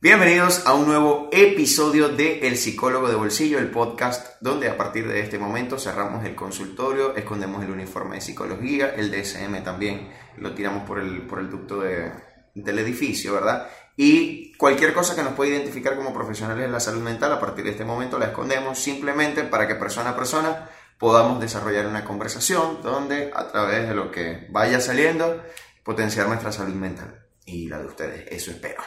Bienvenidos 0.00 0.64
a 0.64 0.74
un 0.74 0.86
nuevo 0.86 1.28
episodio 1.32 2.08
de 2.08 2.46
El 2.46 2.56
Psicólogo 2.56 3.08
de 3.08 3.16
Bolsillo, 3.16 3.58
el 3.58 3.72
podcast 3.72 4.40
donde 4.40 4.68
a 4.68 4.76
partir 4.76 5.08
de 5.08 5.18
este 5.18 5.40
momento 5.40 5.76
cerramos 5.76 6.24
el 6.24 6.36
consultorio, 6.36 7.16
escondemos 7.16 7.64
el 7.64 7.72
uniforme 7.72 8.14
de 8.14 8.20
psicología, 8.20 8.94
el 8.94 9.10
DSM 9.10 9.64
también 9.64 10.08
lo 10.36 10.54
tiramos 10.54 10.84
por 10.84 11.00
el, 11.00 11.22
por 11.22 11.40
el 11.40 11.50
ducto 11.50 11.80
de, 11.80 12.12
del 12.54 12.78
edificio, 12.78 13.34
¿verdad? 13.34 13.68
Y 13.96 14.52
cualquier 14.52 14.94
cosa 14.94 15.16
que 15.16 15.24
nos 15.24 15.32
pueda 15.32 15.50
identificar 15.50 15.96
como 15.96 16.14
profesionales 16.14 16.66
de 16.66 16.70
la 16.70 16.78
salud 16.78 17.02
mental, 17.02 17.32
a 17.32 17.40
partir 17.40 17.64
de 17.64 17.72
este 17.72 17.84
momento 17.84 18.20
la 18.20 18.26
escondemos 18.26 18.78
simplemente 18.78 19.42
para 19.42 19.66
que 19.66 19.74
persona 19.74 20.10
a 20.10 20.16
persona 20.16 20.70
podamos 20.96 21.40
desarrollar 21.40 21.88
una 21.88 22.04
conversación 22.04 22.82
donde 22.82 23.32
a 23.34 23.48
través 23.48 23.88
de 23.88 23.96
lo 23.96 24.12
que 24.12 24.46
vaya 24.50 24.80
saliendo 24.80 25.42
potenciar 25.82 26.28
nuestra 26.28 26.52
salud 26.52 26.74
mental 26.74 27.26
y 27.44 27.66
la 27.66 27.80
de 27.80 27.86
ustedes, 27.86 28.26
eso 28.30 28.52
espero. 28.52 28.80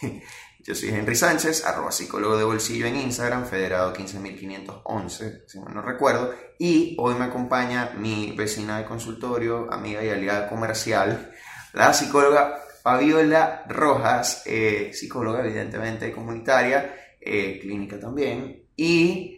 Yo 0.66 0.74
soy 0.74 0.88
Henry 0.88 1.14
Sánchez, 1.14 1.64
arroba 1.64 1.92
psicólogo 1.92 2.36
de 2.36 2.42
bolsillo 2.42 2.86
en 2.86 2.96
Instagram, 2.96 3.46
federado 3.46 3.92
15511, 3.92 5.44
si 5.46 5.60
no 5.60 5.80
recuerdo, 5.80 6.34
y 6.58 6.96
hoy 6.98 7.14
me 7.14 7.26
acompaña 7.26 7.92
mi 7.96 8.32
vecina 8.32 8.78
de 8.78 8.84
consultorio, 8.84 9.72
amiga 9.72 10.02
y 10.02 10.08
aliada 10.08 10.48
comercial, 10.48 11.30
la 11.72 11.92
psicóloga 11.92 12.58
Fabiola 12.82 13.62
Rojas, 13.68 14.42
eh, 14.44 14.90
psicóloga 14.92 15.44
evidentemente 15.44 16.10
comunitaria, 16.10 16.96
eh, 17.20 17.60
clínica 17.62 18.00
también, 18.00 18.64
y 18.74 19.35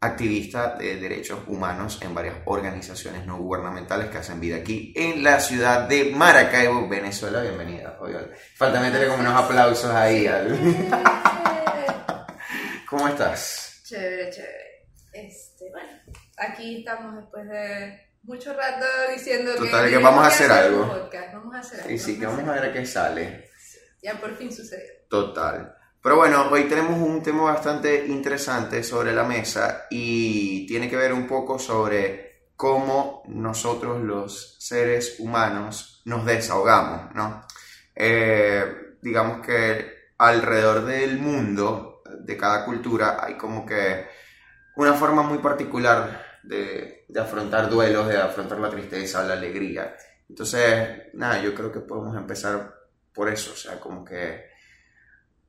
activista 0.00 0.76
de 0.76 0.96
derechos 0.96 1.40
humanos 1.46 2.00
en 2.02 2.14
varias 2.14 2.36
organizaciones 2.44 3.26
no 3.26 3.38
gubernamentales 3.38 4.10
que 4.10 4.18
hacen 4.18 4.40
vida 4.40 4.56
aquí 4.56 4.92
en 4.94 5.24
la 5.24 5.40
ciudad 5.40 5.88
de 5.88 6.12
Maracaibo, 6.14 6.88
Venezuela. 6.88 7.42
Bienvenida, 7.42 7.96
Fabiola. 7.98 8.28
Falta 8.56 8.80
meterle 8.80 9.08
como 9.08 9.20
unos 9.20 9.44
aplausos 9.44 9.90
ahí. 9.90 10.26
Al... 10.26 10.58
¿Cómo 12.88 13.08
estás? 13.08 13.82
Chévere, 13.84 14.30
chévere. 14.30 14.66
Este, 15.12 15.70
bueno, 15.70 15.92
aquí 16.36 16.78
estamos 16.78 17.16
después 17.16 17.48
de 17.48 18.06
mucho 18.22 18.52
rato 18.52 18.84
diciendo 19.14 19.54
Total, 19.54 19.88
que, 19.88 19.98
vamos 19.98 20.24
a 20.24 20.28
hacer 20.28 20.50
algo. 20.50 21.08
Vamos 21.32 21.54
a 21.54 21.58
hacer 21.60 21.80
algo. 21.80 21.90
Sí, 21.90 21.98
sí, 21.98 22.18
que 22.18 22.26
vamos 22.26 22.46
a 22.48 22.52
ver 22.52 22.64
a 22.64 22.72
qué 22.72 22.84
sale. 22.84 23.50
Ya 24.02 24.20
por 24.20 24.36
fin 24.36 24.52
sucedió. 24.52 24.92
Total. 25.08 25.75
Pero 26.06 26.18
bueno, 26.18 26.48
hoy 26.52 26.68
tenemos 26.68 27.00
un 27.00 27.20
tema 27.20 27.42
bastante 27.42 28.06
interesante 28.06 28.84
sobre 28.84 29.12
la 29.12 29.24
mesa 29.24 29.86
y 29.90 30.64
tiene 30.64 30.88
que 30.88 30.94
ver 30.94 31.12
un 31.12 31.26
poco 31.26 31.58
sobre 31.58 32.50
cómo 32.54 33.24
nosotros 33.26 34.00
los 34.04 34.54
seres 34.60 35.16
humanos 35.18 36.02
nos 36.04 36.24
desahogamos, 36.24 37.12
¿no? 37.12 37.44
Eh, 37.92 38.94
digamos 39.02 39.44
que 39.44 40.12
alrededor 40.18 40.84
del 40.84 41.18
mundo, 41.18 42.02
de 42.20 42.36
cada 42.36 42.64
cultura, 42.64 43.18
hay 43.20 43.36
como 43.36 43.66
que 43.66 44.06
una 44.76 44.92
forma 44.92 45.24
muy 45.24 45.38
particular 45.38 46.24
de, 46.44 47.04
de 47.08 47.20
afrontar 47.20 47.68
duelos, 47.68 48.06
de 48.06 48.16
afrontar 48.16 48.60
la 48.60 48.70
tristeza, 48.70 49.24
la 49.24 49.34
alegría. 49.34 49.96
Entonces, 50.28 51.12
nada, 51.14 51.42
yo 51.42 51.52
creo 51.52 51.72
que 51.72 51.80
podemos 51.80 52.16
empezar 52.16 52.76
por 53.12 53.28
eso, 53.28 53.54
o 53.54 53.56
sea, 53.56 53.80
como 53.80 54.04
que 54.04 54.54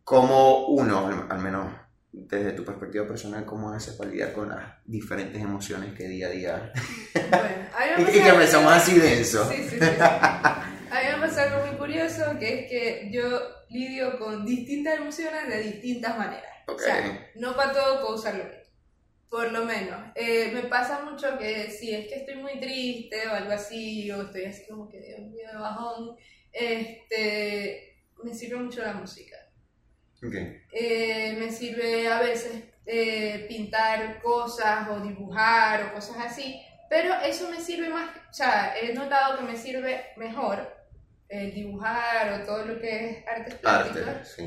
cómo 0.08 0.68
uno, 0.68 1.28
al 1.30 1.40
menos 1.40 1.70
desde 2.14 2.54
tu 2.54 2.64
perspectiva 2.64 3.06
personal, 3.06 3.44
cómo 3.44 3.74
haces 3.74 3.94
para 3.96 4.10
lidiar 4.10 4.32
con 4.32 4.48
las 4.48 4.64
diferentes 4.86 5.42
emociones 5.42 5.94
que 5.96 6.08
día 6.08 6.28
a 6.28 6.30
día. 6.30 6.72
Bueno, 7.14 8.10
y 8.10 8.22
que 8.22 8.30
empezamos 8.30 8.72
así 8.72 8.98
denso. 8.98 9.52
Sí, 9.52 9.68
sí, 9.70 9.78
sí. 9.78 9.86
A 10.00 10.72
mí 10.90 11.08
me 11.12 11.28
pasa 11.28 11.44
algo 11.44 11.68
muy 11.68 11.76
curioso, 11.76 12.24
que 12.40 12.62
es 12.62 12.70
que 12.70 13.10
yo 13.12 13.28
lidio 13.68 14.18
con 14.18 14.46
distintas 14.46 14.96
emociones 14.96 15.50
de 15.50 15.60
distintas 15.60 16.18
maneras. 16.18 16.54
O 16.68 16.80
sea, 16.80 17.30
no 17.36 17.54
para 17.58 17.74
todo 17.74 18.00
puedo 18.00 18.16
usarlo 18.16 18.46
Por 19.30 19.52
lo 19.52 19.66
menos. 19.66 20.00
Eh, 20.16 20.52
me 20.54 20.62
pasa 20.70 21.04
mucho 21.04 21.38
que 21.38 21.70
si 21.70 21.94
es 21.94 22.08
que 22.08 22.16
estoy 22.16 22.36
muy 22.36 22.62
triste 22.62 23.28
o 23.28 23.34
algo 23.34 23.52
así, 23.52 24.10
o 24.10 24.22
estoy 24.22 24.46
así 24.46 24.66
como 24.70 24.88
que 24.88 25.02
Dios 25.02 25.20
mío 25.20 25.50
de 25.52 25.58
bajón, 25.58 26.16
este, 26.54 28.06
me 28.24 28.34
sirve 28.34 28.56
mucho 28.56 28.82
la 28.82 28.94
música. 28.94 29.36
Eh, 30.72 31.36
me 31.40 31.52
sirve 31.52 32.08
a 32.08 32.20
veces 32.20 32.64
eh, 32.86 33.46
pintar 33.48 34.22
cosas 34.22 34.88
o 34.90 35.00
dibujar 35.00 35.84
o 35.84 35.94
cosas 35.94 36.18
así, 36.26 36.62
pero 36.90 37.14
eso 37.22 37.50
me 37.50 37.60
sirve 37.62 37.90
más, 37.90 38.10
o 38.30 38.34
sea, 38.34 38.74
he 38.80 38.94
notado 38.94 39.38
que 39.38 39.44
me 39.44 39.58
sirve 39.58 40.06
mejor 40.16 40.76
el 41.30 41.54
dibujar 41.54 42.42
o 42.42 42.46
todo 42.46 42.66
lo 42.66 42.80
que 42.80 43.10
es 43.10 43.28
artes 43.28 43.56
plásticas 43.56 44.38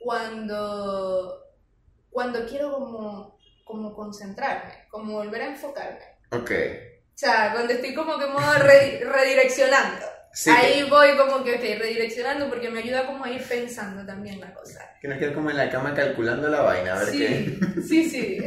cuando, 0.00 1.44
cuando 2.08 2.46
quiero 2.46 2.72
como, 2.72 3.38
como 3.64 3.94
concentrarme, 3.94 4.86
como 4.88 5.14
volver 5.14 5.42
a 5.42 5.46
enfocarme. 5.48 6.04
Ok. 6.30 6.50
O 6.50 7.18
sea, 7.20 7.52
cuando 7.52 7.74
estoy 7.74 7.94
como 7.94 8.18
que 8.18 8.26
modo 8.26 8.54
redireccionando. 8.54 10.06
Ahí 10.46 10.84
voy 10.88 11.16
como 11.16 11.42
que 11.42 11.56
okay, 11.56 11.74
redireccionando 11.74 12.48
porque 12.48 12.70
me 12.70 12.80
ayuda 12.80 13.04
como 13.04 13.24
a 13.24 13.30
ir 13.30 13.42
pensando 13.42 14.06
también 14.06 14.38
la 14.38 14.54
cosa. 14.54 14.88
Que 15.00 15.08
no 15.08 15.18
quedo 15.18 15.34
como 15.34 15.50
en 15.50 15.56
la 15.56 15.68
cama 15.68 15.92
calculando 15.92 16.48
la 16.48 16.60
vaina, 16.60 16.94
a 16.94 16.98
ver 17.00 17.08
sí, 17.08 17.18
qué. 17.18 17.82
Sí, 17.82 18.08
sí. 18.08 18.38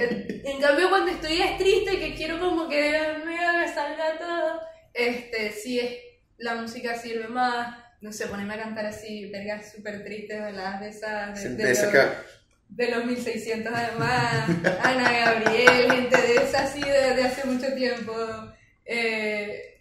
En 0.45 0.61
cambio, 0.61 0.89
cuando 0.89 1.11
estoy 1.11 1.41
triste, 1.57 1.99
que 1.99 2.15
quiero 2.15 2.39
como 2.39 2.69
que 2.69 2.99
me 3.25 3.67
salga 3.73 4.17
todo, 4.17 4.61
este, 4.93 5.51
sí, 5.51 5.79
es, 5.79 5.91
la 6.37 6.55
música 6.55 6.95
sirve 6.97 7.27
más. 7.27 7.77
No 7.99 8.11
sé, 8.11 8.27
ponerme 8.27 8.53
a 8.55 8.63
cantar 8.63 8.85
así, 8.85 9.29
vergas 9.29 9.71
súper 9.71 10.03
tristes. 10.03 10.41
De 10.41 10.89
esas. 10.89 11.43
De, 11.43 11.49
de, 11.49 11.69
los, 11.69 11.93
de, 12.69 12.91
los, 12.91 13.05
1600 13.05 13.73
además. 13.73 14.49
Ana 14.83 15.11
Gabriel, 15.11 15.91
gente 15.91 16.21
de 16.21 16.35
esas 16.35 16.63
así 16.63 16.81
de, 16.81 17.15
de 17.15 17.23
hace 17.23 17.45
mucho 17.45 17.73
tiempo. 17.73 18.13
Eh, 18.85 19.32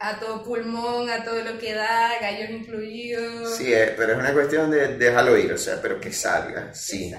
a 0.04 0.18
todo 0.18 0.42
pulmón, 0.42 1.08
a 1.08 1.22
todo 1.22 1.40
lo 1.44 1.56
que 1.58 1.74
da, 1.74 2.18
gallos 2.20 2.50
incluidos. 2.50 3.56
Sí, 3.56 3.72
eh, 3.72 3.94
pero 3.96 4.14
es 4.14 4.18
una 4.18 4.32
cuestión 4.32 4.68
de 4.68 4.98
dejarlo 4.98 5.38
ir, 5.38 5.52
o 5.52 5.58
sea, 5.58 5.80
pero 5.80 6.00
que 6.00 6.12
salga, 6.12 6.74
sí. 6.74 7.14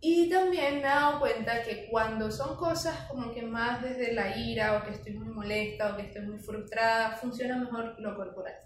Y 0.00 0.30
también 0.30 0.76
me 0.76 0.80
he 0.80 0.82
dado 0.82 1.20
cuenta 1.20 1.62
que 1.62 1.86
cuando 1.90 2.30
son 2.30 2.56
cosas 2.56 3.06
como 3.08 3.32
que 3.34 3.42
más 3.42 3.82
desde 3.82 4.14
la 4.14 4.34
ira 4.36 4.78
o 4.78 4.82
que 4.82 4.92
estoy 4.92 5.12
muy 5.12 5.28
molesta 5.28 5.92
o 5.92 5.96
que 5.96 6.06
estoy 6.06 6.22
muy 6.22 6.38
frustrada, 6.38 7.16
funciona 7.16 7.58
mejor 7.58 8.00
lo 8.00 8.16
corporal. 8.16 8.56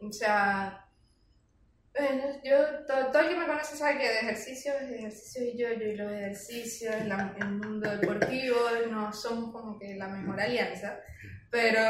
O 0.00 0.10
sea, 0.10 0.86
bueno, 1.96 2.24
yo, 2.42 2.56
todo, 2.86 3.20
el 3.20 3.28
que 3.28 3.36
me 3.36 3.46
conoce 3.46 3.76
sabe 3.76 3.98
que 3.98 4.08
de 4.08 4.18
ejercicio 4.20 4.72
es 4.72 4.90
ejercicio 4.90 5.44
y 5.44 5.58
yo, 5.58 5.68
yo 5.72 5.86
y 5.86 5.96
los 5.96 6.12
ejercicios, 6.12 6.94
el 6.94 7.48
mundo 7.52 7.90
deportivo 7.90 8.56
no 8.90 9.12
son 9.12 9.52
como 9.52 9.78
que 9.78 9.96
la 9.96 10.08
mejor 10.08 10.40
alianza, 10.40 10.98
pero 11.50 11.82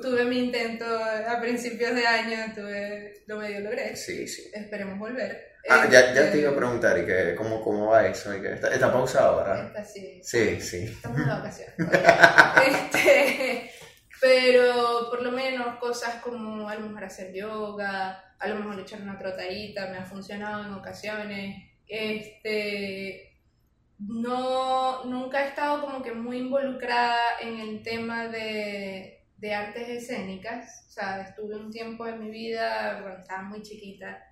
tuve 0.00 0.24
mi 0.24 0.38
intento 0.38 0.84
a 0.86 1.40
principios 1.40 1.94
de 1.94 2.06
año, 2.06 2.52
tuve, 2.54 3.22
lo 3.26 3.38
medio 3.38 3.60
logré. 3.60 3.96
Sí, 3.96 4.26
sí. 4.26 4.50
Esperemos 4.52 4.98
volver. 4.98 5.56
Ah, 5.68 5.88
ya, 5.90 6.14
ya 6.14 6.30
te 6.30 6.38
iba 6.38 6.50
a 6.50 6.56
preguntar, 6.56 6.96
¿y 6.98 7.06
que, 7.06 7.34
cómo, 7.34 7.60
cómo 7.60 7.90
va 7.90 8.06
eso? 8.06 8.34
¿Y 8.36 8.40
que 8.40 8.52
está, 8.52 8.72
está 8.72 8.92
pausado, 8.92 9.38
¿verdad? 9.38 9.66
Está, 9.66 9.84
sí. 9.84 10.20
Sí, 10.22 10.60
sí. 10.60 10.84
Estamos 10.84 11.18
de 11.18 11.24
vacaciones. 11.24 11.74
este, 12.68 13.70
pero 14.20 15.08
por 15.10 15.22
lo 15.22 15.32
menos 15.32 15.78
cosas 15.78 16.22
como 16.22 16.68
a 16.68 16.74
lo 16.76 16.86
mejor 16.86 17.04
hacer 17.04 17.32
yoga, 17.32 18.34
a 18.38 18.48
lo 18.48 18.56
mejor 18.56 18.80
echar 18.80 19.02
una 19.02 19.18
trotadita, 19.18 19.88
me 19.88 19.98
ha 19.98 20.04
funcionado 20.04 20.64
en 20.64 20.74
ocasiones. 20.74 21.64
Este, 21.88 23.25
no, 23.98 25.04
nunca 25.04 25.44
he 25.44 25.48
estado 25.48 25.82
como 25.82 26.02
que 26.02 26.12
muy 26.12 26.38
involucrada 26.38 27.40
en 27.40 27.60
el 27.60 27.82
tema 27.82 28.28
de, 28.28 29.24
de 29.36 29.54
artes 29.54 29.88
escénicas. 29.88 30.86
O 30.88 30.90
sea, 30.92 31.22
estuve 31.22 31.56
un 31.56 31.70
tiempo 31.70 32.06
en 32.06 32.20
mi 32.20 32.30
vida, 32.30 33.00
cuando 33.02 33.20
estaba 33.20 33.42
muy 33.42 33.62
chiquita, 33.62 34.22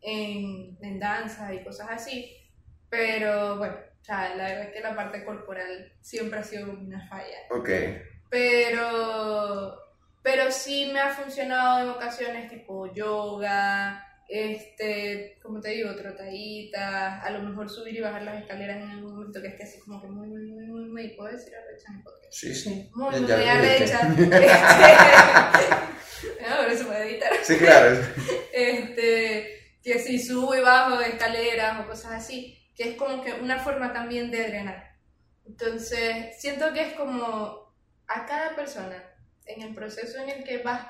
en, 0.00 0.76
en 0.80 0.98
danza 0.98 1.52
y 1.52 1.64
cosas 1.64 1.88
así. 1.90 2.36
Pero 2.88 3.58
bueno, 3.58 3.76
o 4.00 4.04
sea, 4.04 4.34
la 4.34 4.44
verdad 4.44 4.64
es 4.64 4.72
que 4.72 4.80
la 4.80 4.94
parte 4.94 5.24
corporal 5.24 5.92
siempre 6.00 6.38
ha 6.38 6.44
sido 6.44 6.70
una 6.72 7.06
falla. 7.08 7.38
Ok. 7.50 7.70
Pero 8.30 9.84
pero 10.24 10.50
sí 10.50 10.90
me 10.90 11.00
ha 11.00 11.10
funcionado 11.10 11.82
en 11.82 11.90
ocasiones 11.90 12.48
tipo 12.48 12.90
yoga, 12.94 14.02
este, 14.28 15.38
como 15.42 15.60
te 15.60 15.70
digo, 15.70 15.94
trotaditas, 15.94 17.24
a 17.24 17.30
lo 17.30 17.42
mejor 17.42 17.70
subir 17.70 17.96
y 17.96 18.00
bajar 18.00 18.22
las 18.22 18.42
escaleras 18.42 18.82
en 18.82 18.90
algún 18.90 19.14
momento 19.14 19.42
que 19.42 19.48
esté 19.48 19.64
así 19.64 19.80
como 19.80 20.00
que 20.00 20.08
muy, 20.08 20.28
muy, 20.28 20.46
muy, 20.46 20.66
muy, 20.66 20.84
muy, 20.90 21.08
¿puedo 21.16 21.32
decir 21.32 21.52
arrecha 21.54 21.86
en 21.90 21.96
el 21.96 22.02
podcast? 22.02 22.32
Sí, 22.32 22.54
sí. 22.54 22.90
Muy, 22.94 23.20
muy, 23.20 23.32
arrecha. 23.32 24.08
este, 24.08 24.16
no, 26.42 26.56
pero 26.60 26.76
se 26.76 26.84
puede 26.84 27.10
editar. 27.10 27.32
Sí, 27.42 27.56
claro. 27.56 27.96
este, 28.52 29.78
que 29.82 29.98
si 29.98 30.18
subo 30.18 30.54
y 30.54 30.60
bajo 30.60 30.98
de 30.98 31.08
escaleras 31.08 31.80
o 31.80 31.86
cosas 31.86 32.12
así, 32.12 32.58
que 32.74 32.90
es 32.90 32.96
como 32.96 33.22
que 33.22 33.32
una 33.34 33.58
forma 33.58 33.92
también 33.92 34.30
de 34.30 34.48
drenar. 34.48 34.94
Entonces, 35.46 36.36
siento 36.38 36.72
que 36.72 36.88
es 36.88 36.94
como 36.94 37.64
a 38.06 38.26
cada 38.26 38.56
persona 38.56 39.02
en 39.46 39.62
el 39.62 39.74
proceso 39.74 40.18
en 40.18 40.30
el 40.30 40.44
que 40.44 40.58
vas, 40.58 40.86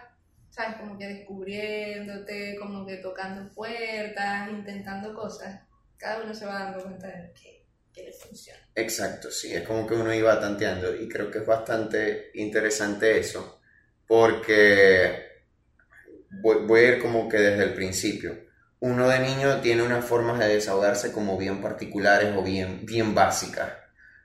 ¿sabes? 0.55 0.77
Como 0.77 0.97
que 0.97 1.09
descubriéndote, 1.09 2.57
como 2.59 2.87
que 2.87 2.99
tocando 2.99 3.53
puertas, 3.53 4.51
intentando 4.51 5.13
cosas, 5.15 5.61
cada 5.97 6.23
uno 6.23 6.33
se 6.33 6.47
va 6.47 6.65
dando 6.65 6.83
cuenta 6.83 7.09
de 7.09 7.33
que, 7.33 7.67
que 7.93 8.05
le 8.05 8.13
funciona. 8.13 8.61
Exacto, 8.75 9.31
sí, 9.31 9.53
es 9.53 9.67
como 9.67 9.87
que 9.87 9.95
uno 9.95 10.15
iba 10.15 10.39
tanteando 10.41 10.95
y 10.95 11.09
creo 11.09 11.31
que 11.31 11.39
es 11.39 11.47
bastante 11.47 12.31
interesante 12.35 13.19
eso, 13.19 13.61
porque 14.07 15.43
voy, 16.31 16.67
voy 16.67 16.81
a 16.81 16.89
ir 16.91 17.03
como 17.03 17.29
que 17.29 17.39
desde 17.39 17.65
el 17.65 17.75
principio. 17.75 18.45
Uno 18.79 19.09
de 19.09 19.19
niño 19.21 19.61
tiene 19.61 19.83
unas 19.83 20.05
formas 20.05 20.39
de 20.39 20.49
desahogarse 20.49 21.11
como 21.11 21.37
bien 21.39 21.63
particulares 21.63 22.35
o 22.37 22.43
bien, 22.43 22.85
bien 22.85 23.15
básicas. 23.15 23.73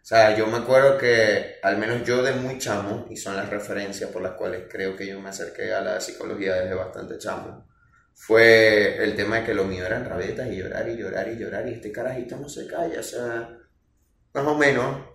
O 0.02 0.06
sea, 0.10 0.36
yo 0.36 0.48
me 0.48 0.58
acuerdo 0.58 0.98
que 0.98 1.58
al 1.62 1.78
menos 1.78 2.04
yo 2.04 2.24
de 2.24 2.34
muy 2.34 2.58
chamo, 2.58 3.06
y 3.10 3.18
son 3.18 3.36
las 3.36 3.50
referencias 3.50 4.10
por 4.10 4.22
las 4.22 4.34
cuales 4.34 4.64
creo 4.70 4.96
que 4.96 5.06
yo 5.08 5.20
me 5.22 5.30
acerqué 5.30 5.72
a 5.74 5.82
la 5.82 6.02
psicología 6.02 6.56
desde 6.56 6.74
bastante 6.76 7.18
chamo, 7.18 7.68
fue 8.16 9.04
el 9.04 9.16
tema 9.16 9.40
de 9.40 9.46
que 9.46 9.54
lo 9.54 9.66
mío 9.66 9.86
eran 9.86 10.06
rabietas 10.06 10.50
y 10.52 10.58
llorar 10.58 10.88
y 10.90 10.98
llorar 10.98 11.28
y 11.30 11.38
llorar 11.38 11.68
y 11.70 11.74
este 11.74 11.92
carajito 11.92 12.38
no 12.38 12.50
se 12.50 12.68
calla, 12.68 13.00
o 13.00 13.04
sea, 13.04 13.50
más 14.34 14.46
o 14.48 14.56
menos, 14.58 15.06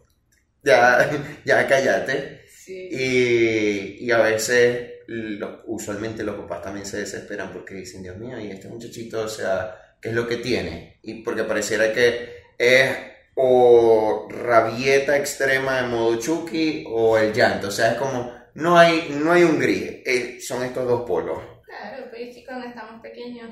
ya, 0.63 1.11
ya 1.45 1.67
cállate. 1.69 2.43
Sí. 2.49 2.89
Y, 2.91 4.05
y 4.07 4.11
a 4.11 4.19
veces, 4.19 4.93
lo- 5.09 5.63
usualmente 5.67 6.23
los 6.25 6.37
papás 6.37 6.63
también 6.63 6.87
se 6.87 6.99
desesperan 6.99 7.53
porque 7.53 7.75
dicen, 7.75 8.03
Dios 8.03 8.17
mío, 8.17 8.39
y 8.41 8.51
este 8.51 8.69
muchachito, 8.69 9.23
o 9.23 9.29
sea, 9.29 9.97
¿qué 10.01 10.11
es 10.11 10.15
lo 10.15 10.27
que 10.27 10.39
tiene? 10.39 10.99
Y 11.03 11.23
porque 11.23 11.45
pareciera 11.45 11.93
que 11.93 12.35
es 12.59 12.97
o 13.35 14.29
rabieta 14.31 15.17
extrema 15.17 15.83
de 15.83 15.89
modo 15.89 16.19
Chucky 16.19 16.85
o 16.89 17.19
el 17.19 17.33
llanto, 17.33 17.69
o 17.69 17.71
sea, 17.71 17.93
es 17.93 17.99
como, 17.99 18.33
no 18.55 18.79
hay, 18.79 19.09
no 19.11 19.33
hay 19.33 19.43
un 19.43 19.59
gris, 19.59 20.03
eh, 20.05 20.39
son 20.41 20.63
estos 20.63 20.87
dos 20.87 21.03
polos. 21.03 21.39
Claro, 21.65 22.07
pero 22.11 22.25
es 22.25 22.35
que 22.35 22.45
cuando 22.45 22.67
estamos 22.67 23.03
pequeños 23.03 23.51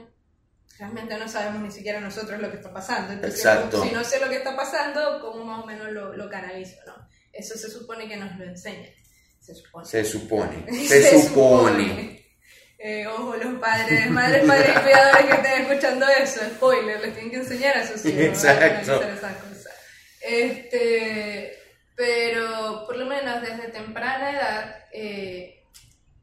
realmente 0.78 1.16
no 1.16 1.28
sabemos 1.28 1.62
ni 1.62 1.70
siquiera 1.70 2.00
nosotros 2.00 2.40
lo 2.40 2.50
que 2.50 2.56
está 2.56 2.72
pasando. 2.72 3.12
Entonces, 3.12 3.40
Exacto. 3.40 3.82
si 3.82 3.90
no 3.90 4.02
sé 4.04 4.20
lo 4.20 4.28
que 4.28 4.36
está 4.36 4.56
pasando, 4.56 5.20
¿cómo 5.20 5.44
más 5.44 5.62
o 5.62 5.66
menos 5.66 5.90
lo, 5.90 6.16
lo 6.16 6.28
canalizo? 6.30 6.76
¿no? 6.86 6.94
Eso 7.32 7.56
se 7.56 7.70
supone 7.70 8.08
que 8.08 8.16
nos 8.16 8.36
lo 8.36 8.44
enseñan. 8.44 8.90
Se 9.40 9.54
supone. 9.54 9.86
Se 9.86 10.04
supone, 10.04 10.72
se, 10.88 11.20
supone. 11.20 12.22
Eh, 12.78 13.06
ojo, 13.06 13.36
los 13.36 13.60
padres, 13.60 14.10
madres, 14.10 14.44
padres 14.44 14.70
y 14.70 14.80
cuidadores 14.80 15.26
que 15.26 15.32
estén 15.34 15.62
escuchando 15.62 16.06
eso, 16.08 16.40
spoiler, 16.56 17.00
les 17.00 17.14
tienen 17.14 17.30
que 17.30 17.36
enseñar 17.38 17.76
a 17.76 17.86
sus 17.86 18.04
hijos 18.06 18.44
Exacto. 18.44 19.00
Cosas. 20.22 20.32
Este, 20.32 21.58
pero 21.96 22.84
por 22.86 22.96
lo 22.96 23.06
menos 23.06 23.42
desde 23.42 23.68
temprana 23.68 24.30
edad, 24.30 24.76
eh, 24.92 25.64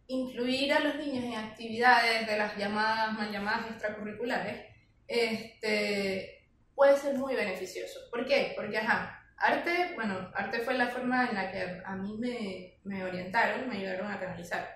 incluir 0.08 0.74
a 0.74 0.80
los 0.80 0.96
niños 0.96 1.24
en 1.24 1.36
actividades 1.36 2.28
de 2.28 2.38
las 2.38 2.58
llamadas, 2.58 3.14
mal 3.14 3.32
llamadas 3.32 3.72
extracurriculares, 3.72 4.66
este, 5.08 6.48
puede 6.74 6.98
ser 6.98 7.16
muy 7.16 7.36
beneficioso. 7.36 8.00
¿Por 8.10 8.26
qué? 8.26 8.54
Porque, 8.56 8.78
ajá, 8.78 9.24
arte, 9.38 9.92
bueno, 9.96 10.32
arte 10.34 10.60
fue 10.62 10.74
la 10.76 10.88
forma 10.88 11.28
en 11.28 11.36
la 11.36 11.52
que 11.52 11.82
a 11.86 11.96
mí 11.96 12.18
me, 12.18 12.80
me 12.84 13.04
orientaron, 13.04 13.70
me 13.70 13.78
ayudaron 13.78 14.12
a 14.12 14.20
canalizar. 14.20 14.68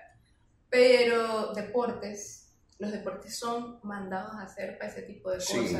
Pero 0.70 1.52
deportes, 1.52 2.56
los 2.78 2.92
deportes 2.92 3.38
son 3.38 3.80
mandados 3.82 4.34
a 4.34 4.42
hacer 4.42 4.78
para 4.78 4.90
ese 4.90 5.02
tipo 5.02 5.30
de 5.30 5.40
Sí. 5.40 5.76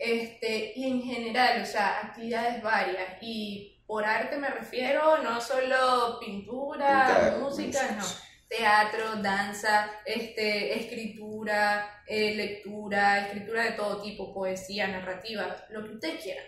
Este, 0.00 0.72
y 0.74 0.90
en 0.90 1.02
general, 1.02 1.62
o 1.62 1.66
sea, 1.66 2.00
actividades 2.00 2.62
varias. 2.62 3.18
Y 3.20 3.82
por 3.86 4.04
arte 4.04 4.38
me 4.38 4.48
refiero 4.48 5.18
no 5.22 5.40
solo 5.40 6.18
pintura, 6.18 7.36
música, 7.38 7.96
no 7.96 8.04
teatro, 8.50 9.22
danza, 9.22 9.88
este, 10.04 10.76
escritura, 10.76 12.02
eh, 12.06 12.34
lectura, 12.34 13.26
escritura 13.26 13.62
de 13.62 13.72
todo 13.72 14.02
tipo, 14.02 14.34
poesía, 14.34 14.88
narrativa, 14.88 15.56
lo 15.70 15.84
que 15.84 15.94
usted 15.94 16.20
quiera. 16.20 16.42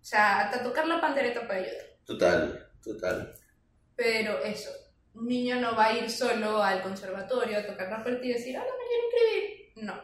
O 0.00 0.04
sea, 0.04 0.40
hasta 0.40 0.62
tocar 0.62 0.86
la 0.86 1.00
pandereta 1.00 1.46
para 1.46 1.60
ayudar. 1.60 1.86
Total, 2.06 2.70
total. 2.82 3.34
Pero 3.94 4.42
eso, 4.42 4.70
un 5.14 5.28
niño 5.28 5.60
no 5.60 5.76
va 5.76 5.88
a 5.88 5.98
ir 5.98 6.10
solo 6.10 6.62
al 6.62 6.80
conservatorio 6.80 7.58
a 7.58 7.66
tocar 7.66 7.90
la 7.90 8.02
puerta 8.02 8.24
y 8.24 8.32
decir, 8.32 8.56
hola, 8.56 8.72
me 8.78 8.86
quiero 8.88 9.04
inscribir. 9.04 9.72
No. 9.84 10.02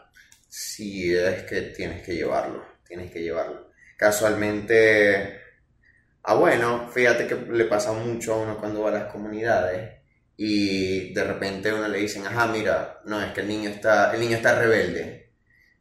Sí, 0.50 1.14
es 1.16 1.44
que 1.44 1.62
tienes 1.62 2.04
que 2.04 2.12
llevarlo, 2.12 2.62
tienes 2.88 3.12
que 3.12 3.22
llevarlo. 3.22 3.70
Casualmente, 3.96 5.40
ah 6.22 6.34
bueno, 6.34 6.88
fíjate 6.90 7.26
que 7.26 7.34
le 7.34 7.64
pasa 7.66 7.92
mucho 7.92 8.34
a 8.34 8.38
uno 8.38 8.58
cuando 8.58 8.82
va 8.82 8.90
a 8.90 8.94
las 8.94 9.12
comunidades 9.12 9.98
y 10.36 11.12
de 11.12 11.24
repente 11.24 11.70
a 11.70 11.74
uno 11.74 11.88
le 11.88 11.98
dicen, 11.98 12.26
ajá, 12.26 12.46
mira, 12.46 13.00
no, 13.04 13.20
es 13.22 13.32
que 13.32 13.40
el 13.40 13.48
niño 13.48 13.70
está, 13.70 14.14
el 14.14 14.20
niño 14.20 14.36
está 14.36 14.58
rebelde. 14.58 15.32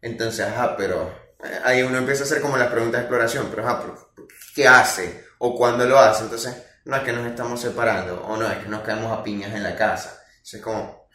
Entonces, 0.01 0.45
ajá, 0.45 0.75
pero 0.75 1.11
eh, 1.43 1.59
ahí 1.63 1.83
uno 1.83 1.97
empieza 1.97 2.23
a 2.23 2.25
hacer 2.25 2.41
como 2.41 2.57
las 2.57 2.69
preguntas 2.69 2.99
de 2.99 3.05
exploración, 3.05 3.47
pero 3.49 3.67
ajá, 3.67 3.81
pero, 3.81 4.27
¿qué 4.55 4.67
hace? 4.67 5.25
¿O 5.37 5.55
cuándo 5.55 5.85
lo 5.85 5.99
hace? 5.99 6.23
Entonces, 6.23 6.63
no 6.85 6.95
es 6.95 7.03
que 7.03 7.13
nos 7.13 7.27
estamos 7.27 7.61
separando, 7.61 8.21
o 8.25 8.37
no, 8.37 8.51
es 8.51 8.57
que 8.57 8.69
nos 8.69 8.81
caemos 8.81 9.11
a 9.11 9.23
piñas 9.23 9.53
en 9.53 9.63
la 9.63 9.75
casa. 9.75 10.23
Eso 10.41 10.57
es 10.57 10.63
como, 10.63 11.07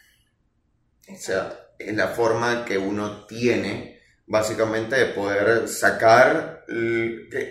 o 1.09 1.17
sea, 1.19 1.53
es 1.79 1.95
la 1.97 2.09
forma 2.09 2.65
que 2.65 2.79
uno 2.79 3.27
tiene 3.27 3.92
básicamente 4.33 4.97
de 4.97 5.13
poder 5.13 5.69
sacar 5.69 6.65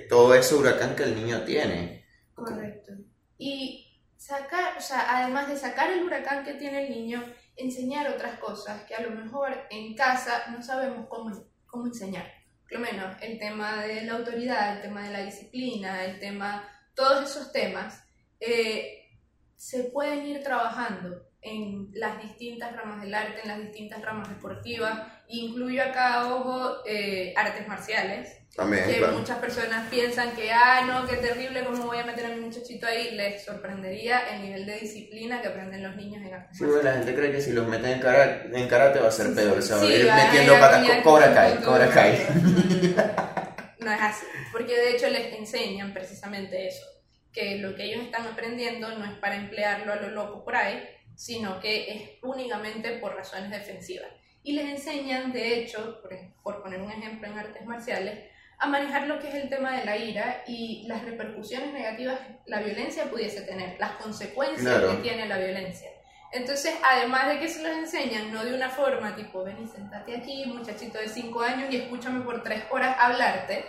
todo 0.10 0.34
ese 0.34 0.56
huracán 0.56 0.96
que 0.96 1.04
el 1.04 1.16
niño 1.16 1.44
tiene. 1.44 2.04
Correcto. 2.34 2.94
Y 3.38 4.02
sacar, 4.18 4.78
o 4.80 4.82
sea, 4.82 5.18
además 5.18 5.48
de 5.48 5.58
sacar 5.58 5.92
el 5.92 6.04
huracán 6.04 6.44
que 6.44 6.56
tiene 6.56 6.88
el 6.88 6.90
niño, 6.90 7.24
enseñar 7.56 8.10
otras 8.10 8.40
cosas 8.40 8.82
que 8.86 8.96
a 8.96 9.02
lo 9.02 9.12
mejor 9.12 9.56
en 9.70 9.94
casa 9.94 10.46
no 10.52 10.64
sabemos 10.64 11.06
cómo, 11.08 11.30
cómo 11.68 11.86
enseñar. 11.86 12.26
Por 12.64 12.80
lo 12.80 12.80
menos 12.80 13.16
el 13.22 13.38
tema 13.38 13.84
de 13.84 14.02
la 14.02 14.14
autoridad, 14.14 14.78
el 14.78 14.82
tema 14.82 15.04
de 15.04 15.12
la 15.12 15.24
disciplina, 15.24 16.04
el 16.04 16.20
tema, 16.20 16.68
todos 16.96 17.30
esos 17.30 17.52
temas 17.52 18.04
eh, 18.40 19.08
se 19.56 19.84
pueden 19.84 20.26
ir 20.26 20.42
trabajando 20.42 21.28
en 21.42 21.92
las 21.94 22.22
distintas 22.22 22.76
ramas 22.76 23.02
del 23.02 23.14
arte, 23.14 23.42
en 23.42 23.50
las 23.50 23.60
distintas 23.60 24.02
ramas 24.02 24.30
deportivas. 24.30 25.21
Incluyo 25.32 25.82
acá, 25.84 26.34
ojo, 26.34 26.84
eh, 26.86 27.34
artes 27.38 27.66
marciales, 27.68 28.38
También, 28.56 28.84
que 28.86 28.98
claro. 28.98 29.14
muchas 29.18 29.38
personas 29.40 29.88
piensan 29.90 30.32
que, 30.36 30.52
ah, 30.52 30.82
no, 30.86 31.08
qué 31.08 31.16
terrible, 31.18 31.64
¿cómo 31.64 31.86
voy 31.86 32.00
a 32.00 32.04
meter 32.06 32.26
a 32.26 32.30
mi 32.30 32.42
muchachito 32.42 32.86
ahí? 32.86 33.12
Les 33.16 33.44
sorprendería 33.46 34.20
el 34.36 34.42
nivel 34.42 34.66
de 34.66 34.78
disciplina 34.80 35.42
que 35.42 35.48
aprenden 35.48 35.84
los 35.84 35.96
niños 35.96 36.22
en 36.26 36.34
artes 36.34 36.58
Sí, 36.58 36.66
la 36.84 36.94
gente 36.94 37.16
cree 37.16 37.32
que 37.32 37.40
si 37.42 37.54
los 37.54 37.66
meten 37.68 37.92
en, 37.94 38.00
kara- 38.02 38.44
en 38.52 38.68
karate 38.68 39.00
va 39.00 39.08
a 39.08 39.12
ser 39.12 39.34
peor, 39.34 39.62
se 39.62 39.74
va 39.74 39.80
a 39.80 39.84
Sí, 39.86 39.94
ir 39.94 40.12
metiendo 40.14 40.60
patas. 40.60 40.86
Cobra 41.04 41.34
todo. 41.56 41.66
Cobra 41.66 41.90
Kai. 41.90 42.20
No 43.80 43.92
es 43.92 44.00
así, 44.02 44.26
porque 44.52 44.76
de 44.76 44.92
hecho 44.92 45.08
les 45.10 45.34
enseñan 45.34 45.92
precisamente 45.94 46.68
eso, 46.68 46.86
que 47.34 47.56
lo 47.58 47.74
que 47.76 47.86
ellos 47.86 48.04
están 48.04 48.28
aprendiendo 48.28 48.96
no 48.96 49.06
es 49.06 49.14
para 49.14 49.36
emplearlo 49.38 49.92
a 49.94 49.96
lo 49.96 50.10
loco 50.10 50.44
por 50.44 50.56
ahí, 50.56 50.84
sino 51.16 51.60
que 51.60 51.90
es 51.92 52.10
únicamente 52.22 52.92
por 53.00 53.16
razones 53.16 53.50
defensivas. 53.50 54.10
Y 54.44 54.54
les 54.54 54.66
enseñan, 54.70 55.32
de 55.32 55.60
hecho, 55.60 56.02
por, 56.02 56.12
por 56.44 56.64
poner 56.64 56.82
un 56.82 56.92
ejemplo 56.92 57.28
en 57.28 57.38
artes 57.38 57.66
marciales, 57.66 58.30
a 58.58 58.68
manejar 58.68 59.08
lo 59.08 59.20
que 59.20 59.28
es 59.30 59.36
el 59.36 59.50
tema 59.50 59.78
de 59.78 59.86
la 59.86 59.98
ira 59.98 60.44
y 60.48 60.86
las 60.88 61.04
repercusiones 61.04 61.74
negativas 61.74 62.20
que 62.20 62.38
la 62.46 62.60
violencia 62.62 63.06
pudiese 63.06 63.42
tener, 63.42 63.78
las 63.80 63.92
consecuencias 63.94 64.62
Claro. 64.62 64.92
que 64.92 64.98
tiene 65.02 65.28
la 65.28 65.38
violencia. 65.38 65.90
Entonces, 66.32 66.74
además 66.84 67.28
de 67.28 67.40
que 67.40 67.50
se 67.50 67.62
los 67.62 67.72
enseñan, 67.76 68.32
no 68.32 68.46
de 68.46 68.54
una 68.54 68.70
forma 68.70 69.16
tipo, 69.16 69.44
ven 69.44 69.58
y 69.64 69.68
sentate 69.68 70.16
aquí, 70.16 70.46
muchachito 70.46 70.98
de 71.00 71.10
5 71.10 71.42
años, 71.42 71.74
y 71.74 71.78
escúchame 71.78 72.22
por 72.22 72.42
3 72.44 72.64
horas 72.70 72.96
hablarte, 73.00 73.66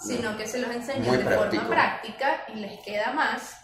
sino 0.00 0.36
que 0.38 0.46
se 0.46 0.60
los 0.60 0.70
enseñan 0.70 1.06
Muy 1.08 1.18
de 1.18 1.24
práctico. 1.24 1.62
forma 1.62 1.68
práctica 1.68 2.44
y 2.48 2.60
les 2.60 2.80
queda 2.80 3.12
más. 3.12 3.59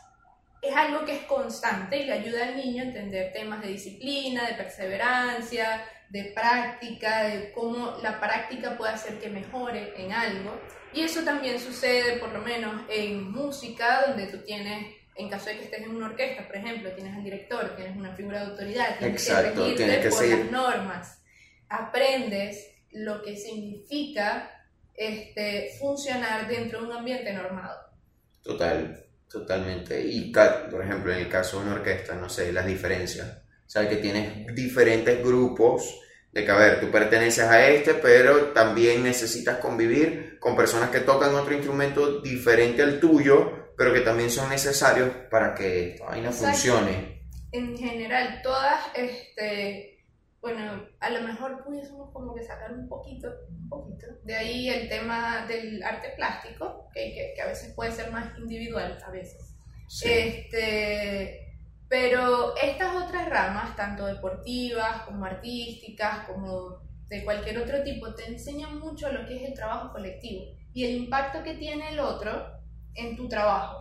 Es 0.69 0.75
algo 0.75 1.05
que 1.05 1.13
es 1.13 1.23
constante 1.23 1.99
y 1.99 2.07
le 2.07 2.13
ayuda 2.13 2.49
al 2.49 2.57
niño 2.57 2.83
a 2.83 2.87
entender 2.87 3.33
temas 3.33 3.63
de 3.63 3.69
disciplina, 3.69 4.47
de 4.47 4.55
perseverancia, 4.55 5.85
de 6.09 6.25
práctica, 6.35 7.25
de 7.25 7.53
cómo 7.53 7.97
la 8.03 8.19
práctica 8.21 8.77
puede 8.77 8.93
hacer 8.93 9.19
que 9.19 9.29
mejore 9.29 9.93
en 9.97 10.13
algo. 10.13 10.61
Y 10.93 11.03
eso 11.03 11.23
también 11.23 11.61
sucede, 11.61 12.19
por 12.19 12.33
lo 12.33 12.41
menos, 12.41 12.83
en 12.89 13.31
música, 13.31 14.05
donde 14.07 14.27
tú 14.27 14.39
tienes, 14.39 14.95
en 15.15 15.29
caso 15.29 15.47
de 15.47 15.59
que 15.59 15.65
estés 15.65 15.83
en 15.83 15.95
una 15.95 16.07
orquesta, 16.07 16.47
por 16.47 16.57
ejemplo, 16.57 16.91
tienes 16.93 17.15
al 17.15 17.23
director, 17.23 17.77
tienes 17.77 17.97
una 17.97 18.15
figura 18.15 18.41
de 18.41 18.47
autoridad, 18.51 18.99
tienes 18.99 19.23
Exacto, 19.29 19.63
que 19.63 19.71
regirte 19.71 20.01
que 20.01 20.09
por 20.09 20.19
seguir. 20.19 20.39
las 20.39 20.51
normas. 20.51 21.23
Aprendes 21.69 22.73
lo 22.93 23.23
que 23.23 23.37
significa 23.37 24.51
este, 24.95 25.71
funcionar 25.79 26.49
dentro 26.49 26.81
de 26.81 26.87
un 26.87 26.93
ambiente 26.93 27.33
normado. 27.33 27.79
Total, 28.43 29.06
totalmente. 29.31 30.01
Y 30.01 30.33
por 30.33 30.83
ejemplo, 30.83 31.13
en 31.13 31.19
el 31.19 31.29
caso 31.29 31.59
de 31.59 31.67
una 31.67 31.77
orquesta, 31.77 32.15
no 32.15 32.29
sé, 32.29 32.53
las 32.53 32.67
diferencias. 32.67 33.43
Sabes 33.67 33.89
que 33.89 33.97
tienes 33.97 34.55
diferentes 34.55 35.23
grupos 35.23 36.01
de 36.33 36.45
que, 36.45 36.51
a 36.51 36.57
ver, 36.57 36.81
tú 36.81 36.91
perteneces 36.91 37.45
a 37.45 37.67
este, 37.69 37.95
pero 37.95 38.53
también 38.53 39.03
necesitas 39.03 39.59
convivir 39.59 40.39
con 40.39 40.55
personas 40.55 40.91
que 40.91 41.01
tocan 41.01 41.35
otro 41.35 41.55
instrumento 41.55 42.21
diferente 42.21 42.83
al 42.83 43.01
tuyo, 43.01 43.73
pero 43.77 43.93
que 43.93 44.01
también 44.01 44.31
son 44.31 44.51
necesarios 44.51 45.09
para 45.31 45.55
que 45.55 45.91
esta 45.91 46.07
vaina 46.07 46.29
Exacto. 46.29 46.49
funcione. 46.49 47.23
En 47.53 47.77
general, 47.77 48.41
todas, 48.43 48.81
este, 48.95 49.96
bueno, 50.41 50.87
a 51.01 51.11
lo 51.11 51.23
mejor 51.23 51.65
pudiésemos 51.65 52.13
como 52.13 52.35
que 52.35 52.45
sacar 52.45 52.73
un 52.73 52.89
poquito, 52.89 53.29
un 53.49 53.69
poquito. 53.69 54.07
De 54.25 54.37
ahí 54.37 54.69
el 54.69 54.89
tema 54.89 55.45
del 55.47 55.83
arte 55.83 56.11
plástico, 56.17 56.89
que, 56.93 57.33
que, 57.35 57.43
a 57.43 57.47
veces 57.47 57.75
puede 57.75 57.93
ser 57.93 58.13
más 58.13 58.37
individual, 58.39 58.99
a 59.05 59.11
veces. 59.11 59.55
Este, 60.05 61.47
pero 61.89 62.57
estas 62.57 62.97
otras 62.97 63.29
ramas, 63.29 63.77
tanto 63.77 64.07
deportivas 64.07 65.03
como 65.03 65.25
artísticas, 65.25 66.27
como 66.27 66.81
de 67.09 67.25
cualquier 67.25 67.59
otro 67.59 67.83
tipo, 67.83 68.15
te 68.15 68.27
enseñan 68.27 68.79
mucho 68.79 69.11
lo 69.13 69.27
que 69.27 69.37
es 69.37 69.49
el 69.49 69.55
trabajo 69.55 69.93
colectivo 69.93 70.45
y 70.73 70.85
el 70.85 70.97
impacto 70.97 71.43
que 71.43 71.55
tiene 71.55 71.91
el 71.91 72.01
otro 72.01 72.61
en 72.95 73.17
tu 73.17 73.29
trabajo. 73.29 73.79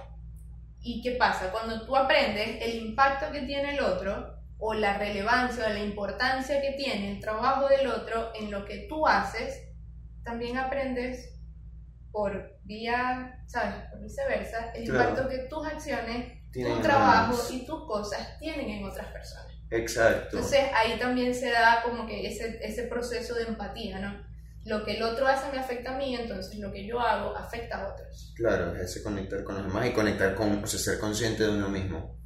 ¿Y 0.82 1.02
qué 1.02 1.12
pasa? 1.12 1.52
Cuando 1.52 1.86
tú 1.86 1.96
aprendes 1.96 2.62
el 2.62 2.86
impacto 2.86 3.32
que 3.32 3.42
tiene 3.42 3.74
el 3.74 3.82
otro, 3.82 4.36
o 4.58 4.74
la 4.74 4.98
relevancia 4.98 5.66
o 5.66 5.70
la 5.70 5.80
importancia 5.80 6.62
que 6.62 6.72
tiene 6.72 7.12
el 7.12 7.20
trabajo 7.20 7.68
del 7.68 7.88
otro 7.88 8.32
en 8.36 8.52
lo 8.52 8.66
que 8.66 8.86
tú 8.90 9.08
haces, 9.08 9.62
también 10.24 10.58
aprendes 10.58 11.36
por 12.12 12.58
vía, 12.64 13.44
¿sabes? 13.48 13.90
Por 13.92 14.02
viceversa, 14.02 14.72
el 14.74 14.86
impacto 14.86 15.28
que 15.28 15.40
tus 15.50 15.68
acciones, 15.68 16.42
tu 16.52 16.82
trabajo 16.82 17.38
y 17.52 17.66
tus 17.66 17.86
cosas 17.86 18.40
tienen 18.40 18.70
en 18.70 18.86
otras 18.86 19.08
personas. 19.08 19.54
Exacto. 19.70 20.38
Entonces 20.38 20.62
ahí 20.74 20.98
también 20.98 21.36
se 21.36 21.52
da 21.52 21.82
como 21.84 22.08
que 22.08 22.28
ese, 22.28 22.60
ese 22.62 22.84
proceso 22.84 23.36
de 23.36 23.44
empatía, 23.44 24.00
¿no? 24.00 24.26
Lo 24.64 24.84
que 24.84 24.96
el 24.96 25.04
otro 25.04 25.28
hace 25.28 25.52
me 25.52 25.60
afecta 25.60 25.94
a 25.94 25.98
mí, 25.98 26.16
entonces 26.16 26.58
lo 26.58 26.72
que 26.72 26.88
yo 26.88 27.00
hago 27.00 27.36
afecta 27.36 27.82
a 27.84 27.94
otros. 27.94 28.34
Claro, 28.36 28.76
es 28.76 28.84
ese 28.84 29.04
conectar 29.04 29.44
con 29.44 29.56
los 29.56 29.66
demás 29.66 29.86
y 29.86 29.92
conectar 29.92 30.34
con, 30.34 30.64
o 30.64 30.68
sea, 30.68 30.80
ser 30.80 31.00
consciente 31.00 31.44
de 31.44 31.50
uno 31.50 31.70
mismo. 31.70 32.18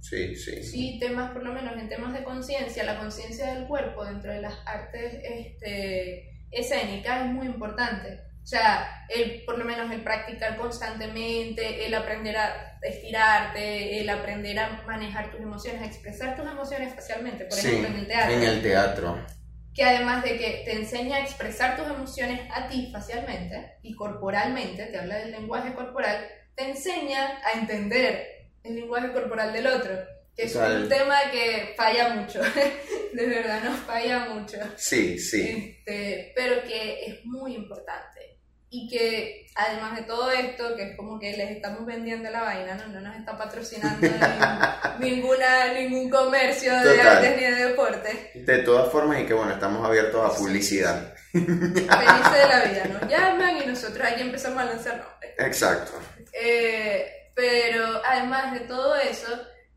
Sí, 0.00 0.34
sí. 0.34 0.62
Sí, 0.62 0.98
temas, 0.98 1.30
por 1.32 1.44
lo 1.44 1.52
menos 1.52 1.76
en 1.76 1.88
temas 1.88 2.12
de 2.12 2.24
conciencia, 2.24 2.84
la 2.84 2.98
conciencia 2.98 3.54
del 3.54 3.66
cuerpo 3.66 4.04
dentro 4.04 4.32
de 4.32 4.40
las 4.40 4.54
artes 4.66 5.20
este, 5.22 6.46
escénicas 6.50 7.26
es 7.26 7.32
muy 7.32 7.46
importante. 7.46 8.20
O 8.42 8.46
sea, 8.46 9.06
el, 9.08 9.44
por 9.44 9.58
lo 9.58 9.64
menos 9.64 9.92
el 9.92 10.02
practicar 10.02 10.56
constantemente, 10.56 11.86
el 11.86 11.94
aprender 11.94 12.36
a 12.36 12.78
estirarte, 12.82 14.00
el 14.00 14.08
aprender 14.08 14.58
a 14.58 14.82
manejar 14.86 15.30
tus 15.30 15.40
emociones, 15.40 15.82
a 15.82 15.86
expresar 15.86 16.34
tus 16.36 16.50
emociones 16.50 16.94
facialmente, 16.94 17.44
por 17.44 17.58
ejemplo, 17.58 17.88
en 17.88 17.96
el 17.96 18.06
teatro. 18.06 18.34
En 18.34 18.42
el 18.42 18.62
teatro. 18.62 19.26
Que 19.74 19.84
además 19.84 20.24
de 20.24 20.38
que 20.38 20.62
te 20.64 20.72
enseña 20.72 21.16
a 21.16 21.20
expresar 21.20 21.76
tus 21.76 21.86
emociones 21.86 22.40
a 22.52 22.66
ti 22.68 22.90
facialmente 22.90 23.74
y 23.82 23.94
corporalmente, 23.94 24.86
te 24.86 24.98
habla 24.98 25.18
del 25.18 25.32
lenguaje 25.32 25.74
corporal, 25.74 26.26
te 26.56 26.70
enseña 26.70 27.40
a 27.44 27.58
entender 27.58 28.39
el 28.62 28.74
lenguaje 28.76 29.12
corporal 29.12 29.52
del 29.52 29.66
otro, 29.66 29.92
que 30.36 30.44
es 30.44 30.54
un 30.54 30.88
tema 30.88 31.16
que 31.30 31.74
falla 31.76 32.10
mucho, 32.14 32.40
de 33.12 33.26
verdad 33.26 33.62
nos 33.62 33.80
falla 33.80 34.26
mucho. 34.30 34.56
Sí, 34.76 35.18
sí. 35.18 35.76
Este, 35.78 36.32
pero 36.34 36.62
que 36.62 37.06
es 37.06 37.24
muy 37.24 37.54
importante. 37.54 38.38
Y 38.72 38.88
que 38.88 39.48
además 39.56 39.96
de 39.96 40.02
todo 40.02 40.30
esto, 40.30 40.76
que 40.76 40.90
es 40.90 40.96
como 40.96 41.18
que 41.18 41.36
les 41.36 41.50
estamos 41.50 41.84
vendiendo 41.84 42.30
la 42.30 42.42
vaina, 42.42 42.76
no, 42.76 42.86
no 42.86 43.00
nos 43.00 43.16
está 43.16 43.36
patrocinando 43.36 44.06
ninguna, 45.00 45.74
ningún 45.74 46.08
comercio 46.08 46.72
de 46.80 47.00
artes 47.00 47.36
ni 47.36 47.42
de 47.42 47.66
deportes. 47.66 48.16
De 48.34 48.58
todas 48.58 48.92
formas, 48.92 49.20
y 49.20 49.26
que 49.26 49.34
bueno, 49.34 49.52
estamos 49.52 49.84
abiertos 49.84 50.24
a 50.24 50.38
publicidad. 50.38 51.14
Felices 51.32 51.88
de 51.88 52.48
la 52.48 52.64
vida, 52.64 52.84
nos 52.84 53.08
llaman 53.10 53.56
y 53.56 53.66
nosotros 53.66 54.06
aquí 54.06 54.22
empezamos 54.22 54.62
a 54.62 54.66
lanzar 54.66 54.98
nombres. 54.98 55.34
Exacto. 55.38 55.92
Eh, 56.32 57.19
pero 57.34 58.02
además 58.04 58.52
de 58.52 58.60
todo 58.60 58.96
eso, 58.96 59.28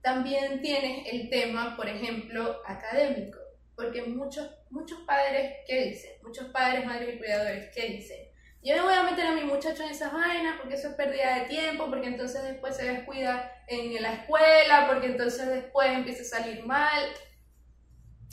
también 0.01 0.61
tienes 0.61 1.07
el 1.11 1.29
tema, 1.29 1.75
por 1.75 1.87
ejemplo, 1.87 2.61
académico, 2.65 3.39
porque 3.75 4.01
muchos, 4.03 4.49
muchos 4.69 4.99
padres, 5.01 5.57
¿qué 5.65 5.85
dicen? 5.85 6.11
Muchos 6.21 6.47
padres, 6.49 6.85
madres 6.85 7.15
y 7.15 7.17
cuidadores, 7.17 7.69
¿qué 7.73 7.87
dicen? 7.87 8.33
Yo 8.63 8.77
no 8.77 8.83
voy 8.83 8.93
a 8.93 9.03
meter 9.03 9.25
a 9.25 9.33
mi 9.33 9.43
muchacho 9.43 9.83
en 9.83 9.89
esas 9.89 10.13
vainas 10.13 10.57
porque 10.57 10.75
eso 10.75 10.89
es 10.89 10.95
pérdida 10.95 11.39
de 11.39 11.45
tiempo, 11.47 11.89
porque 11.89 12.07
entonces 12.07 12.43
después 12.43 12.77
se 12.77 12.85
descuida 12.85 13.51
en 13.67 14.01
la 14.01 14.13
escuela, 14.13 14.87
porque 14.87 15.07
entonces 15.07 15.47
después 15.47 15.89
empieza 15.89 16.21
a 16.21 16.39
salir 16.39 16.65
mal. 16.65 17.03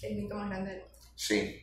El 0.01 0.17
mito 0.17 0.35
más 0.37 0.49
grande 0.49 0.71
del 0.71 0.81
mundo. 0.83 1.13
Sí. 1.17 1.61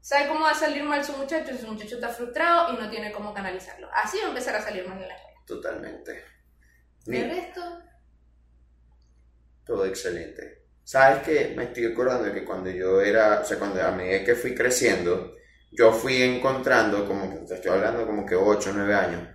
¿Sabe 0.00 0.26
cómo 0.26 0.40
va 0.40 0.50
a 0.50 0.54
salir 0.54 0.82
mal 0.82 1.04
su 1.04 1.12
muchacho? 1.12 1.56
Su 1.56 1.68
muchacho 1.68 1.94
está 1.94 2.08
frustrado 2.08 2.72
y 2.72 2.76
no 2.76 2.90
tiene 2.90 3.12
cómo 3.12 3.32
canalizarlo. 3.32 3.88
Así 3.94 4.18
va 4.18 4.24
a 4.24 4.28
empezar 4.30 4.56
a 4.56 4.62
salir 4.62 4.88
mal 4.88 5.00
en 5.00 5.08
la 5.08 5.14
escuela. 5.14 5.40
Totalmente. 5.46 6.24
¿El 7.06 7.30
resto? 7.30 7.60
Todo 9.64 9.86
excelente. 9.86 10.62
¿Sabes 10.84 11.22
qué? 11.22 11.54
Me 11.56 11.64
estoy 11.64 11.86
acordando 11.86 12.24
de 12.24 12.32
que 12.32 12.44
cuando 12.44 12.70
yo 12.70 13.00
era, 13.00 13.40
o 13.40 13.44
sea, 13.44 13.58
cuando 13.58 13.82
a 13.82 13.92
medida 13.92 14.24
que 14.24 14.34
fui 14.34 14.54
creciendo, 14.54 15.36
yo 15.70 15.92
fui 15.92 16.22
encontrando, 16.22 17.06
como 17.06 17.44
te 17.46 17.54
estoy 17.54 17.70
hablando 17.70 18.06
como 18.06 18.26
que 18.26 18.34
8 18.34 18.70
o 18.70 18.72
9 18.72 18.94
años, 18.94 19.28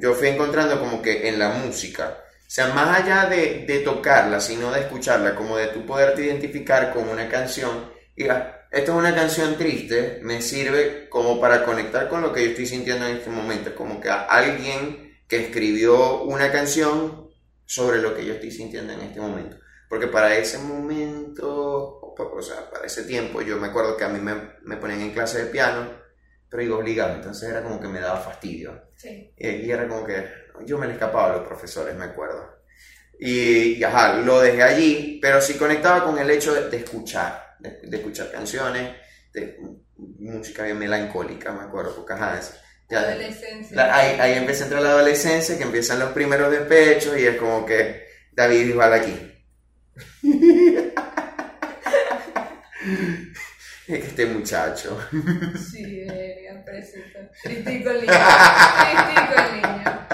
yo 0.00 0.14
fui 0.14 0.28
encontrando 0.28 0.78
como 0.78 1.02
que 1.02 1.28
en 1.28 1.38
la 1.38 1.50
música, 1.50 2.18
o 2.22 2.50
sea, 2.50 2.68
más 2.68 3.00
allá 3.00 3.28
de, 3.28 3.64
de 3.66 3.80
tocarla, 3.80 4.40
sino 4.40 4.70
de 4.70 4.80
escucharla, 4.80 5.34
como 5.34 5.56
de 5.56 5.68
tú 5.68 5.84
poderte 5.84 6.22
identificar 6.22 6.92
con 6.92 7.08
una 7.08 7.28
canción, 7.28 7.92
y 8.14 8.24
esta 8.24 8.62
es 8.70 8.88
una 8.88 9.14
canción 9.14 9.56
triste, 9.56 10.20
me 10.22 10.42
sirve 10.42 11.08
como 11.08 11.40
para 11.40 11.64
conectar 11.64 12.08
con 12.08 12.22
lo 12.22 12.32
que 12.32 12.44
yo 12.44 12.50
estoy 12.50 12.66
sintiendo 12.66 13.06
en 13.06 13.16
este 13.16 13.30
momento, 13.30 13.74
como 13.74 14.00
que 14.00 14.10
a 14.10 14.22
alguien 14.26 15.09
que 15.30 15.46
escribió 15.46 16.24
una 16.24 16.50
canción 16.50 17.30
sobre 17.64 18.02
lo 18.02 18.16
que 18.16 18.26
yo 18.26 18.34
estoy 18.34 18.50
sintiendo 18.50 18.92
en 18.92 19.00
este 19.00 19.20
momento. 19.20 19.58
Porque 19.88 20.08
para 20.08 20.36
ese 20.36 20.58
momento, 20.58 22.00
o 22.00 22.42
sea, 22.42 22.68
para 22.68 22.84
ese 22.84 23.04
tiempo, 23.04 23.40
yo 23.40 23.56
me 23.56 23.68
acuerdo 23.68 23.96
que 23.96 24.02
a 24.02 24.08
mí 24.08 24.18
me, 24.18 24.34
me 24.62 24.76
ponían 24.76 25.00
en 25.02 25.12
clase 25.12 25.44
de 25.44 25.50
piano, 25.50 25.88
pero 26.48 26.64
iba 26.64 26.76
obligado, 26.76 27.14
entonces 27.14 27.48
era 27.48 27.62
como 27.62 27.80
que 27.80 27.86
me 27.86 28.00
daba 28.00 28.18
fastidio. 28.18 28.90
Sí. 28.96 29.32
Y 29.36 29.70
era 29.70 29.86
como 29.86 30.04
que 30.04 30.26
yo 30.66 30.76
me 30.78 30.88
le 30.88 30.94
escapaba 30.94 31.32
a 31.32 31.36
los 31.36 31.46
profesores, 31.46 31.94
me 31.94 32.06
acuerdo. 32.06 32.64
Y, 33.16 33.82
ajá, 33.84 34.16
lo 34.16 34.40
dejé 34.40 34.64
allí, 34.64 35.18
pero 35.22 35.40
sí 35.40 35.54
conectaba 35.54 36.04
con 36.04 36.18
el 36.18 36.28
hecho 36.28 36.54
de, 36.68 36.76
escuchar, 36.76 37.56
de, 37.60 37.96
escuchar 37.96 38.32
canciones, 38.32 38.96
de 39.32 39.60
música 39.96 40.64
bien 40.64 40.78
melancólica, 40.78 41.52
me 41.52 41.62
acuerdo, 41.62 41.94
porque 41.94 42.14
ajá, 42.14 42.40
adolescencia. 42.96 43.94
ahí, 43.94 44.18
ahí 44.20 44.32
empieza 44.38 44.64
a 44.64 44.66
entrar 44.66 44.82
la 44.82 44.90
adolescencia, 44.90 45.56
que 45.56 45.64
empiezan 45.64 45.98
los 45.98 46.12
primeros 46.12 46.50
despechos 46.50 47.18
y 47.18 47.26
es 47.26 47.36
como 47.36 47.64
que 47.64 48.04
David 48.32 48.66
igual 48.68 48.92
aquí. 48.92 49.16
este 53.88 54.26
muchacho. 54.26 54.98
sí. 55.70 56.06
Critico 57.42 57.90
el 57.90 58.00
niño. 58.02 58.12
Critico 58.80 59.34
el 59.36 59.52
niño. 59.56 60.08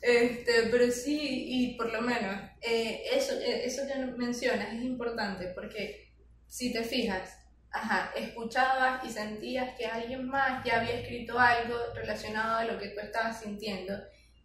Este, 0.00 0.52
pero 0.70 0.90
sí, 0.90 1.44
y 1.48 1.76
por 1.76 1.92
lo 1.92 2.02
menos, 2.02 2.36
eh, 2.60 3.02
eso, 3.12 3.34
eh, 3.40 3.64
eso 3.64 3.82
que 3.86 3.94
mencionas 4.16 4.74
es 4.74 4.82
importante 4.82 5.52
porque 5.54 6.12
si 6.48 6.72
te 6.72 6.82
fijas, 6.82 7.30
ajá, 7.72 8.12
escuchabas 8.14 9.04
y 9.04 9.10
sentías 9.10 9.74
que 9.76 9.86
alguien 9.86 10.28
más 10.28 10.64
ya 10.64 10.80
había 10.80 11.00
escrito 11.00 11.38
algo 11.38 11.76
relacionado 11.94 12.56
a 12.58 12.64
lo 12.64 12.78
que 12.78 12.88
tú 12.88 13.00
estabas 13.00 13.40
sintiendo. 13.40 13.94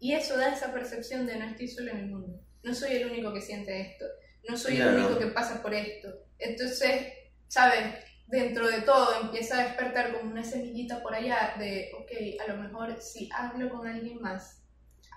Y 0.00 0.14
eso 0.14 0.36
da 0.36 0.52
esa 0.52 0.72
percepción 0.72 1.26
de 1.26 1.36
no 1.36 1.44
estoy 1.46 1.68
solo 1.68 1.90
en 1.90 1.98
el 1.98 2.06
mundo. 2.06 2.40
No 2.62 2.74
soy 2.74 2.96
el 2.96 3.10
único 3.10 3.32
que 3.32 3.42
siente 3.42 3.80
esto. 3.80 4.06
No 4.48 4.56
soy 4.56 4.80
el 4.80 4.94
único 4.94 5.18
que 5.18 5.26
pasa 5.26 5.62
por 5.62 5.74
esto. 5.74 6.08
Entonces, 6.38 7.12
¿sabes? 7.48 8.04
Dentro 8.26 8.68
de 8.68 8.82
todo 8.82 9.22
empieza 9.22 9.58
a 9.58 9.64
despertar 9.64 10.12
como 10.12 10.30
una 10.30 10.44
semillita 10.44 11.02
por 11.02 11.14
allá 11.14 11.54
de, 11.58 11.90
ok, 11.98 12.40
a 12.46 12.52
lo 12.52 12.62
mejor 12.62 13.00
si 13.00 13.28
hablo 13.32 13.68
con 13.70 13.86
alguien 13.86 14.20
más, 14.20 14.62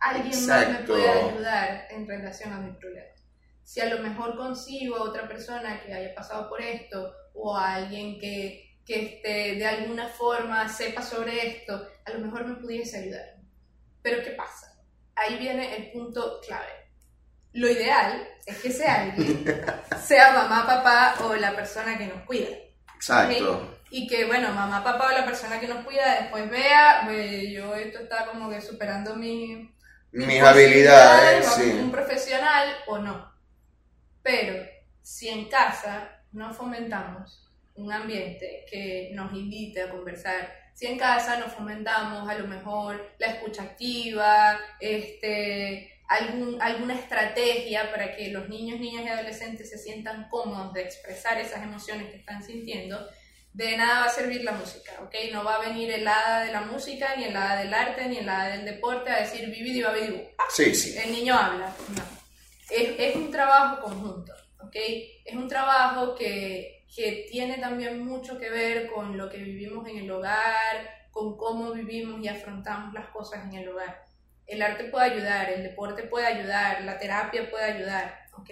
alguien 0.01 0.48
más 0.48 0.70
me 0.70 0.80
puede 0.80 1.10
ayudar 1.10 1.88
en 1.89 2.08
relación 2.08 2.53
a 2.53 2.60
mi 2.60 2.72
problema. 2.74 3.08
Si 3.63 3.80
a 3.80 3.94
lo 3.94 4.01
mejor 4.01 4.36
consigo 4.36 4.98
a 4.98 5.03
otra 5.03 5.27
persona 5.27 5.82
que 5.82 5.94
haya 5.94 6.15
pasado 6.15 6.50
por 6.50 6.62
esto 6.62 7.13
o 7.34 7.56
a 7.56 7.76
alguien 7.76 8.20
que, 8.20 8.78
que 8.86 9.16
este, 9.16 9.56
de 9.56 9.66
alguna 9.66 10.08
forma 10.08 10.68
sepa 10.70 11.02
sobre 11.02 11.48
esto, 11.48 11.88
a 12.06 12.12
lo 12.12 12.20
mejor 12.20 12.46
me 12.46 12.56
pudiese 12.56 13.00
ayudar. 13.00 13.36
Pero 14.02 14.24
¿qué 14.24 14.32
pasa? 14.32 14.74
Ahí 15.16 15.38
viene 15.38 15.76
el 15.76 15.92
punto 15.92 16.40
clave. 16.46 16.90
Lo 17.54 17.70
ideal 17.70 18.28
es 18.46 18.58
que 18.62 18.72
sea 18.72 19.02
alguien, 19.02 19.46
sea 20.06 20.34
mamá, 20.34 20.66
papá 20.66 21.16
o 21.26 21.36
la 21.36 21.56
persona 21.56 21.98
que 21.98 22.08
nos 22.08 22.22
cuida. 22.24 22.50
Exacto. 22.96 23.78
Y 23.90 24.08
que, 24.08 24.26
bueno, 24.26 24.54
mamá, 24.54 24.84
papá 24.84 25.08
o 25.08 25.12
la 25.12 25.26
persona 25.26 25.60
que 25.60 25.68
nos 25.68 25.84
cuida 25.84 26.22
después 26.22 26.50
vea, 26.50 27.06
yo 27.50 27.76
esto 27.76 28.00
está 28.00 28.26
como 28.26 28.50
que 28.50 28.62
superando 28.62 29.16
mi, 29.16 29.70
mis, 30.12 30.42
habilidades, 30.42 31.46
sí. 31.54 31.72
un 31.72 31.92
profesional 31.92 32.70
o 32.88 33.00
no. 33.00 33.34
Pero 34.24 34.66
si 35.02 35.28
en 35.28 35.50
casa 35.50 36.21
no 36.34 36.54
fomentamos 36.54 37.48
un 37.76 37.92
ambiente 37.92 38.66
que 38.70 39.12
nos 39.14 39.34
invite 39.34 39.82
a 39.82 39.90
conversar. 39.90 40.54
Si 40.74 40.88
en 40.88 40.98
casa 40.98 41.38
no 41.38 41.48
fomentamos 41.48 42.28
a 42.30 42.38
lo 42.38 42.48
mejor 42.48 43.14
la 43.20 43.28
escucha 43.28 43.64
activa, 43.64 44.60
este, 44.80 45.92
algún, 46.08 46.62
alguna 46.62 46.96
estrategia 46.96 47.90
para 47.92 48.16
que 48.16 48.30
los 48.30 48.50
niños, 48.50 48.80
niñas 48.80 49.06
y 49.06 49.10
adolescentes 49.10 49.70
se 49.70 49.78
sientan 49.78 50.28
cómodos 50.30 50.74
de 50.74 50.82
expresar 50.82 51.40
esas 51.40 51.64
emociones 51.64 52.10
que 52.10 52.18
están 52.18 52.44
sintiendo, 52.44 53.00
de 53.54 53.78
nada 53.78 54.02
va 54.02 54.06
a 54.06 54.10
servir 54.10 54.44
la 54.44 54.54
música, 54.54 54.94
¿ok? 55.02 55.14
No 55.32 55.44
va 55.44 55.56
a 55.56 55.70
venir 55.70 55.92
el 55.92 56.08
hada 56.08 56.46
de 56.46 56.52
la 56.52 56.62
música, 56.62 57.16
ni 57.18 57.26
el 57.26 57.36
hada 57.36 57.62
del 57.62 57.74
arte, 57.74 58.08
ni 58.08 58.18
el 58.18 58.30
hada 58.30 58.56
del 58.56 58.66
deporte 58.66 59.10
a 59.10 59.22
decir 59.22 59.50
vivid 59.50 59.76
y 59.76 59.84
Sí, 60.50 60.74
sí. 60.74 60.98
El 60.98 61.12
niño 61.12 61.36
habla. 61.36 61.74
No. 61.96 62.04
Es, 62.70 62.96
es 62.98 63.16
un 63.16 63.30
trabajo 63.30 63.84
conjunto, 63.84 64.34
¿ok? 64.63 64.75
Es 65.25 65.36
un 65.36 65.48
trabajo 65.48 66.15
que, 66.15 66.86
que 66.94 67.27
tiene 67.30 67.58
también 67.58 68.06
mucho 68.06 68.38
que 68.38 68.50
ver 68.50 68.88
con 68.88 69.18
lo 69.18 69.30
que 69.30 69.38
vivimos 69.38 69.88
en 69.88 69.98
el 69.98 70.12
hogar, 70.12 71.01
con 71.12 71.38
cómo 71.38 71.74
vivimos 71.74 72.22
y 72.22 72.27
afrontamos 72.27 72.94
las 72.94 73.08
cosas 73.10 73.46
en 73.46 73.53
el 73.53 73.70
hogar. 73.70 74.03
El 74.48 74.62
arte 74.62 74.86
puede 74.86 75.12
ayudar, 75.12 75.50
el 75.50 75.63
deporte 75.63 76.03
puede 76.03 76.25
ayudar, 76.25 76.84
la 76.84 76.98
terapia 77.00 77.50
puede 77.50 77.65
ayudar, 77.65 78.27
¿ok? 78.38 78.50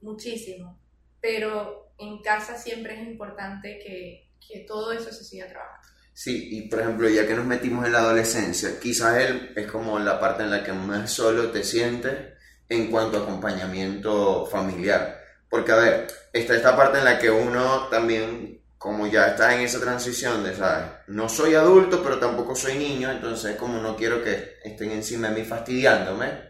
Muchísimo. 0.00 0.80
Pero 1.20 1.92
en 1.98 2.22
casa 2.22 2.56
siempre 2.56 2.94
es 2.94 3.06
importante 3.06 3.78
que, 3.78 4.30
que 4.46 4.60
todo 4.60 4.92
eso 4.92 5.12
se 5.12 5.24
siga 5.24 5.46
trabajando. 5.48 5.88
Sí, 6.12 6.48
y 6.50 6.68
por 6.68 6.80
ejemplo, 6.80 7.08
ya 7.08 7.26
que 7.28 7.34
nos 7.34 7.46
metimos 7.46 7.86
en 7.86 7.92
la 7.92 8.00
adolescencia, 8.00 8.80
quizás 8.80 9.18
él 9.18 9.52
es 9.54 9.70
como 9.70 10.00
la 10.00 10.18
parte 10.18 10.42
en 10.42 10.50
la 10.50 10.64
que 10.64 10.72
más 10.72 11.12
solo 11.12 11.52
te 11.52 11.62
sientes 11.62 12.32
en 12.68 12.90
cuanto 12.90 13.18
a 13.18 13.22
acompañamiento 13.22 14.44
familiar. 14.46 15.17
Porque, 15.48 15.72
a 15.72 15.76
ver, 15.76 16.06
está 16.32 16.54
esta 16.54 16.76
parte 16.76 16.98
en 16.98 17.04
la 17.04 17.18
que 17.18 17.30
uno 17.30 17.88
también, 17.88 18.62
como 18.76 19.06
ya 19.06 19.28
está 19.28 19.54
en 19.54 19.62
esa 19.62 19.80
transición 19.80 20.44
de, 20.44 20.54
¿sabes? 20.54 20.86
No 21.06 21.28
soy 21.28 21.54
adulto, 21.54 22.02
pero 22.02 22.18
tampoco 22.18 22.54
soy 22.54 22.76
niño, 22.76 23.10
entonces 23.10 23.56
como 23.56 23.80
no 23.80 23.96
quiero 23.96 24.22
que 24.22 24.58
estén 24.62 24.90
encima 24.92 25.28
de 25.28 25.40
mí 25.40 25.44
fastidiándome, 25.46 26.48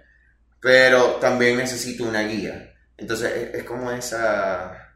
pero 0.61 1.15
también 1.15 1.57
necesito 1.57 2.05
una 2.05 2.23
guía. 2.23 2.75
Entonces 2.97 3.31
es, 3.31 3.55
es 3.55 3.65
como 3.65 3.93
esa 3.93 4.89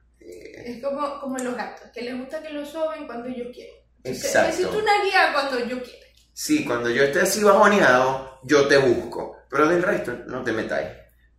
es 0.64 0.82
como, 0.82 1.20
como 1.20 1.38
los 1.38 1.56
gatos, 1.56 1.90
que 1.92 2.02
les 2.02 2.16
gusta 2.16 2.42
que 2.42 2.50
lo 2.50 2.64
soben 2.64 3.06
cuando 3.06 3.28
yo 3.28 3.50
quiero. 3.52 3.74
Exacto. 4.04 4.48
Necesito 4.48 4.78
una 4.78 5.04
guía 5.04 5.32
cuando 5.32 5.58
yo 5.58 5.82
quiero. 5.82 6.06
Sí, 6.32 6.64
cuando 6.64 6.90
yo 6.90 7.04
esté 7.04 7.20
así 7.20 7.42
bajoneado, 7.42 8.40
yo 8.44 8.66
te 8.66 8.78
busco. 8.78 9.38
Pero 9.50 9.68
del 9.68 9.82
resto, 9.82 10.12
no 10.26 10.42
te 10.42 10.52
metáis. 10.52 10.88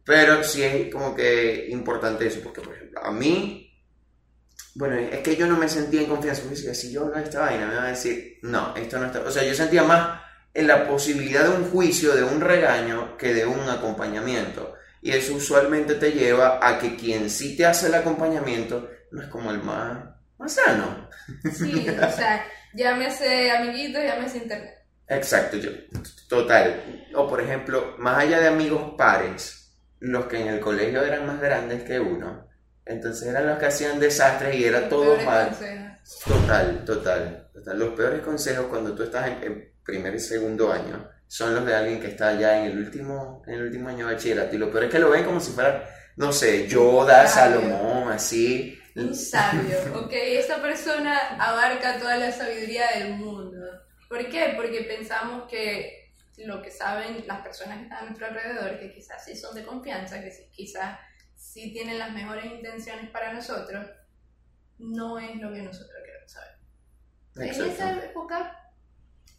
Pero 0.06 0.44
sí 0.44 0.64
es 0.64 0.92
como 0.92 1.16
que 1.16 1.68
importante 1.70 2.28
eso, 2.28 2.42
porque 2.44 2.62
por 2.62 2.76
ejemplo, 2.76 3.02
a 3.04 3.12
mí, 3.12 3.74
bueno, 4.76 4.98
es 4.98 5.20
que 5.20 5.36
yo 5.36 5.48
no 5.48 5.58
me 5.58 5.70
sentía 5.70 6.02
en 6.02 6.08
confianza. 6.08 6.44
Me 6.44 6.52
decía, 6.52 6.74
si 6.74 6.92
yo 6.92 7.04
hablo 7.04 7.16
de 7.16 7.24
esta 7.24 7.42
vaina, 7.42 7.68
me 7.68 7.76
va 7.76 7.86
a 7.86 7.90
decir, 7.90 8.40
no, 8.42 8.76
esto 8.76 9.00
no 9.00 9.06
está. 9.06 9.22
O 9.22 9.32
sea, 9.32 9.44
yo 9.44 9.54
sentía 9.54 9.84
más 9.84 10.22
en 10.54 10.68
la 10.68 10.88
posibilidad 10.88 11.44
de 11.44 11.56
un 11.56 11.70
juicio, 11.70 12.16
de 12.16 12.24
un 12.24 12.42
regaño, 12.42 13.18
que 13.18 13.34
de 13.34 13.46
un 13.46 13.70
acompañamiento. 13.70 14.76
Y 15.02 15.12
eso 15.12 15.36
usualmente 15.36 15.96
te 15.96 16.12
lleva 16.12 16.60
a 16.62 16.80
que 16.80 16.96
quien 16.96 17.30
sí 17.30 17.58
te 17.58 17.66
hace 17.66 17.88
el 17.88 17.96
acompañamiento 17.96 18.90
no 19.12 19.22
es 19.22 19.28
como 19.28 19.52
el 19.52 19.62
más, 19.62 20.04
más 20.38 20.54
sano. 20.54 21.10
Sí, 21.54 21.88
o 21.90 22.12
sea, 22.12 22.46
llámese 22.74 23.52
amiguito, 23.52 24.00
llámese 24.02 24.40
internet. 24.40 24.74
Exacto, 25.08 25.58
yo, 25.58 25.72
total. 26.28 27.08
O 27.16 27.28
por 27.28 27.42
ejemplo, 27.42 27.96
más 28.00 28.20
allá 28.20 28.40
de 28.40 28.48
amigos 28.48 28.94
pares, 28.98 29.63
los 30.04 30.26
que 30.26 30.42
en 30.42 30.48
el 30.48 30.60
colegio 30.60 31.02
eran 31.02 31.26
más 31.26 31.40
grandes 31.40 31.84
que 31.84 32.00
uno, 32.00 32.48
entonces 32.86 33.30
eran 33.30 33.48
los 33.48 33.58
que 33.58 33.68
hacían 33.68 34.00
desastres 34.00 34.56
y 34.56 34.66
era 34.66 34.90
todo 34.90 35.16
mal. 35.22 35.52
Total, 36.26 36.84
total, 36.84 37.50
total. 37.54 37.80
Los 37.80 37.94
peores 37.94 38.22
consejos 38.22 38.66
cuando 38.66 38.94
tú 38.94 39.04
estás 39.04 39.28
en, 39.28 39.44
en, 39.44 39.74
primer 39.86 40.16
y 40.16 40.20
segundo 40.20 40.72
año 40.72 41.10
son 41.28 41.56
los 41.56 41.66
de 41.66 41.76
alguien 41.76 42.00
que 42.00 42.08
está 42.08 42.40
ya 42.40 42.60
en 42.60 42.72
el 42.72 42.78
último, 42.78 43.44
en 43.48 43.56
el 43.56 43.64
último 43.64 43.90
año 43.90 44.08
de 44.08 44.14
bachillerato. 44.14 44.56
Y 44.56 44.60
lo 44.60 44.72
peor 44.72 44.86
es 44.86 44.92
que 44.92 45.00
lo 45.00 45.10
ven 45.10 45.26
como 45.26 45.40
si 45.40 45.52
fuera, 45.52 45.90
no 46.18 46.32
sé, 46.32 46.68
Yoda, 46.68 47.26
Salomón, 47.28 48.12
así 48.12 48.80
un 48.96 49.16
sabio, 49.16 49.78
¿ok? 49.96 50.12
Esta 50.12 50.62
persona 50.62 51.18
abarca 51.40 51.98
toda 51.98 52.18
la 52.18 52.32
sabiduría 52.32 52.84
del 52.96 53.16
mundo. 53.16 53.58
¿Por 54.08 54.30
qué? 54.30 54.54
Porque 54.56 54.82
pensamos 54.82 55.50
que 55.50 56.03
lo 56.38 56.62
que 56.62 56.72
saben 56.72 57.26
las 57.28 57.42
personas 57.42 57.78
que 57.78 57.84
están 57.84 58.00
a 58.00 58.06
nuestro 58.06 58.28
alrededor, 58.28 58.80
que 58.80 58.92
quizás 58.92 59.24
sí 59.24 59.36
son 59.36 59.56
de 59.56 59.66
confianza, 59.66 60.22
que 60.22 60.32
quizás 60.52 61.00
sí 61.36 61.72
tienen 61.72 62.00
las 62.00 62.12
mejores 62.12 62.46
intenciones 62.46 63.10
para 63.12 63.34
nosotros, 63.34 63.86
no 64.80 65.20
es 65.20 65.36
lo 65.38 65.54
que 65.54 65.62
nosotros 65.62 65.98
queremos 66.04 66.32
saber. 66.32 66.54
En 67.36 67.72
esa 67.72 68.04
época 68.04 68.60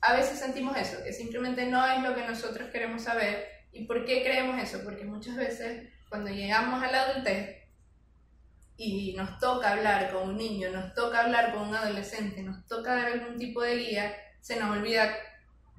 a 0.01 0.15
veces 0.15 0.39
sentimos 0.39 0.77
eso, 0.77 1.03
que 1.03 1.13
simplemente 1.13 1.67
no 1.67 1.85
es 1.87 2.03
lo 2.03 2.15
que 2.15 2.27
nosotros 2.27 2.71
queremos 2.71 3.03
saber. 3.03 3.49
¿Y 3.73 3.87
por 3.87 4.05
qué 4.05 4.23
creemos 4.23 4.63
eso? 4.63 4.85
Porque 4.85 5.05
muchas 5.05 5.37
veces 5.37 5.91
cuando 6.09 6.31
llegamos 6.31 6.83
a 6.83 6.91
la 6.91 7.03
adultez 7.03 7.65
y 8.77 9.15
nos 9.17 9.39
toca 9.39 9.73
hablar 9.73 10.13
con 10.13 10.31
un 10.31 10.37
niño, 10.37 10.71
nos 10.71 10.95
toca 10.95 11.23
hablar 11.23 11.55
con 11.55 11.69
un 11.69 11.75
adolescente, 11.75 12.43
nos 12.43 12.67
toca 12.67 12.95
dar 12.95 13.07
algún 13.07 13.39
tipo 13.39 13.63
de 13.63 13.77
guía, 13.77 14.15
se 14.41 14.57
nos 14.61 14.77
olvida 14.77 15.11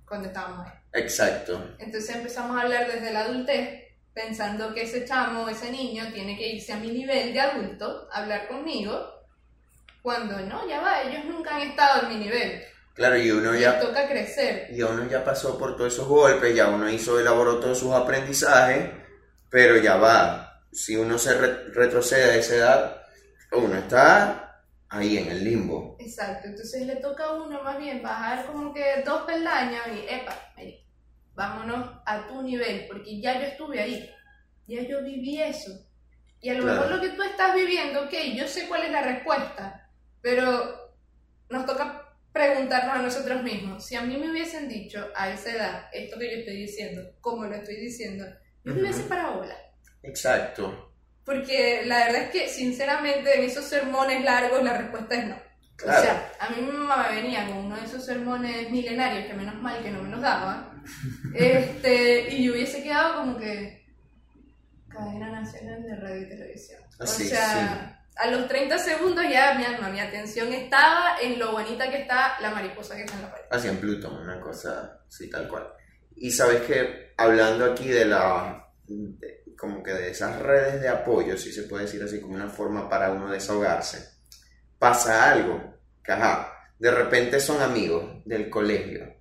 cuando 0.08 0.28
estábamos 0.28 0.65
ahí. 0.67 0.85
Exacto. 0.95 1.75
Entonces 1.77 2.15
empezamos 2.15 2.58
a 2.58 2.62
hablar 2.62 2.91
desde 2.91 3.12
la 3.12 3.21
adultez, 3.21 3.84
pensando 4.13 4.73
que 4.73 4.84
ese 4.84 5.05
chamo, 5.05 5.47
ese 5.49 5.69
niño, 5.71 6.05
tiene 6.13 6.38
que 6.38 6.47
irse 6.53 6.73
a 6.73 6.77
mi 6.77 6.89
nivel 6.89 7.34
de 7.34 7.39
adulto, 7.41 8.08
a 8.12 8.21
hablar 8.21 8.47
conmigo, 8.47 9.15
cuando 10.01 10.39
no, 10.39 10.67
ya 10.67 10.81
va, 10.81 11.01
ellos 11.01 11.25
nunca 11.25 11.55
han 11.55 11.63
estado 11.63 12.03
en 12.03 12.10
mi 12.10 12.25
nivel. 12.25 12.63
Claro, 12.93 13.17
y 13.17 13.29
uno 13.29 13.53
ya... 13.55 13.79
toca 13.79 14.08
crecer. 14.08 14.67
Y 14.71 14.81
uno 14.81 15.05
ya 15.10 15.23
pasó 15.23 15.58
por 15.58 15.75
todos 15.75 15.93
esos 15.93 16.08
golpes, 16.08 16.55
ya 16.55 16.69
uno 16.69 16.89
hizo, 16.89 17.19
elaboró 17.19 17.60
todos 17.60 17.77
sus 17.77 17.93
aprendizajes, 17.93 18.89
pero 19.49 19.77
ya 19.77 19.97
va, 19.97 20.62
si 20.71 20.95
uno 20.95 21.17
se 21.17 21.34
retrocede 21.34 22.31
a 22.31 22.36
esa 22.36 22.55
edad, 22.55 23.01
uno 23.51 23.75
está 23.77 24.63
ahí 24.89 25.17
en 25.17 25.29
el 25.29 25.43
limbo. 25.43 25.97
Exacto, 25.99 26.47
entonces 26.47 26.86
le 26.86 26.95
toca 26.97 27.25
a 27.25 27.34
uno 27.34 27.62
más 27.63 27.77
bien 27.77 28.01
bajar 28.01 28.45
como 28.45 28.73
que 28.73 29.03
dos 29.05 29.23
peldaños 29.23 29.84
y, 29.88 30.13
epa, 30.13 30.36
vámonos 31.36 32.02
a 32.06 32.28
tu 32.28 32.41
nivel, 32.41 32.86
porque 32.88 33.19
ya 33.19 33.39
yo 33.39 33.48
estuve 33.48 33.80
ahí, 33.80 34.10
ya 34.67 34.82
yo 34.82 35.04
viví 35.04 35.41
eso. 35.41 35.71
Y 36.41 36.50
a 36.50 36.56
lo 36.56 36.63
mejor 36.63 36.89
lo 36.89 37.02
que 37.02 37.10
tú 37.10 37.21
estás 37.24 37.56
viviendo, 37.56 38.04
ok, 38.04 38.13
yo 38.36 38.48
sé 38.48 38.67
cuál 38.67 38.84
es 38.84 38.91
la 38.91 39.02
respuesta, 39.02 39.89
pero 40.21 40.93
nos 41.50 41.65
toca 41.65 42.06
preguntarnos 42.32 42.95
a 42.95 43.02
nosotros 43.02 43.43
mismos, 43.43 43.86
si 43.86 43.95
a 43.95 44.02
mí 44.02 44.17
me 44.17 44.30
hubiesen 44.30 44.67
dicho 44.67 45.08
a 45.15 45.30
esa 45.30 45.52
edad 45.52 45.89
esto 45.93 46.19
que 46.19 46.32
yo 46.32 46.38
estoy 46.39 46.58
diciendo, 46.58 47.02
como 47.21 47.45
lo 47.45 47.56
estoy 47.56 47.78
diciendo, 47.78 48.26
yo 48.63 48.74
me 48.74 48.82
hubiese 48.82 49.04
parado 49.04 49.38
bola. 49.38 49.56
Exacto. 50.04 50.91
Porque 51.24 51.84
la 51.86 52.06
verdad 52.06 52.24
es 52.24 52.30
que, 52.30 52.50
sinceramente, 52.50 53.38
en 53.38 53.45
esos 53.45 53.65
sermones 53.65 54.24
largos 54.24 54.62
la 54.63 54.78
respuesta 54.78 55.15
es 55.15 55.28
no. 55.28 55.36
O 55.84 55.88
sea, 55.88 56.32
a 56.39 56.50
mí 56.50 56.62
mi 56.62 56.71
mamá 56.71 57.08
me 57.10 57.21
venía 57.21 57.48
con 57.48 57.58
uno 57.58 57.76
de 57.76 57.86
esos 57.86 58.06
sermones 58.06 58.69
milenarios 58.69 59.26
que 59.26 59.34
menos 59.34 59.56
mal 59.56 59.82
que 59.82 59.89
no 59.89 60.04
me 60.04 60.10
los 60.10 60.21
daba. 60.21 60.74
Este, 61.34 62.34
y 62.34 62.45
yo 62.45 62.54
hubiese 62.54 62.84
quedado 62.84 63.17
como 63.17 63.38
que. 63.38 63.86
Cadena 64.89 65.41
Nacional 65.41 65.84
de 65.84 65.95
Radio 65.98 66.21
y 66.21 66.30
Televisión. 66.30 66.82
o 67.00 67.06
sea, 67.06 68.02
a 68.15 68.28
los 68.28 68.48
30 68.48 68.78
segundos 68.80 69.26
ya 69.30 69.56
mi 69.56 69.65
alma, 69.65 69.89
mi 69.89 70.00
atención 70.00 70.54
estaba 70.54 71.17
en 71.21 71.38
lo 71.38 71.52
bonita 71.52 71.89
que 71.89 72.02
está 72.02 72.39
la 72.39 72.52
mariposa 72.52 72.95
que 72.95 73.04
está 73.04 73.15
en 73.15 73.21
la 73.24 73.32
pared. 73.32 73.45
Así 73.52 73.67
en 73.67 73.78
Plutón, 73.78 74.15
una 74.17 74.39
cosa 74.39 75.02
así 75.08 75.30
tal 75.30 75.50
cual. 75.50 75.67
Y 76.15 76.32
sabes 76.32 76.62
que, 76.62 77.13
hablando 77.17 77.65
aquí 77.65 77.89
de 77.89 78.06
la 78.06 78.62
como 79.58 79.82
que 79.82 79.93
de 79.93 80.12
esas 80.12 80.39
redes 80.41 80.82
de 80.82 80.89
apoyo, 80.89 81.38
si 81.38 81.52
se 81.52 81.63
puede 81.63 81.86
decir 81.86 82.02
así, 82.04 82.21
como 82.21 82.36
una 82.36 82.50
forma 82.50 82.89
para 82.89 83.12
uno 83.12 83.32
desahogarse, 83.32 84.19
pasa 84.78 85.32
algo, 85.32 85.80
que 86.04 86.12
ajá, 86.12 86.54
de 86.78 86.91
repente 86.91 87.39
son 87.39 87.62
amigos 87.62 88.24
del 88.26 88.50
colegio 88.50 89.14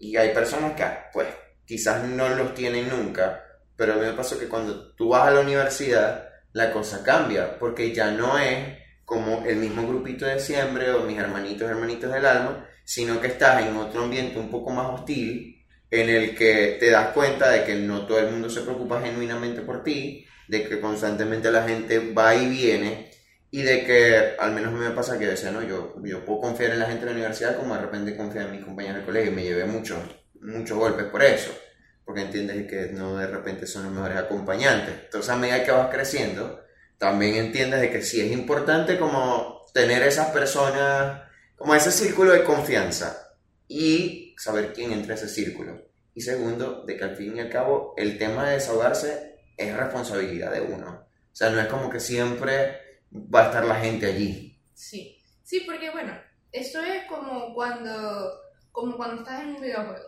y 0.00 0.16
hay 0.16 0.32
personas 0.32 0.72
que, 0.72 0.84
pues, 1.12 1.28
quizás 1.64 2.04
no 2.04 2.28
los 2.30 2.54
tienen 2.54 2.88
nunca, 2.88 3.44
pero 3.76 3.92
a 3.92 3.96
mí 3.96 4.06
me 4.06 4.12
pasó 4.12 4.38
que 4.38 4.48
cuando 4.48 4.94
tú 4.94 5.10
vas 5.10 5.28
a 5.28 5.30
la 5.30 5.40
universidad, 5.40 6.28
la 6.52 6.72
cosa 6.72 7.02
cambia, 7.04 7.58
porque 7.58 7.92
ya 7.94 8.10
no 8.10 8.38
es 8.38 8.78
como 9.04 9.44
el 9.46 9.56
mismo 9.56 9.86
grupito 9.86 10.26
de 10.26 10.40
siempre 10.40 10.90
o 10.92 11.02
mis 11.04 11.18
hermanitos, 11.18 11.70
hermanitos 11.70 12.12
del 12.12 12.26
alma, 12.26 12.66
sino 12.84 13.20
que 13.20 13.28
estás 13.28 13.64
en 13.64 13.76
otro 13.76 14.04
ambiente 14.04 14.38
un 14.38 14.50
poco 14.50 14.70
más 14.70 15.00
hostil 15.00 15.64
en 15.90 16.08
el 16.08 16.34
que 16.34 16.76
te 16.78 16.90
das 16.90 17.08
cuenta 17.08 17.50
de 17.50 17.64
que 17.64 17.74
no 17.74 18.06
todo 18.06 18.18
el 18.18 18.30
mundo 18.30 18.50
se 18.50 18.62
preocupa 18.62 19.00
genuinamente 19.00 19.62
por 19.62 19.82
ti, 19.82 20.26
de 20.48 20.68
que 20.68 20.80
constantemente 20.80 21.50
la 21.50 21.66
gente 21.66 22.12
va 22.12 22.34
y 22.34 22.48
viene 22.48 23.07
y 23.50 23.62
de 23.62 23.84
que 23.84 24.36
al 24.38 24.52
menos 24.52 24.72
me 24.72 24.90
pasa 24.90 25.18
que 25.18 25.26
decía, 25.26 25.50
no, 25.50 25.62
yo, 25.62 25.94
yo 26.04 26.24
puedo 26.24 26.40
confiar 26.40 26.72
en 26.72 26.80
la 26.80 26.86
gente 26.86 27.06
de 27.06 27.12
la 27.12 27.16
universidad 27.16 27.56
como 27.56 27.74
de 27.74 27.80
repente 27.80 28.16
confiar 28.16 28.46
en 28.46 28.52
mis 28.52 28.64
compañeros 28.64 28.98
de 28.98 29.04
colegio 29.06 29.32
y 29.32 29.34
me 29.34 29.44
llevé 29.44 29.64
muchos, 29.64 29.98
muchos 30.40 30.76
golpes 30.76 31.06
por 31.06 31.22
eso, 31.22 31.50
porque 32.04 32.22
entiendes 32.22 32.66
que 32.66 32.92
no 32.92 33.16
de 33.16 33.26
repente 33.26 33.66
son 33.66 33.84
los 33.84 33.92
mejores 33.92 34.18
acompañantes. 34.18 34.94
Entonces 35.04 35.30
a 35.30 35.36
medida 35.36 35.64
que 35.64 35.70
vas 35.70 35.88
creciendo, 35.90 36.62
también 36.98 37.36
entiendes 37.36 37.80
de 37.80 37.90
que 37.90 38.02
sí 38.02 38.20
es 38.20 38.32
importante 38.32 38.98
como 38.98 39.64
tener 39.72 40.02
esas 40.02 40.28
personas, 40.30 41.22
como 41.56 41.74
ese 41.74 41.90
círculo 41.90 42.32
de 42.32 42.44
confianza 42.44 43.34
y 43.66 44.34
saber 44.36 44.72
quién 44.74 44.92
entra 44.92 45.14
a 45.14 45.16
ese 45.16 45.28
círculo. 45.28 45.88
Y 46.14 46.20
segundo, 46.20 46.84
de 46.84 46.96
que 46.96 47.04
al 47.04 47.16
fin 47.16 47.36
y 47.36 47.40
al 47.40 47.48
cabo 47.48 47.94
el 47.96 48.18
tema 48.18 48.46
de 48.46 48.54
desahogarse 48.54 49.38
es 49.56 49.76
responsabilidad 49.76 50.52
de 50.52 50.60
uno. 50.60 51.06
O 51.32 51.36
sea, 51.38 51.50
no 51.50 51.60
es 51.60 51.68
como 51.68 51.88
que 51.88 52.00
siempre 52.00 52.87
va 53.12 53.42
a 53.42 53.46
estar 53.46 53.64
la 53.64 53.76
gente 53.76 54.06
allí. 54.06 54.58
Sí, 54.74 55.22
sí, 55.42 55.60
porque 55.60 55.90
bueno, 55.90 56.12
eso 56.52 56.82
es 56.82 57.04
como 57.04 57.54
cuando, 57.54 58.32
como 58.72 58.96
cuando 58.96 59.22
estás 59.22 59.42
en 59.42 59.56
un 59.56 59.60
videojuego. 59.60 60.04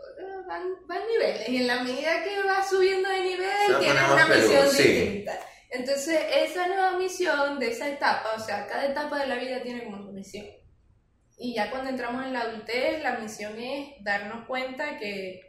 Van, 0.47 0.63
van 0.87 1.01
niveles 1.07 1.49
y 1.49 1.57
en 1.59 1.67
la 1.67 1.83
medida 1.83 2.25
que 2.25 2.43
vas 2.43 2.69
subiendo 2.69 3.09
de 3.09 3.23
nivel 3.23 3.79
tienes 3.79 4.03
una 4.11 4.27
misión 4.27 4.65
distinta. 4.65 5.39
Entonces, 5.71 6.21
esa 6.35 6.67
nueva 6.67 6.99
misión 6.99 7.59
de 7.61 7.71
esa 7.71 7.89
etapa, 7.89 8.35
o 8.37 8.41
sea, 8.41 8.67
cada 8.67 8.87
etapa 8.87 9.21
de 9.21 9.29
la 9.29 9.37
vida 9.37 9.63
tiene 9.63 9.85
como 9.85 10.03
su 10.03 10.13
misión. 10.13 10.47
Y 11.39 11.55
ya 11.55 11.71
cuando 11.71 11.91
entramos 11.91 12.25
en 12.27 12.33
la 12.33 12.41
adultez, 12.41 13.01
la 13.03 13.19
misión 13.19 13.59
es 13.59 13.95
darnos 14.03 14.47
cuenta 14.47 14.99
que 14.99 15.41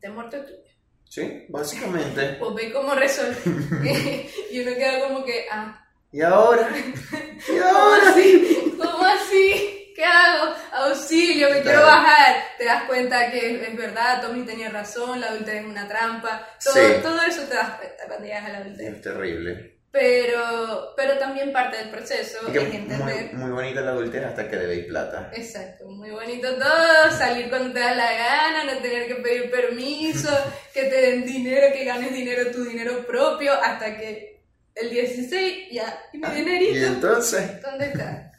te 0.00 0.08
muerto 0.08 0.42
tuyo. 0.44 0.58
Sí, 1.04 1.44
básicamente. 1.48 2.36
Pues 2.40 2.54
ve 2.54 2.72
cómo 2.72 2.94
resolver. 2.94 3.36
y 4.50 4.60
uno 4.60 4.74
queda 4.74 5.00
como 5.06 5.24
que, 5.24 5.46
ah. 5.50 5.85
¿Y 6.12 6.22
ahora? 6.22 6.68
¿Y 7.48 7.58
ahora? 7.58 8.02
¿Cómo 8.04 8.10
así? 8.10 8.76
¿Cómo 8.78 9.04
así? 9.04 9.92
¿Qué 9.94 10.04
hago? 10.04 10.54
Auxilio, 10.72 11.50
me 11.50 11.62
quiero 11.62 11.80
bajar. 11.80 12.36
Te 12.58 12.64
das 12.64 12.84
cuenta 12.84 13.30
que 13.30 13.62
es 13.62 13.76
verdad, 13.76 14.20
Tommy 14.20 14.44
tenía 14.44 14.68
razón, 14.68 15.20
la 15.20 15.28
adultez 15.28 15.56
es 15.56 15.66
una 15.66 15.88
trampa. 15.88 16.46
Todo, 16.62 16.74
todo 17.02 17.22
eso 17.22 17.42
te 17.44 17.54
das 17.54 17.70
cuenta 17.78 18.04
cuando 18.06 18.26
llegas 18.26 18.44
a 18.44 18.48
la 18.50 18.58
adultez. 18.58 18.94
Es 18.94 19.00
terrible. 19.02 19.76
Pero, 19.90 20.92
pero 20.94 21.16
también 21.16 21.52
parte 21.52 21.78
del 21.78 21.88
proceso 21.88 22.46
es 22.46 22.54
entender. 22.54 23.32
Muy, 23.32 23.44
muy 23.44 23.50
bonita 23.50 23.80
la 23.80 23.92
adultez 23.92 24.24
hasta 24.24 24.46
que 24.46 24.56
debéis 24.56 24.84
plata. 24.86 25.30
Exacto, 25.32 25.86
muy 25.88 26.10
bonito 26.10 26.54
todo, 26.54 27.10
salir 27.16 27.48
cuando 27.48 27.72
te 27.72 27.80
da 27.80 27.94
la 27.94 28.12
gana, 28.12 28.64
no 28.64 28.78
tener 28.82 29.06
que 29.06 29.14
pedir 29.14 29.50
permiso, 29.50 30.28
que 30.74 30.82
te 30.82 31.00
den 31.00 31.24
dinero, 31.24 31.72
que 31.72 31.84
ganes 31.84 32.12
dinero, 32.12 32.50
tu 32.50 32.64
dinero 32.64 33.06
propio, 33.06 33.54
hasta 33.54 33.96
que 33.96 34.35
el 34.76 34.90
16 34.90 35.68
ya, 35.72 36.00
y 36.12 36.18
mi 36.18 36.26
ah, 36.26 36.30
dinerito. 36.30 36.78
¿Y 36.78 36.84
entonces? 36.84 37.60
¿Dónde 37.62 37.86
está? 37.86 38.32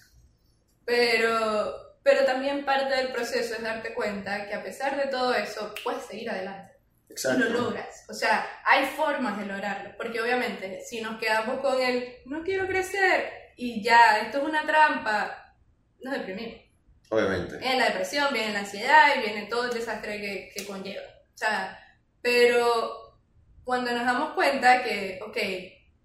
Pero, 0.86 1.98
pero 2.04 2.24
también 2.26 2.64
parte 2.64 2.96
del 2.96 3.12
proceso 3.12 3.56
es 3.56 3.62
darte 3.62 3.94
cuenta 3.94 4.48
que 4.48 4.54
a 4.54 4.64
pesar 4.64 4.96
de 4.96 5.08
todo 5.10 5.34
eso, 5.34 5.74
puedes 5.84 6.06
seguir 6.06 6.30
adelante 6.30 6.78
y 7.10 7.38
lo 7.40 7.50
logras. 7.50 8.06
O 8.10 8.14
sea, 8.14 8.48
hay 8.64 8.86
formas 8.86 9.38
de 9.40 9.46
lograrlo, 9.46 9.92
porque 9.98 10.22
obviamente 10.22 10.82
si 10.82 11.02
nos 11.02 11.20
quedamos 11.20 11.60
con 11.60 11.82
el 11.82 12.18
no 12.26 12.44
quiero 12.44 12.68
crecer 12.68 13.52
y 13.56 13.84
ya, 13.84 14.20
esto 14.20 14.38
es 14.38 14.44
una 14.44 14.66
trampa, 14.66 15.56
nos 16.02 16.14
deprimimos. 16.14 16.62
Obviamente. 17.10 17.58
Viene 17.58 17.80
la 17.80 17.88
depresión, 17.88 18.34
viene 18.34 18.54
la 18.54 18.60
ansiedad 18.60 19.16
y 19.16 19.22
viene 19.22 19.48
todo 19.48 19.66
el 19.66 19.74
desastre 19.74 20.22
que, 20.22 20.52
que 20.54 20.66
conlleva. 20.66 21.04
O 21.34 21.38
sea, 21.38 21.80
pero 22.22 23.20
cuando 23.64 23.92
nos 23.92 24.06
damos 24.06 24.34
cuenta 24.34 24.84
que, 24.84 25.20
ok, 25.26 25.38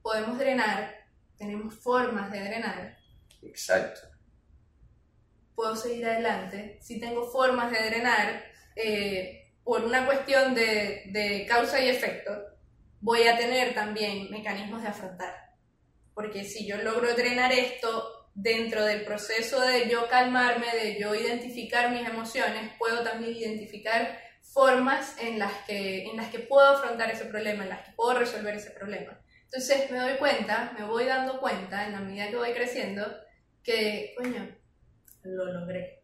podemos 0.03 0.39
drenar, 0.39 0.95
tenemos 1.37 1.75
formas 1.75 2.31
de 2.31 2.41
drenar. 2.41 2.99
Exacto. 3.43 4.01
Puedo 5.55 5.77
seguir 5.77 6.07
adelante. 6.07 6.79
Si 6.81 7.01
tengo 7.01 7.27
formas 7.31 7.71
de 7.71 7.83
drenar, 7.85 8.45
eh, 8.77 9.55
por 9.65 9.85
una 9.85 10.07
cuestión 10.07 10.55
de, 10.55 11.05
de 11.07 11.47
causa 11.49 11.81
y 11.81 11.89
efecto, 11.89 12.33
voy 13.01 13.25
a 13.25 13.37
tener 13.37 13.75
también 13.75 14.31
mecanismos 14.31 14.83
de 14.83 14.89
afrontar. 14.89 15.35
Porque 16.15 16.45
si 16.45 16.67
yo 16.67 16.77
logro 16.79 17.15
drenar 17.15 17.53
esto 17.53 18.23
dentro 18.35 18.85
del 18.85 19.05
proceso 19.05 19.61
de 19.61 19.89
yo 19.89 20.09
calmarme, 20.09 20.67
de 20.75 20.99
yo 20.99 21.15
identificar 21.15 21.91
mis 21.91 22.09
emociones, 22.09 22.73
puedo 22.79 23.03
también 23.03 23.37
identificar 23.37 24.19
formas 24.43 25.17
en 25.21 25.39
las 25.39 25.53
que, 25.67 26.05
en 26.05 26.17
las 26.17 26.31
que 26.31 26.41
puedo 26.41 26.67
afrontar 26.67 27.11
ese 27.11 27.27
problema, 27.27 27.63
en 27.65 27.71
las 27.71 27.83
que 27.83 27.93
puedo 27.93 28.19
resolver 28.19 28.55
ese 28.55 28.71
problema. 28.71 29.19
Entonces 29.53 29.91
me 29.91 29.99
doy 29.99 30.17
cuenta, 30.17 30.73
me 30.79 30.85
voy 30.87 31.05
dando 31.05 31.39
cuenta 31.39 31.85
en 31.87 31.93
la 31.93 32.01
medida 32.01 32.31
que 32.31 32.37
voy 32.37 32.53
creciendo 32.53 33.07
que, 33.63 34.15
coño, 34.17 34.49
lo 35.25 35.53
logré. 35.53 36.01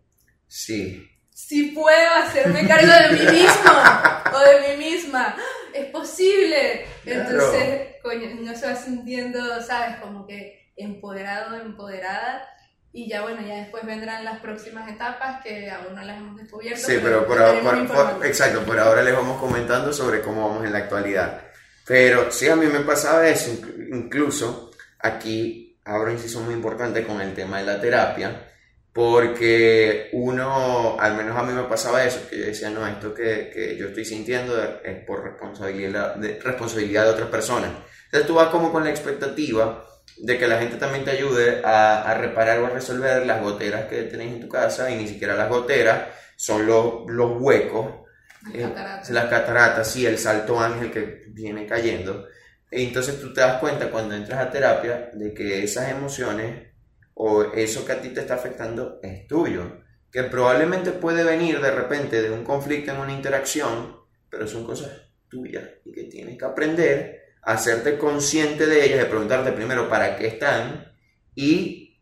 Sí, 0.47 1.09
si 1.39 1.71
puedo 1.71 2.15
hacerme 2.17 2.67
cargo 2.67 2.93
de 2.93 3.11
mí 3.13 3.39
mismo 3.39 3.71
o 4.35 4.39
de 4.41 4.77
mí 4.77 4.91
misma, 4.91 5.37
es 5.73 5.87
posible. 5.87 6.85
Entonces, 7.07 7.95
coño, 8.03 8.29
no 8.41 8.57
se 8.57 8.67
va 8.67 8.75
sintiendo, 8.75 9.63
¿sabes? 9.63 9.97
Como 10.01 10.27
que 10.27 10.73
empoderado, 10.77 11.55
empoderada. 11.55 12.45
Y 12.93 13.09
ya 13.09 13.23
bueno, 13.23 13.41
ya 13.47 13.55
después 13.55 13.87
vendrán 13.87 14.25
las 14.25 14.41
próximas 14.41 14.91
etapas 14.91 15.41
que 15.45 15.71
aún 15.71 15.95
no 15.95 16.03
las 16.03 16.19
hemos 16.19 16.37
descubierto. 16.37 16.85
Sí, 16.85 16.99
pero, 17.01 17.25
por, 17.25 17.41
ahora, 17.41 18.27
exacto, 18.27 18.65
por 18.65 18.79
ahora 18.79 19.03
les 19.03 19.15
vamos 19.15 19.39
comentando 19.39 19.93
sobre 19.93 20.21
cómo 20.21 20.49
vamos 20.49 20.67
en 20.67 20.73
la 20.73 20.79
actualidad. 20.79 21.48
Pero 21.89 22.31
sí, 22.31 22.49
a 22.49 22.55
mí 22.55 22.67
me 22.67 22.81
pasaba 22.81 23.27
eso, 23.27 23.51
incluso 23.91 24.71
aquí 25.01 25.81
abro 25.85 26.13
inciso 26.13 26.43
muy 26.43 26.53
importante 26.53 27.05
con 27.07 27.21
el 27.23 27.33
tema 27.33 27.59
de 27.59 27.65
la 27.65 27.81
terapia 27.81 28.45
porque 28.93 30.09
uno, 30.13 30.99
al 30.99 31.17
menos 31.17 31.37
a 31.37 31.45
mí 31.45 31.53
me 31.53 31.63
pasaba 31.63 32.05
eso, 32.05 32.29
que 32.29 32.39
yo 32.39 32.47
decía, 32.47 32.69
no, 32.69 32.87
esto 32.87 33.15
que, 33.15 33.49
que 33.55 33.77
yo 33.77 33.89
estoy 33.89 34.05
sintiendo 34.05 34.61
es 34.83 35.05
por 35.05 35.23
responsabilidad 35.23 36.17
de, 36.17 36.39
responsabilidad 36.41 37.05
de 37.05 37.11
otras 37.11 37.29
personas. 37.29 37.71
Entonces 38.07 38.27
tú 38.27 38.35
vas 38.35 38.49
como 38.49 38.73
con 38.73 38.83
la 38.83 38.91
expectativa 38.91 39.87
de 40.17 40.37
que 40.37 40.49
la 40.49 40.59
gente 40.59 40.79
también 40.79 41.05
te 41.05 41.13
ayude 41.13 41.63
a, 41.65 42.13
reparar 42.15 42.59
o 42.59 42.67
a 42.67 42.71
resolver 42.71 43.25
las 43.25 43.41
goteras 43.41 43.87
que 43.87 44.03
tenéis 44.03 44.33
en 44.33 44.41
tu 44.41 44.49
casa 44.49 44.91
y 44.91 44.97
ni 44.97 45.07
siquiera 45.07 45.35
las 45.37 45.49
goteras 45.49 46.09
son 46.37 46.67
los, 46.67 47.05
los 47.07 47.41
huecos, 47.41 48.08
las, 48.49 48.55
eh, 48.55 48.63
cataratas. 48.69 49.11
las 49.11 49.25
cataratas, 49.27 49.91
sí, 49.91 50.07
el 50.07 50.19
salto 50.19 50.61
ángel 50.61 50.91
que 50.91 51.25
viene 51.29 51.67
cayendo. 51.67 52.27
Y 52.71 52.85
entonces 52.85 53.21
tú 53.21 53.33
te 53.33 53.41
das 53.41 53.61
cuenta 53.61 53.91
cuando 53.91 54.15
entras 54.15 54.41
a 54.41 54.51
terapia 54.51 55.11
de 55.13 55.33
que 55.33 55.63
esas 55.63 55.91
emociones 55.91 56.69
o 57.15 57.43
eso 57.55 57.85
que 57.85 57.93
a 57.93 58.01
ti 58.01 58.11
te 58.11 58.21
está 58.21 58.35
afectando 58.35 59.01
es 59.03 59.27
tuyo, 59.27 59.81
que 60.13 60.23
probablemente 60.25 60.93
puede 60.93 61.25
venir 61.25 61.61
de 61.61 61.71
repente 61.71 62.23
de 62.23 62.31
un 62.31 62.45
conflicto 62.45 62.93
en 62.93 63.01
una 63.01 63.13
interacción, 63.13 63.97
pero 64.31 64.47
son 64.47 64.65
cosas 64.65 64.91
tuyas 65.29 65.65
y 65.85 65.93
que 65.93 66.05
tienes 66.05 66.39
que 66.39 66.45
aprender 66.45 67.23
a 67.43 67.53
hacerte 67.53 67.99
consciente 67.99 68.67
de 68.67 68.85
ellas, 68.85 69.01
de 69.01 69.07
preguntarte 69.07 69.53
primero 69.53 69.89
para 69.89 70.17
qué 70.17 70.27
están 70.29 70.93
y 71.35 72.01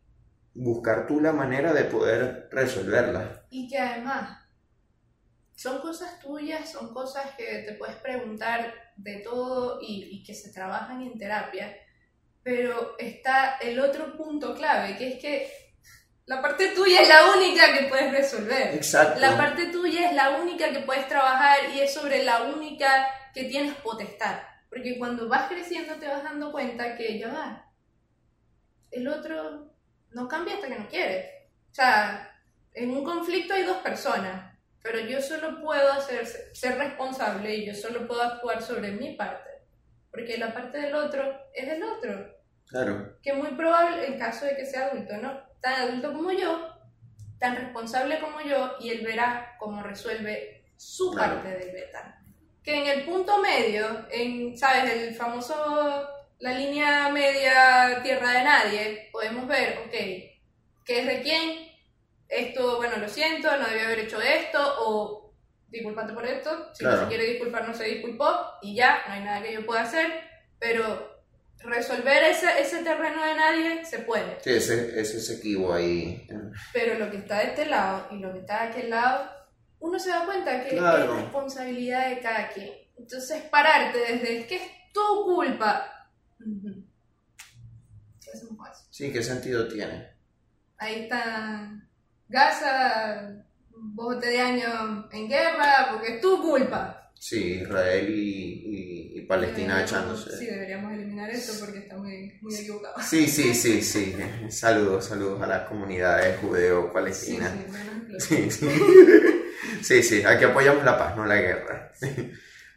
buscar 0.53 1.07
tú 1.07 1.21
la 1.21 1.31
manera 1.31 1.73
de 1.73 1.83
poder 1.83 2.49
resolverlas. 2.51 3.41
Y 3.49 3.67
que 3.67 3.77
además 3.77 4.39
son 5.57 5.81
cosas 5.81 6.19
tuyas, 6.19 6.71
son 6.71 6.93
cosas 6.93 7.35
que 7.35 7.63
te 7.67 7.73
puedes 7.73 7.97
preguntar 7.97 8.73
de 8.95 9.17
todo 9.17 9.79
y, 9.81 10.07
y 10.11 10.23
que 10.23 10.33
se 10.33 10.53
trabajan 10.53 11.01
en 11.01 11.17
terapia 11.17 11.75
pero 12.47 12.95
está 12.97 13.57
el 13.59 13.77
otro 13.77 14.15
punto 14.15 14.55
clave, 14.55 14.95
que 14.95 15.09
es 15.09 15.19
que 15.19 15.51
la 16.27 16.41
parte 16.41 16.69
tuya 16.69 17.01
es 17.01 17.09
la 17.09 17.35
única 17.35 17.73
que 17.73 17.87
puedes 17.89 18.09
resolver. 18.09 18.73
Exacto. 18.73 19.19
La 19.19 19.35
parte 19.35 19.65
tuya 19.65 20.09
es 20.09 20.15
la 20.15 20.29
única 20.29 20.71
que 20.71 20.79
puedes 20.79 21.09
trabajar 21.09 21.57
y 21.75 21.81
es 21.81 21.93
sobre 21.93 22.23
la 22.23 22.43
única 22.43 23.05
que 23.33 23.43
tienes 23.43 23.75
potestad. 23.75 24.39
Porque 24.69 24.97
cuando 24.97 25.27
vas 25.27 25.49
creciendo 25.49 25.95
te 25.95 26.07
vas 26.07 26.23
dando 26.23 26.53
cuenta 26.53 26.95
que 26.95 27.19
ya 27.19 27.33
va. 27.33 27.69
El 28.91 29.09
otro 29.09 29.73
no 30.11 30.29
cambia 30.29 30.55
hasta 30.55 30.69
que 30.69 30.79
no 30.79 30.87
quiere. 30.87 31.49
O 31.69 31.75
sea, 31.75 32.33
en 32.73 32.91
un 32.91 33.03
conflicto 33.03 33.55
hay 33.55 33.63
dos 33.63 33.79
personas, 33.79 34.56
pero 34.87 35.01
yo 35.01 35.21
solo 35.21 35.59
puedo 35.59 35.91
hacer, 35.91 36.25
ser 36.25 36.77
responsable 36.77 37.53
y 37.53 37.65
yo 37.65 37.75
solo 37.75 38.07
puedo 38.07 38.21
actuar 38.21 38.61
sobre 38.61 38.91
mi 38.91 39.15
parte. 39.15 39.49
Porque 40.09 40.37
la 40.37 40.53
parte 40.53 40.79
del 40.79 40.95
otro 40.95 41.41
es 41.53 41.67
del 41.67 41.83
otro. 41.83 42.37
Claro. 42.67 43.17
Que 43.21 43.33
muy 43.33 43.49
probable, 43.49 44.07
en 44.07 44.17
caso 44.17 44.45
de 44.45 44.55
que 44.55 44.65
sea 44.65 44.85
adulto, 44.85 45.17
¿no? 45.17 45.41
Tan 45.59 45.81
adulto 45.81 46.13
como 46.13 46.31
yo, 46.31 46.73
tan 47.37 47.57
responsable 47.57 48.21
como 48.21 48.39
yo, 48.39 48.75
y 48.79 48.91
él 48.91 49.05
verá 49.05 49.57
cómo 49.59 49.83
resuelve 49.83 50.63
su 50.77 51.13
parte 51.13 51.49
del 51.49 51.73
beta. 51.73 52.21
Que 52.63 52.77
en 52.77 52.87
el 52.87 53.05
punto 53.05 53.39
medio, 53.39 54.07
en, 54.09 54.57
¿sabes? 54.57 54.89
El 54.89 55.15
famoso, 55.15 56.07
la 56.39 56.53
línea 56.53 57.09
media 57.09 58.01
tierra 58.03 58.31
de 58.31 58.43
nadie, 58.43 59.09
podemos 59.11 59.47
ver, 59.47 59.79
ok, 59.85 59.91
¿qué 60.85 60.99
es 60.99 61.05
de 61.05 61.21
quién? 61.21 61.66
Esto, 62.29 62.77
bueno, 62.77 62.97
lo 62.97 63.07
siento, 63.07 63.49
no 63.57 63.67
debía 63.67 63.85
haber 63.85 63.99
hecho 63.99 64.21
esto, 64.21 64.59
o 64.79 65.33
disculpate 65.69 66.13
por 66.13 66.25
esto, 66.25 66.73
si 66.73 66.83
no 66.83 66.99
se 66.99 67.07
quiere 67.07 67.25
disculpar, 67.25 67.67
no 67.67 67.73
se 67.73 67.85
disculpó, 67.85 68.29
y 68.61 68.75
ya, 68.75 69.03
no 69.07 69.13
hay 69.13 69.23
nada 69.23 69.41
que 69.41 69.53
yo 69.53 69.65
pueda 69.65 69.81
hacer, 69.81 70.11
pero 70.59 71.17
resolver 71.59 72.23
ese, 72.23 72.61
ese 72.61 72.83
terreno 72.83 73.25
de 73.25 73.35
nadie 73.35 73.85
se 73.85 73.99
puede. 73.99 74.39
Sí, 74.41 74.51
ese, 74.51 74.99
ese 74.99 75.35
equivo 75.35 75.73
ahí. 75.73 76.27
Pero 76.73 76.97
lo 76.99 77.09
que 77.09 77.17
está 77.17 77.39
de 77.39 77.45
este 77.45 77.65
lado 77.65 78.07
y 78.11 78.19
lo 78.19 78.31
que 78.33 78.39
está 78.39 78.63
de 78.63 78.69
aquel 78.69 78.89
lado, 78.89 79.29
uno 79.79 79.99
se 79.99 80.09
da 80.09 80.25
cuenta 80.25 80.63
que 80.63 80.75
es 80.75 80.81
responsabilidad 80.81 82.09
de 82.09 82.19
cada 82.19 82.49
quien. 82.49 82.71
Entonces, 82.97 83.43
pararte 83.43 83.99
desde 83.99 84.39
es 84.39 84.47
que 84.47 84.55
es 84.55 84.71
tu 84.93 85.25
culpa. 85.25 86.09
Sí, 88.89 89.11
¿qué 89.11 89.21
sentido 89.21 89.67
tiene? 89.67 90.15
Ahí 90.77 91.03
está 91.03 91.86
Gaza 92.29 93.43
bote 93.71 94.27
de 94.27 94.39
años 94.39 95.05
en 95.11 95.29
guerra 95.29 95.89
porque 95.91 96.15
es 96.15 96.21
tu 96.21 96.41
culpa. 96.41 97.11
Sí, 97.19 97.61
Israel 97.61 98.09
y, 98.09 99.11
y, 99.15 99.21
Palestina 99.21 99.83
echándose. 99.83 100.37
Sí, 100.37 100.45
deberíamos 100.45 100.93
eliminar 100.93 101.29
eso 101.29 101.53
porque 101.59 101.79
está 101.79 101.97
muy, 101.97 102.37
muy 102.41 102.55
equivocado. 102.55 102.95
Sí, 103.01 103.27
sí, 103.27 103.53
sí, 103.53 103.81
sí. 103.81 104.15
Saludos, 104.49 105.05
saludos 105.05 105.41
a 105.41 105.47
las 105.47 105.67
comunidades 105.67 106.39
judeo-palestinas. 106.39 107.51
Sí, 108.19 108.49
sí, 108.49 108.69
sí, 109.81 110.03
sí, 110.03 110.23
aquí 110.23 110.45
apoyamos 110.45 110.85
la 110.85 110.97
paz, 110.97 111.15
no 111.15 111.25
la 111.25 111.35
guerra. 111.35 111.91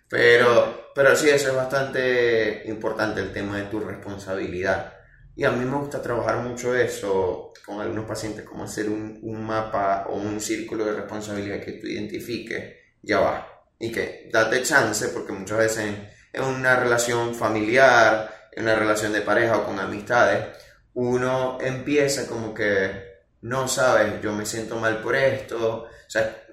Pero, 0.09 0.91
pero 0.93 1.15
sí, 1.15 1.29
eso 1.29 1.51
es 1.51 1.55
bastante 1.55 2.65
importante, 2.67 3.21
el 3.21 3.33
tema 3.33 3.59
de 3.59 3.67
tu 3.67 3.79
responsabilidad. 3.79 5.00
Y 5.37 5.45
a 5.45 5.51
mí 5.51 5.65
me 5.65 5.77
gusta 5.77 6.03
trabajar 6.03 6.39
mucho 6.39 6.75
eso 6.75 7.53
con 7.65 7.81
algunos 7.81 8.05
pacientes, 8.05 8.45
como 8.45 8.65
hacer 8.65 8.89
un, 8.89 9.19
un 9.23 9.45
mapa 9.45 10.07
o 10.09 10.17
un 10.17 10.41
círculo 10.41 10.85
de 10.85 10.93
responsabilidad 10.93 11.61
que 11.61 11.73
tú 11.73 11.87
identifiques. 11.87 12.77
Ya 13.03 13.21
va, 13.21 13.51
y 13.79 13.91
que 13.91 14.29
date 14.31 14.63
chance, 14.63 15.09
porque 15.09 15.33
muchas 15.33 15.59
veces 15.59 15.95
en 16.33 16.43
una 16.43 16.77
relación 16.77 17.35
familiar, 17.35 18.49
en 18.53 18.65
una 18.65 18.75
relación 18.75 19.13
de 19.13 19.23
pareja 19.23 19.59
o 19.59 19.65
con 19.65 19.81
amistades, 19.81 20.47
uno 20.95 21.59
empieza 21.61 22.27
como 22.27 22.53
que, 22.53 23.23
no 23.43 23.67
sabes, 23.69 24.21
yo 24.21 24.33
me 24.33 24.45
siento 24.45 24.77
mal 24.77 25.01
por 25.01 25.17
esto. 25.17 25.85
O 25.85 26.11
sea, 26.11 26.45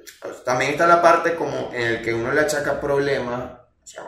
también 0.45 0.71
está 0.71 0.87
la 0.87 1.01
parte 1.01 1.35
como 1.35 1.71
en 1.73 1.81
el 1.81 2.01
que 2.01 2.13
uno 2.13 2.31
le 2.31 2.41
achaca 2.41 2.79
problemas, 2.79 3.51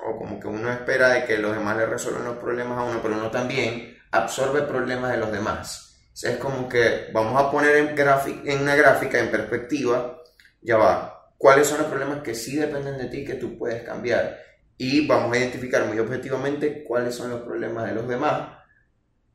o, 0.05 0.17
como 0.17 0.39
que 0.39 0.47
uno 0.47 0.71
espera 0.71 1.09
de 1.09 1.25
que 1.25 1.37
los 1.37 1.53
demás 1.53 1.75
le 1.77 1.85
resuelvan 1.85 2.25
los 2.25 2.37
problemas 2.37 2.77
a 2.77 2.83
uno, 2.83 3.01
pero 3.01 3.15
uno 3.15 3.29
también 3.29 3.98
absorbe 4.11 4.63
problemas 4.63 5.11
de 5.11 5.17
los 5.17 5.31
demás. 5.31 6.01
O 6.13 6.17
sea, 6.19 6.31
es 6.31 6.37
como 6.37 6.67
que 6.67 7.09
vamos 7.13 7.41
a 7.41 7.49
poner 7.49 7.75
en, 7.77 7.95
en 7.97 8.61
una 8.61 8.75
gráfica, 8.75 9.19
en 9.19 9.31
perspectiva, 9.31 10.21
ya 10.61 10.77
va, 10.77 11.33
cuáles 11.37 11.67
son 11.67 11.79
los 11.79 11.87
problemas 11.87 12.21
que 12.21 12.35
sí 12.35 12.57
dependen 12.57 12.97
de 12.97 13.05
ti 13.05 13.23
que 13.23 13.35
tú 13.35 13.57
puedes 13.57 13.83
cambiar. 13.83 14.37
Y 14.77 15.07
vamos 15.07 15.33
a 15.33 15.39
identificar 15.39 15.85
muy 15.85 15.99
objetivamente 15.99 16.83
cuáles 16.83 17.15
son 17.15 17.29
los 17.29 17.41
problemas 17.41 17.87
de 17.87 17.95
los 17.95 18.07
demás 18.07 18.59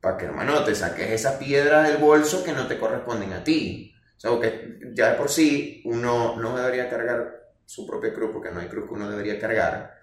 para 0.05 0.19
que, 0.19 0.27
hermano, 0.27 0.63
te 0.65 0.75
saques 0.75 1.11
esa 1.11 1.39
piedra 1.39 1.83
del 1.83 1.97
bolso 1.97 2.45
que 2.45 2.53
no 2.53 2.67
te 2.67 2.79
corresponden 2.79 3.33
a 3.33 3.43
ti. 3.43 3.95
O 4.19 4.21
sea, 4.21 4.39
que 4.39 4.79
ya 4.93 5.13
de 5.13 5.17
por 5.17 5.31
sí 5.31 5.83
uno 5.87 6.37
no 6.37 6.57
debería 6.57 6.91
cargar 6.91 7.45
su 7.65 7.87
propia 7.87 8.13
cruz 8.13 8.31
porque 8.33 8.51
no 8.51 8.61
hay 8.61 8.69
cruz 8.69 8.87
que 8.87 8.95
uno 8.95 9.09
debería 9.09 9.41
cargar. 9.41 9.95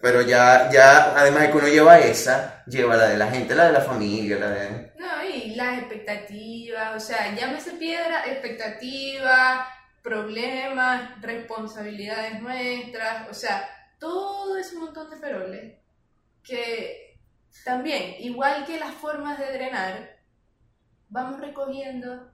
Pero 0.00 0.22
ya, 0.22 0.70
ya, 0.70 1.18
además 1.18 1.42
de 1.42 1.50
que 1.50 1.56
uno 1.58 1.68
lleva 1.68 1.98
esa, 1.98 2.64
lleva 2.66 2.96
la 2.96 3.08
de 3.08 3.16
la 3.16 3.30
gente, 3.30 3.54
la 3.54 3.66
de 3.66 3.72
la 3.72 3.80
familia, 3.80 4.38
la 4.38 4.50
de... 4.50 4.92
No, 4.98 5.24
y 5.24 5.54
las 5.54 5.78
expectativas, 5.78 6.96
o 6.96 7.00
sea, 7.00 7.34
llámese 7.34 7.72
piedra, 7.72 8.26
expectativa, 8.26 9.68
problemas, 10.02 11.20
responsabilidades 11.20 12.40
nuestras, 12.40 13.28
o 13.30 13.34
sea, 13.34 13.68
todo 13.98 14.58
ese 14.58 14.76
montón 14.76 15.10
de 15.10 15.16
peroles 15.16 15.78
que 16.42 17.18
también, 17.64 18.16
igual 18.18 18.66
que 18.66 18.78
las 18.78 18.94
formas 18.94 19.38
de 19.38 19.52
drenar, 19.52 20.18
vamos 21.08 21.40
recogiendo 21.40 22.30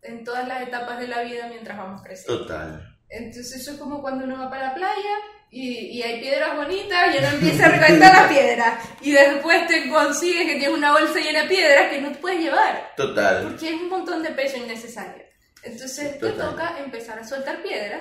en 0.00 0.24
todas 0.24 0.46
las 0.48 0.62
etapas 0.62 0.98
de 0.98 1.08
la 1.08 1.22
vida 1.22 1.48
mientras 1.48 1.76
vamos 1.76 2.02
creciendo. 2.02 2.42
Total. 2.42 2.98
Entonces 3.08 3.60
eso 3.60 3.72
es 3.72 3.78
como 3.78 4.00
cuando 4.00 4.24
uno 4.24 4.38
va 4.38 4.48
para 4.48 4.68
la 4.68 4.74
playa 4.74 5.16
y, 5.54 5.98
y 5.98 6.02
hay 6.02 6.18
piedras 6.18 6.56
bonitas 6.56 7.14
y 7.14 7.18
uno 7.18 7.28
empieza 7.28 7.66
a 7.66 7.68
recolectar 7.68 8.14
las 8.14 8.32
piedras 8.32 8.88
y 9.02 9.12
después 9.12 9.66
te 9.66 9.90
consigues 9.90 10.46
que 10.46 10.54
tienes 10.54 10.78
una 10.78 10.92
bolsa 10.92 11.20
llena 11.20 11.42
de 11.42 11.48
piedras 11.48 11.90
que 11.90 12.00
no 12.00 12.10
te 12.10 12.18
puedes 12.18 12.40
llevar. 12.40 12.94
Total. 12.96 13.42
Porque 13.42 13.68
es 13.68 13.74
un 13.74 13.90
montón 13.90 14.22
de 14.22 14.30
peso 14.30 14.56
innecesario. 14.56 15.24
Entonces 15.62 16.18
te 16.18 16.30
toca 16.30 16.78
empezar 16.78 17.18
a 17.18 17.24
soltar 17.24 17.62
piedras 17.62 18.00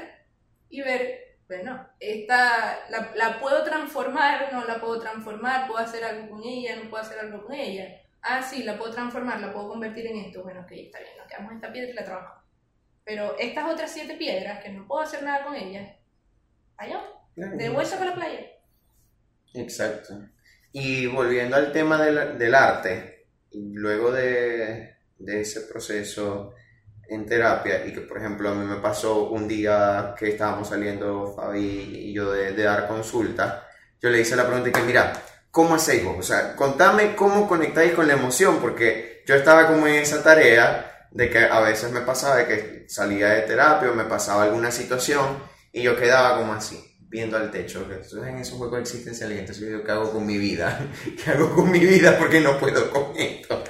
y 0.70 0.82
ver, 0.82 1.40
bueno, 1.50 1.90
esta 2.00 2.80
la, 2.90 3.12
la, 3.16 3.38
puedo 3.42 3.66
transformar, 3.66 4.54
no 4.54 4.64
la 4.64 4.80
puedo 4.80 5.02
transformar, 5.02 5.68
puedo 5.68 5.80
hacer 5.80 6.06
algo 6.06 6.30
con 6.30 6.44
ella, 6.46 6.78
no 6.78 6.90
puedo 6.90 7.04
hacer 7.04 7.20
algo 7.20 7.46
con 7.46 7.54
ella. 7.54 8.02
Ah, 8.22 8.42
sí, 8.42 8.64
la 8.64 8.78
puedo 8.78 8.94
transformar, 8.94 9.42
la 9.42 9.52
puedo 9.52 9.68
convertir 9.68 10.08
en 10.08 10.16
esto. 10.20 10.42
Bueno, 10.42 10.62
ok, 10.62 10.72
está 10.72 11.00
bien, 11.00 11.18
nos 11.18 11.28
quedamos 11.28 11.54
esta 11.54 11.74
piedra 11.74 11.92
y 11.92 11.96
la 11.96 12.06
trabajamos. 12.06 12.44
Pero 13.04 13.38
estas 13.38 13.70
otras 13.70 13.92
siete 13.92 14.14
piedras, 14.14 14.64
que 14.64 14.70
no 14.70 14.88
puedo 14.88 15.02
hacer 15.02 15.22
nada 15.22 15.44
con 15.44 15.54
ellas, 15.56 15.98
allá, 16.78 17.02
de 17.36 17.70
vuelta 17.70 17.98
para 17.98 18.12
la 18.12 18.15
playa. 18.15 18.39
Exacto. 19.54 20.20
Y 20.72 21.08
volviendo 21.08 21.56
al 21.56 21.72
tema 21.72 22.02
del, 22.02 22.38
del 22.38 22.56
arte, 22.56 23.28
luego 23.52 24.12
de, 24.12 24.96
de 25.17 25.41
ese 25.41 25.62
proceso 25.62 26.54
en 27.10 27.26
terapia 27.26 27.86
y 27.86 27.94
que, 27.94 28.02
por 28.02 28.17
ejemplo, 28.17 28.50
a 28.50 28.56
mí 28.56 28.65
me 28.65 28.78
pasó 28.78 29.30
un 29.30 29.48
día 29.48 30.15
que 30.17 30.30
estábamos 30.30 30.70
saliendo 30.70 31.34
Fabi 31.36 32.08
y 32.10 32.13
yo 32.13 32.32
de, 32.32 32.54
dar 32.54 32.88
consulta, 32.88 33.67
yo 34.02 34.10
le 34.10 34.22
hice 34.22 34.36
la 34.36 34.46
pregunta 34.46 34.70
y 34.70 34.72
que, 34.72 34.82
mira, 34.82 35.12
¿cómo 35.52 35.76
hacéis 35.76 36.06
vos? 36.06 36.15
O 36.20 36.24
sea, 36.24 36.56
contame 36.56 37.15
cómo 37.15 37.48
conectáis 37.48 37.91
con 37.91 38.08
la 38.08 38.13
emoción, 38.13 38.60
porque 38.62 39.24
yo 39.28 39.36
estaba 39.36 39.67
como 39.67 39.88
en 39.88 39.96
esa 39.96 40.24
tarea 40.24 41.10
de 41.12 41.30
que 41.30 41.39
a 41.39 41.60
veces 41.60 41.91
me 41.91 42.02
pasaba 42.02 42.38
de 42.38 42.48
que 42.48 42.86
salía 42.88 43.30
de 43.30 43.41
terapia 43.41 43.91
o 43.91 43.94
me 43.94 44.06
pasaba 44.06 44.44
alguna 44.44 44.72
situación 44.72 45.44
y 45.74 45.84
yo 45.84 45.98
quedaba 45.98 46.38
como 46.38 46.54
así 46.54 46.90
viendo 47.12 47.38
al 47.38 47.52
techo. 47.52 47.82
Entonces 47.82 48.24
en 48.24 48.38
esos 48.38 48.58
juegos 48.58 48.80
existenciales, 48.80 49.39
entonces 49.39 49.62
yo 49.62 49.69
digo, 49.69 49.84
¿qué 49.84 49.91
hago 49.91 50.12
con 50.12 50.26
mi 50.26 50.38
vida? 50.38 50.80
¿Qué 51.24 51.32
hago 51.32 51.54
con 51.54 51.69
mi 51.69 51.80
vida? 51.80 52.17
Porque 52.17 52.39
no 52.39 52.58
puedo 52.58 52.89
con 52.89 53.15
esto. 53.17 53.63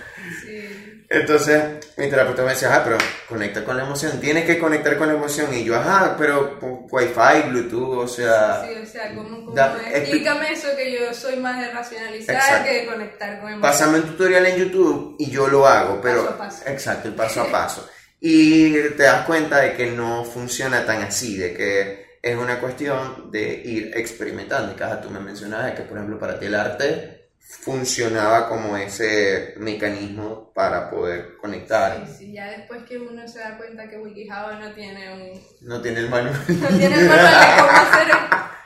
Entonces, 1.10 1.62
mi 1.98 2.10
terapeuta 2.10 2.44
me 2.44 2.52
decía, 2.52 2.74
ah, 2.74 2.82
pero 2.86 2.98
conecta 3.28 3.66
con 3.66 3.76
la 3.76 3.84
emoción, 3.84 4.22
tienes 4.22 4.46
que 4.46 4.58
conectar 4.58 4.98
con 4.98 5.10
la 5.10 5.16
emoción. 5.16 5.54
Y 5.54 5.66
yo, 5.66 5.76
ajá, 5.76 6.16
pero 6.18 6.58
Wi-Fi, 6.90 7.50
Bluetooth, 7.50 7.98
o 7.98 8.08
sea. 8.08 8.66
Sí, 8.66 8.76
o 8.82 8.86
sea, 8.86 9.14
¿cómo, 9.14 9.54
explícame 9.94 10.54
eso 10.54 10.70
que 10.78 10.94
yo 10.94 11.14
soy 11.14 11.36
más 11.36 11.60
de 11.60 11.70
racionalizar 11.70 12.64
que 12.64 12.74
de 12.74 12.86
conectar 12.86 13.42
con 13.42 13.52
emoción. 13.52 13.62
Pásame 13.62 13.98
un 13.98 14.04
tutorial 14.06 14.46
en 14.46 14.56
YouTube 14.56 15.18
y 15.20 15.30
yo 15.30 15.48
lo 15.48 15.68
hago, 15.68 16.00
pero. 16.00 16.24
Paso 16.24 16.34
a 16.34 16.38
paso. 16.38 16.64
Exacto, 16.68 17.08
el 17.10 17.16
paso 17.16 17.42
a 17.42 17.46
paso. 17.52 17.90
y 18.22 18.72
te 18.72 19.04
das 19.04 19.26
cuenta 19.26 19.58
de 19.58 19.74
que 19.74 19.88
no 19.88 20.24
funciona 20.24 20.86
tan 20.86 21.02
así, 21.02 21.36
de 21.36 21.54
que 21.54 22.11
es 22.22 22.38
una 22.38 22.60
cuestión 22.60 23.32
de 23.32 23.62
ir 23.64 23.92
experimentando. 23.96 24.74
Y 24.74 24.76
cada 24.76 25.02
tú 25.02 25.10
me 25.10 25.20
mencionabas 25.20 25.74
que, 25.74 25.84
por 25.84 25.98
ejemplo, 25.98 26.20
para 26.20 26.40
ti 26.40 26.46
el 26.46 26.56
arte 26.56 27.22
funcionaba 27.40 28.48
como 28.48 28.78
ese 28.78 29.56
mecanismo 29.58 30.52
para 30.54 30.90
poder 30.90 31.38
conectar. 31.38 32.06
Sí, 32.08 32.14
sí, 32.18 32.34
ya 32.34 32.50
después 32.52 32.84
que 32.84 32.98
uno 32.98 33.28
se 33.28 33.40
da 33.40 33.58
cuenta 33.58 33.90
que 33.90 33.98
WikiHow 33.98 34.60
no 34.60 34.72
tiene 34.74 35.14
un... 35.14 35.42
No 35.62 35.82
tiene 35.82 36.00
el 36.00 36.10
manual. 36.10 36.40
No 36.48 36.68
tiene 36.78 37.00
el 37.00 37.10
manual 37.10 37.34
de 37.34 37.62
cómo, 37.62 37.72
hacer, 37.72 38.08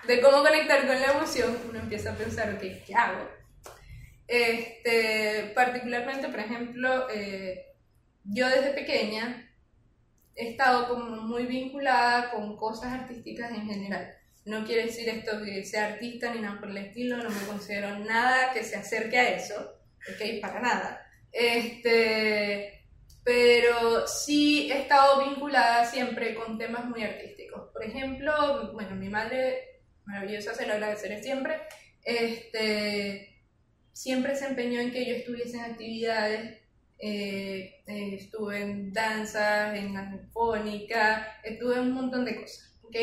de 0.07 0.21
cómo 0.21 0.43
conectar 0.43 0.85
con 0.85 1.01
la 1.01 1.11
emoción, 1.11 1.57
uno 1.69 1.79
empieza 1.79 2.11
a 2.11 2.15
pensar, 2.15 2.53
ok, 2.53 2.85
¿qué 2.85 2.93
hago? 2.95 3.27
Este, 4.27 5.51
particularmente, 5.55 6.27
por 6.27 6.39
ejemplo, 6.39 7.07
eh, 7.09 7.65
yo 8.23 8.47
desde 8.49 8.73
pequeña 8.73 9.49
he 10.35 10.49
estado 10.49 10.87
como 10.87 11.21
muy 11.21 11.45
vinculada 11.45 12.31
con 12.31 12.57
cosas 12.57 12.93
artísticas 12.93 13.51
en 13.51 13.65
general. 13.67 14.13
No 14.45 14.65
quiere 14.65 14.85
decir 14.85 15.09
esto 15.09 15.43
que 15.43 15.63
sea 15.63 15.87
artista 15.87 16.33
ni 16.33 16.41
nada 16.41 16.59
por 16.59 16.69
el 16.69 16.77
estilo, 16.77 17.17
no 17.17 17.29
me 17.29 17.47
considero 17.47 17.97
nada 17.99 18.53
que 18.53 18.63
se 18.63 18.75
acerque 18.75 19.17
a 19.17 19.35
eso, 19.35 19.79
ok, 20.07 20.41
para 20.41 20.59
nada. 20.59 21.07
Este, 21.31 22.85
pero 23.23 24.07
sí 24.07 24.71
he 24.71 24.81
estado 24.81 25.27
vinculada 25.27 25.85
siempre 25.85 26.35
con 26.35 26.59
temas 26.59 26.85
muy 26.85 27.03
artísticos. 27.03 27.69
Por 27.73 27.83
ejemplo, 27.83 28.71
bueno, 28.73 28.95
mi 28.95 29.09
madre, 29.09 29.81
maravillosa, 30.05 30.53
se 30.53 30.67
lo 30.67 30.73
agradeceré 30.73 31.23
siempre, 31.23 31.55
este, 32.03 33.41
siempre 33.93 34.35
se 34.35 34.45
empeñó 34.45 34.79
en 34.79 34.91
que 34.91 35.05
yo 35.07 35.15
estuviese 35.15 35.57
en 35.57 35.63
actividades 35.63 36.64
eh, 37.07 37.83
eh, 37.85 38.15
estuve 38.15 38.61
en 38.61 38.91
danzas, 38.91 39.75
en 39.75 39.95
anfónica, 39.95 41.39
estuve 41.43 41.75
en 41.75 41.81
un 41.81 41.91
montón 41.91 42.25
de 42.25 42.41
cosas, 42.41 42.75
¿ok? 42.81 42.95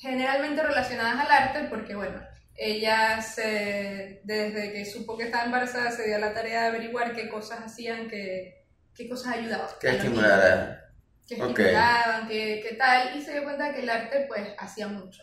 generalmente 0.00 0.62
relacionadas 0.62 1.26
al 1.26 1.30
arte, 1.30 1.68
porque 1.68 1.94
bueno, 1.94 2.20
ella 2.54 3.20
se, 3.22 4.20
desde 4.24 4.72
que 4.72 4.84
supo 4.84 5.16
que 5.16 5.24
estaba 5.24 5.44
embarazada 5.44 5.90
se 5.90 6.06
dio 6.06 6.18
la 6.18 6.34
tarea 6.34 6.62
de 6.62 6.68
averiguar 6.68 7.14
qué 7.14 7.28
cosas 7.28 7.60
hacían, 7.60 8.08
qué, 8.08 8.66
qué 8.94 9.08
cosas 9.08 9.36
ayudaban. 9.36 9.68
¿Qué 9.80 9.88
estimulaban? 9.88 10.78
Qué 11.26 11.34
estimulaban, 11.34 12.28
qué, 12.28 12.64
qué 12.66 12.76
tal, 12.76 13.16
y 13.16 13.22
se 13.22 13.32
dio 13.32 13.44
cuenta 13.44 13.74
que 13.74 13.80
el 13.80 13.90
arte 13.90 14.26
pues 14.28 14.48
hacía 14.58 14.88
mucho. 14.88 15.22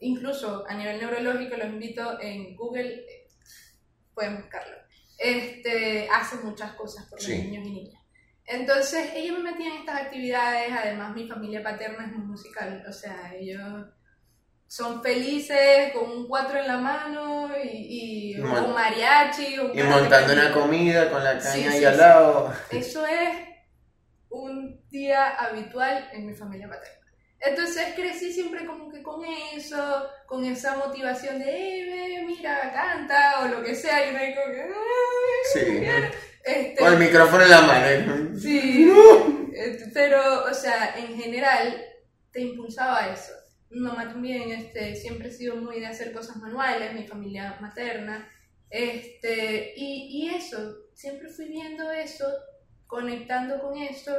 Incluso 0.00 0.66
a 0.68 0.74
nivel 0.74 0.98
neurológico, 0.98 1.56
los 1.56 1.68
invito 1.68 2.20
en 2.20 2.54
Google, 2.54 3.06
eh, 3.08 3.28
pueden 4.14 4.36
buscarlo. 4.36 4.76
Este, 5.18 6.08
hace 6.10 6.36
muchas 6.36 6.72
cosas 6.72 7.06
por 7.06 7.20
los 7.20 7.28
niños 7.28 7.66
y 7.66 7.70
niñas. 7.70 8.02
Entonces, 8.44 9.10
ella 9.14 9.32
me 9.32 9.50
metía 9.50 9.68
en 9.68 9.80
estas 9.80 10.02
actividades, 10.02 10.70
además 10.72 11.14
mi 11.14 11.26
familia 11.26 11.62
paterna 11.62 12.06
es 12.06 12.12
muy 12.12 12.26
musical, 12.26 12.84
o 12.88 12.92
sea, 12.92 13.34
ellos 13.34 13.86
son 14.68 15.02
felices 15.02 15.92
con 15.92 16.10
un 16.10 16.28
cuatro 16.28 16.58
en 16.58 16.66
la 16.66 16.78
mano 16.78 17.50
y, 17.62 18.34
y 18.34 18.40
un 18.40 18.72
mariachi. 18.72 19.54
y 19.74 19.82
montando 19.82 20.32
una 20.32 20.52
comida 20.52 21.10
con 21.10 21.22
la 21.22 21.38
caña 21.38 21.70
ahí 21.70 21.84
al 21.84 21.96
lado. 21.96 22.52
Eso 22.70 23.06
es 23.06 23.30
un 24.28 24.86
día 24.88 25.34
habitual 25.36 26.08
en 26.12 26.26
mi 26.26 26.34
familia 26.34 26.68
paterna. 26.68 27.05
Entonces 27.40 27.92
crecí 27.94 28.32
siempre 28.32 28.64
como 28.66 28.90
que 28.90 29.02
con 29.02 29.24
eso, 29.54 30.08
con 30.26 30.44
esa 30.44 30.76
motivación 30.76 31.38
de, 31.38 32.14
eh, 32.16 32.24
mira, 32.26 32.72
canta 32.72 33.40
o 33.44 33.48
lo 33.48 33.62
que 33.62 33.74
sea, 33.74 34.08
y 34.08 34.12
me 34.14 34.26
digo 34.28 34.40
que, 34.46 34.66
Sí. 35.52 35.86
este, 36.44 36.76
Con 36.76 36.92
el 36.94 36.98
micrófono 36.98 37.42
en 37.44 37.50
la 37.50 37.60
mano. 37.62 38.38
Sí, 38.38 38.90
este, 39.54 39.86
pero, 39.92 40.44
o 40.44 40.54
sea, 40.54 40.94
en 40.98 41.16
general 41.20 41.84
te 42.32 42.40
impulsaba 42.40 43.08
eso. 43.12 43.32
Mi 43.70 43.80
mamá 43.80 44.08
también 44.08 44.50
este, 44.50 44.94
siempre 44.96 45.28
ha 45.28 45.32
sido 45.32 45.56
muy 45.56 45.80
de 45.80 45.86
hacer 45.86 46.12
cosas 46.12 46.36
manuales, 46.36 46.94
mi 46.94 47.06
familia 47.06 47.56
materna, 47.60 48.28
este, 48.70 49.74
y, 49.76 50.08
y 50.24 50.34
eso, 50.34 50.76
siempre 50.94 51.28
fui 51.28 51.46
viendo 51.48 51.90
eso, 51.92 52.26
conectando 52.86 53.60
con 53.60 53.76
eso, 53.78 54.12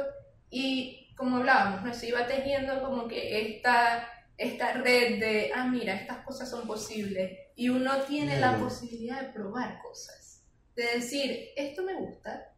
y 0.50 1.07
como 1.18 1.36
hablábamos, 1.38 1.82
¿no? 1.84 1.92
se 1.92 2.08
iba 2.08 2.26
tejiendo 2.26 2.80
como 2.82 3.06
que 3.08 3.56
esta, 3.56 4.08
esta 4.36 4.72
red 4.72 5.18
de, 5.20 5.50
ah, 5.54 5.66
mira, 5.66 5.94
estas 5.94 6.24
cosas 6.24 6.48
son 6.48 6.66
posibles, 6.66 7.36
y 7.56 7.68
uno 7.68 7.92
tiene 8.08 8.38
la 8.40 8.56
posibilidad 8.56 9.20
de 9.20 9.32
probar 9.32 9.80
cosas, 9.82 10.44
de 10.76 10.84
decir, 10.94 11.48
esto 11.56 11.82
me 11.82 11.94
gusta, 11.94 12.52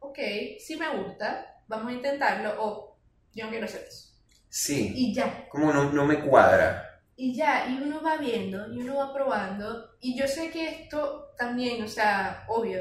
ok, 0.00 0.18
sí 0.58 0.76
me 0.76 0.88
gusta, 0.98 1.62
vamos 1.68 1.88
a 1.92 1.94
intentarlo, 1.94 2.54
o 2.62 2.98
yo 3.32 3.44
no 3.44 3.50
quiero 3.50 3.66
hacer 3.66 3.84
eso. 3.88 4.08
Sí. 4.48 4.92
Y 4.94 5.14
ya, 5.14 5.48
Como 5.48 5.72
no, 5.72 5.90
no 5.92 6.04
me 6.04 6.20
cuadra. 6.20 7.00
y 7.16 7.34
ya, 7.34 7.66
y 7.68 7.80
uno 7.80 8.02
va 8.02 8.16
viendo, 8.16 8.72
y 8.72 8.80
uno 8.80 8.96
va 8.96 9.14
probando, 9.14 9.90
y 10.00 10.18
yo 10.18 10.26
sé 10.26 10.50
que 10.50 10.68
esto 10.68 11.30
también, 11.38 11.82
o 11.84 11.88
sea, 11.88 12.44
obvio, 12.48 12.80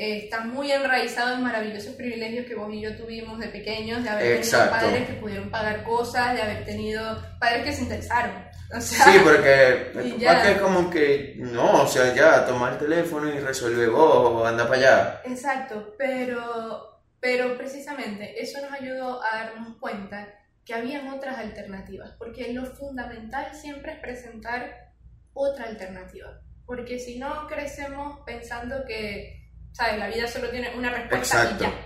eh, 0.00 0.26
está 0.26 0.42
muy 0.42 0.70
enraizado 0.70 1.34
en 1.34 1.42
maravillosos 1.42 1.96
privilegios 1.96 2.46
que 2.46 2.54
vos 2.54 2.72
y 2.72 2.80
yo 2.80 2.96
tuvimos 2.96 3.40
de 3.40 3.48
pequeños, 3.48 4.04
de 4.04 4.08
haber 4.08 4.36
Exacto. 4.36 4.76
tenido 4.76 4.90
padres 4.90 5.08
que 5.08 5.14
pudieron 5.14 5.50
pagar 5.50 5.82
cosas, 5.82 6.34
de 6.34 6.42
haber 6.42 6.64
tenido 6.64 7.20
padres 7.40 7.64
que 7.64 7.72
se 7.72 7.82
interesaron. 7.82 8.44
O 8.72 8.80
sea, 8.80 9.06
Sí, 9.06 9.18
porque 9.24 10.20
papá 10.24 10.50
es 10.50 10.60
como 10.60 10.88
que, 10.88 11.34
no, 11.38 11.82
o 11.82 11.86
sea, 11.88 12.14
ya, 12.14 12.46
toma 12.46 12.70
el 12.70 12.78
teléfono 12.78 13.28
y 13.28 13.40
resuelve 13.40 13.88
vos, 13.88 14.46
anda 14.46 14.68
para 14.68 14.78
allá. 14.78 15.22
Exacto, 15.24 15.96
pero, 15.98 17.02
pero 17.18 17.58
precisamente 17.58 18.40
eso 18.40 18.60
nos 18.60 18.80
ayudó 18.80 19.20
a 19.20 19.36
darnos 19.36 19.78
cuenta 19.80 20.28
que 20.64 20.74
habían 20.74 21.08
otras 21.08 21.38
alternativas, 21.38 22.12
porque 22.18 22.52
lo 22.52 22.66
fundamental 22.66 23.52
siempre 23.52 23.94
es 23.94 23.98
presentar 23.98 24.92
otra 25.32 25.64
alternativa, 25.64 26.40
porque 26.66 27.00
si 27.00 27.18
no 27.18 27.48
crecemos 27.48 28.20
pensando 28.24 28.84
que, 28.86 29.47
¿sabes? 29.72 29.98
La 29.98 30.08
vida 30.08 30.26
solo 30.26 30.48
tiene 30.50 30.72
una 30.76 30.90
respuesta 30.90 31.42
Exacto. 31.42 31.64
y 31.64 31.66
ya. 31.66 31.84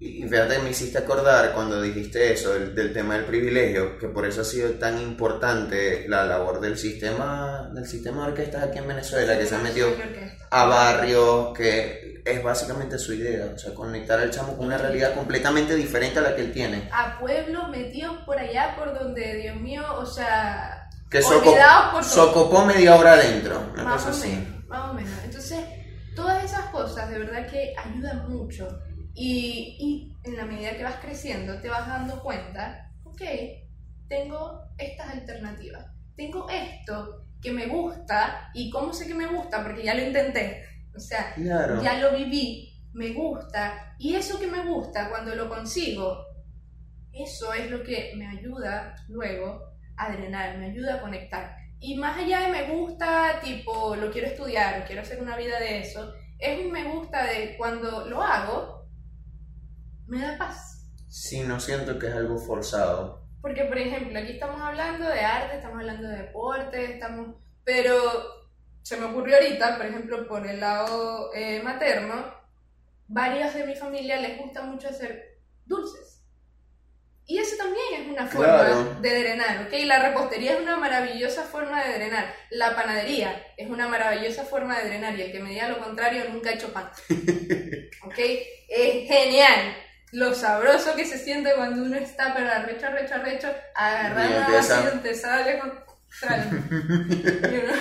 Y 0.00 0.22
fíjate, 0.28 0.58
me 0.58 0.70
hiciste 0.70 0.98
acordar 0.98 1.52
cuando 1.52 1.80
dijiste 1.80 2.32
eso, 2.32 2.52
del, 2.52 2.74
del 2.74 2.92
tema 2.92 3.14
del 3.14 3.26
privilegio, 3.26 3.96
que 3.96 4.08
por 4.08 4.26
eso 4.26 4.40
ha 4.40 4.44
sido 4.44 4.70
tan 4.72 5.00
importante 5.00 6.06
la 6.08 6.24
labor 6.24 6.60
del 6.60 6.76
sistema, 6.76 7.70
del 7.72 7.86
sistema 7.86 8.22
de 8.24 8.32
orquestas 8.32 8.64
aquí 8.64 8.78
en 8.78 8.88
Venezuela, 8.88 9.38
que 9.38 9.46
se 9.46 9.54
ha 9.54 9.58
metido 9.58 9.88
a 10.50 10.64
barrios, 10.64 11.56
que 11.56 12.22
es 12.24 12.42
básicamente 12.42 12.98
su 12.98 13.14
idea, 13.14 13.52
o 13.54 13.58
sea, 13.58 13.72
conectar 13.72 14.18
al 14.18 14.30
chamo 14.32 14.56
con 14.56 14.66
una 14.66 14.78
realidad 14.78 15.14
completamente 15.14 15.76
diferente 15.76 16.18
a 16.18 16.22
la 16.22 16.34
que 16.34 16.42
él 16.42 16.52
tiene. 16.52 16.88
A 16.92 17.16
pueblos 17.20 17.68
metidos 17.68 18.16
por 18.26 18.36
allá, 18.36 18.74
por 18.76 18.98
donde, 18.98 19.36
Dios 19.36 19.56
mío, 19.60 19.82
o 19.96 20.04
sea, 20.06 20.88
Que 21.08 21.22
soco- 21.22 21.50
olvidados 21.50 21.92
por 21.94 22.04
socopó 22.04 22.64
media 22.64 22.96
hora 22.96 23.12
adentro, 23.12 23.70
una 23.74 23.84
Más 23.84 24.02
cosa 24.02 24.08
o 24.08 24.10
así. 24.10 24.28
menos, 24.30 24.66
más 24.66 24.90
o 24.90 24.94
menos. 24.94 25.12
Entonces, 25.24 25.58
todas 26.18 26.42
esas 26.44 26.66
cosas 26.70 27.08
de 27.10 27.18
verdad 27.20 27.46
que 27.46 27.72
ayudan 27.78 28.28
mucho. 28.28 28.80
Y, 29.14 29.76
y 29.78 30.16
en 30.28 30.36
la 30.36 30.44
medida 30.44 30.76
que 30.76 30.82
vas 30.84 30.96
creciendo, 30.96 31.60
te 31.60 31.68
vas 31.68 31.86
dando 31.86 32.20
cuenta, 32.22 32.90
ok, 33.04 33.22
tengo 34.08 34.62
estas 34.76 35.10
alternativas. 35.10 35.86
Tengo 36.16 36.48
esto 36.50 37.24
que 37.40 37.52
me 37.52 37.66
gusta. 37.66 38.50
¿Y 38.52 38.68
cómo 38.70 38.92
sé 38.92 39.06
que 39.06 39.14
me 39.14 39.26
gusta? 39.28 39.62
Porque 39.62 39.84
ya 39.84 39.94
lo 39.94 40.02
intenté. 40.02 40.64
O 40.94 40.98
sea, 41.00 41.32
Claro. 41.34 41.80
ya 41.82 41.98
lo 42.00 42.16
viví, 42.16 42.82
me 42.92 43.12
gusta. 43.12 43.94
Y 43.98 44.14
eso 44.16 44.40
que 44.40 44.48
me 44.48 44.64
gusta, 44.64 45.08
cuando 45.10 45.34
lo 45.36 45.48
consigo, 45.48 46.24
eso 47.12 47.52
es 47.54 47.70
lo 47.70 47.82
que 47.84 48.12
me 48.16 48.26
ayuda 48.26 48.94
luego 49.08 49.72
a 49.96 50.10
drenar, 50.12 50.58
me 50.58 50.66
ayuda 50.66 50.96
a 50.96 51.00
conectar. 51.00 51.56
Y 51.80 51.96
más 51.96 52.18
allá 52.18 52.40
de 52.40 52.48
me 52.48 52.74
gusta, 52.74 53.40
tipo, 53.40 53.94
lo 53.96 54.10
quiero 54.10 54.26
estudiar, 54.26 54.84
quiero 54.86 55.02
hacer 55.02 55.22
una 55.22 55.36
vida 55.36 55.58
de 55.60 55.80
eso, 55.80 56.12
es 56.38 56.64
un 56.64 56.72
me 56.72 56.84
gusta 56.92 57.24
de 57.24 57.56
cuando 57.56 58.06
lo 58.06 58.22
hago, 58.22 58.86
me 60.06 60.20
da 60.20 60.36
paz. 60.36 60.90
Sí, 61.08 61.42
no 61.42 61.60
siento 61.60 61.98
que 61.98 62.08
es 62.08 62.14
algo 62.14 62.38
forzado. 62.38 63.26
Porque, 63.40 63.64
por 63.64 63.78
ejemplo, 63.78 64.18
aquí 64.18 64.32
estamos 64.32 64.60
hablando 64.60 65.08
de 65.08 65.20
arte, 65.20 65.56
estamos 65.56 65.78
hablando 65.78 66.08
de 66.08 66.16
deporte, 66.18 66.92
estamos... 66.94 67.36
Pero 67.64 67.94
se 68.82 68.96
me 68.96 69.06
ocurrió 69.06 69.36
ahorita, 69.36 69.76
por 69.76 69.86
ejemplo, 69.86 70.26
por 70.26 70.46
el 70.46 70.60
lado 70.60 71.30
eh, 71.34 71.62
materno, 71.62 72.34
varios 73.06 73.54
de 73.54 73.66
mi 73.66 73.74
familia 73.74 74.20
les 74.20 74.38
gusta 74.38 74.62
mucho 74.62 74.88
hacer 74.88 75.38
dulces. 75.66 76.07
Y 77.30 77.38
eso 77.38 77.56
también 77.58 77.84
es 78.02 78.08
una 78.08 78.26
forma 78.26 78.46
Claro. 78.64 78.96
de 79.02 79.18
drenar, 79.20 79.66
¿ok? 79.66 79.72
La 79.84 79.98
repostería 79.98 80.54
es 80.54 80.60
una 80.60 80.78
maravillosa 80.78 81.42
forma 81.44 81.84
de 81.84 81.92
drenar. 81.98 82.34
La 82.48 82.74
panadería 82.74 83.44
es 83.56 83.68
una 83.68 83.86
maravillosa 83.86 84.44
forma 84.44 84.78
de 84.78 84.88
drenar. 84.88 85.14
Y 85.18 85.22
el 85.22 85.32
que 85.32 85.38
me 85.38 85.50
diga 85.50 85.68
lo 85.68 85.78
contrario 85.78 86.24
nunca 86.32 86.48
ha 86.48 86.54
hecho 86.54 86.72
pan. 86.72 86.88
¿Ok? 88.02 88.18
Es 88.68 89.06
genial. 89.08 89.76
Lo 90.12 90.34
sabroso 90.34 90.96
que 90.96 91.04
se 91.04 91.18
siente 91.18 91.52
cuando 91.54 91.82
uno 91.82 91.98
está, 91.98 92.32
pero 92.34 92.50
arrecho, 92.50 92.86
arrecho, 92.86 93.14
arrecho, 93.16 93.48
agarrar 93.74 94.24
Y 94.24 94.32
una 94.32 94.46
empieza. 94.46 94.80
vacía 94.80 95.02
te 95.02 95.14
sale 95.14 95.58
con... 95.58 95.88
Y 97.52 97.56
uno- 97.58 97.72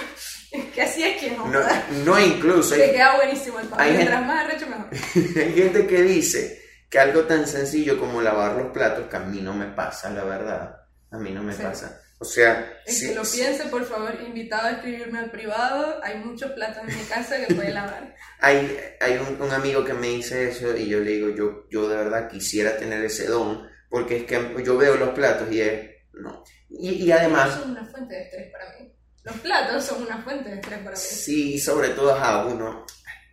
es 0.52 0.66
que 0.74 0.82
así 0.82 1.04
es 1.04 1.22
que 1.22 1.32
no. 1.32 1.48
No, 1.48 1.60
no 2.06 2.20
incluso, 2.20 2.76
hay, 2.76 2.92
queda 2.92 3.16
buenísimo 3.16 3.60
el 3.62 3.68
pan. 3.68 3.94
Mientras 3.96 4.26
más 4.26 4.44
arrecho, 4.46 4.68
mejor. 4.68 4.88
hay 5.42 5.54
gente 5.54 5.88
que 5.88 6.02
dice 6.04 6.67
que 6.90 7.00
algo 7.00 7.22
tan 7.24 7.48
sencillo 7.48 8.00
como 8.00 8.22
lavar 8.22 8.56
los 8.56 8.72
platos, 8.72 9.08
que 9.08 9.16
a 9.18 9.22
mí 9.22 9.42
no 9.42 9.54
me 9.54 9.66
pasa, 9.68 10.10
la 10.10 10.24
verdad. 10.24 10.78
A 11.12 11.18
mí 11.18 11.32
no 11.32 11.44
me 11.44 11.54
Sí. 11.54 11.62
pasa. 11.64 12.02
O 12.20 12.26
sea, 12.26 12.80
El 12.86 12.94
sí- 12.94 13.10
que 13.10 13.16
lo 13.16 13.22
piense, 13.24 13.66
por 13.66 13.86
favor, 13.86 14.12
invitado 14.26 14.68
a 14.68 14.72
escribirme 14.72 15.20
al 15.20 15.30
privado. 15.30 16.00
Hay 16.04 16.18
muchos 16.18 16.52
platos 16.54 16.84
en 16.88 16.98
mi 16.98 17.04
casa 17.04 17.38
que 17.46 17.54
puede 17.54 17.72
lavar. 17.72 18.16
Hay, 18.40 18.80
hay 19.00 19.18
un, 19.18 19.40
un 19.42 19.52
amigo 19.52 19.84
que 19.86 19.94
me 19.94 20.08
dice 20.08 20.50
eso 20.50 20.76
y 20.76 20.88
yo 20.88 21.00
le 21.00 21.12
digo, 21.12 21.30
yo, 21.30 21.68
yo 21.70 21.88
de 21.88 21.96
verdad 21.96 22.28
quisiera 22.28 22.76
tener 22.78 23.04
ese 23.06 23.28
don, 23.28 23.68
porque 23.90 24.18
es 24.18 24.24
que 24.26 24.64
yo 24.64 24.78
veo 24.78 24.96
los 24.96 25.10
platos 25.10 25.52
y 25.52 25.62
es, 25.62 25.90
no. 26.14 26.44
Y, 26.70 26.90
y 27.04 27.12
además, 27.12 27.54
Son 27.60 27.72
una 27.72 27.86
fuente 27.86 28.16
de 28.16 28.24
estrés 28.24 28.52
para 28.52 28.66
mí. 28.80 28.94
Los 29.24 29.36
platos 29.38 29.84
son 29.86 30.02
una 30.04 30.22
fuente 30.24 30.50
de 30.50 30.56
estrés 30.56 30.80
para 30.80 30.92
mí. 30.96 30.98
sí, 31.02 31.60
sobre 31.60 31.90
todo 31.90 32.14
a 32.16 32.46
uno, 32.48 32.86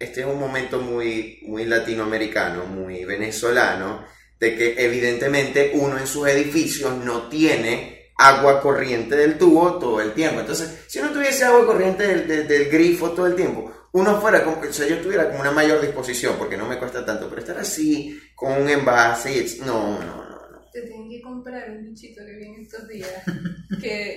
este 0.05 0.21
es 0.21 0.27
un 0.27 0.39
momento 0.39 0.81
muy, 0.81 1.41
muy 1.43 1.65
latinoamericano, 1.65 2.67
muy 2.67 3.05
venezolano, 3.05 4.05
de 4.39 4.57
que 4.57 4.75
evidentemente 4.79 5.73
uno 5.75 5.99
en 5.99 6.07
sus 6.07 6.29
edificios 6.29 6.97
no 7.05 7.29
tiene 7.29 8.11
agua 8.17 8.61
corriente 8.61 9.17
del 9.17 9.39
tubo 9.39 9.79
todo 9.79 10.01
el 10.01 10.13
tiempo. 10.13 10.41
Entonces, 10.41 10.85
si 10.87 10.99
uno 11.01 11.11
tuviese 11.11 11.45
agua 11.45 11.67
corriente 11.67 12.07
del, 12.07 12.69
grifo 12.69 13.11
todo 13.11 13.27
el 13.27 13.35
tiempo, 13.35 13.73
uno 13.93 14.21
fuera 14.21 14.47
o 14.47 14.73
sea, 14.73 14.87
yo 14.87 15.01
tuviera 15.01 15.29
como 15.29 15.41
una 15.41 15.53
mayor 15.53 15.81
disposición, 15.81 16.37
porque 16.39 16.57
no 16.57 16.67
me 16.67 16.79
cuesta 16.79 17.05
tanto, 17.05 17.29
pero 17.29 17.41
estar 17.41 17.59
así, 17.59 18.21
con 18.35 18.61
un 18.61 18.69
envase, 18.69 19.33
y 19.33 19.61
no, 19.61 19.99
no, 20.01 20.25
no, 20.25 20.51
no. 20.51 20.71
Te 20.73 20.83
tienen 20.83 21.09
que 21.09 21.23
comprar 21.23 21.71
un 21.71 21.85
bichito 21.85 22.25
que 22.25 22.33
viene 22.33 22.63
estos 22.63 22.89
días. 22.89 23.11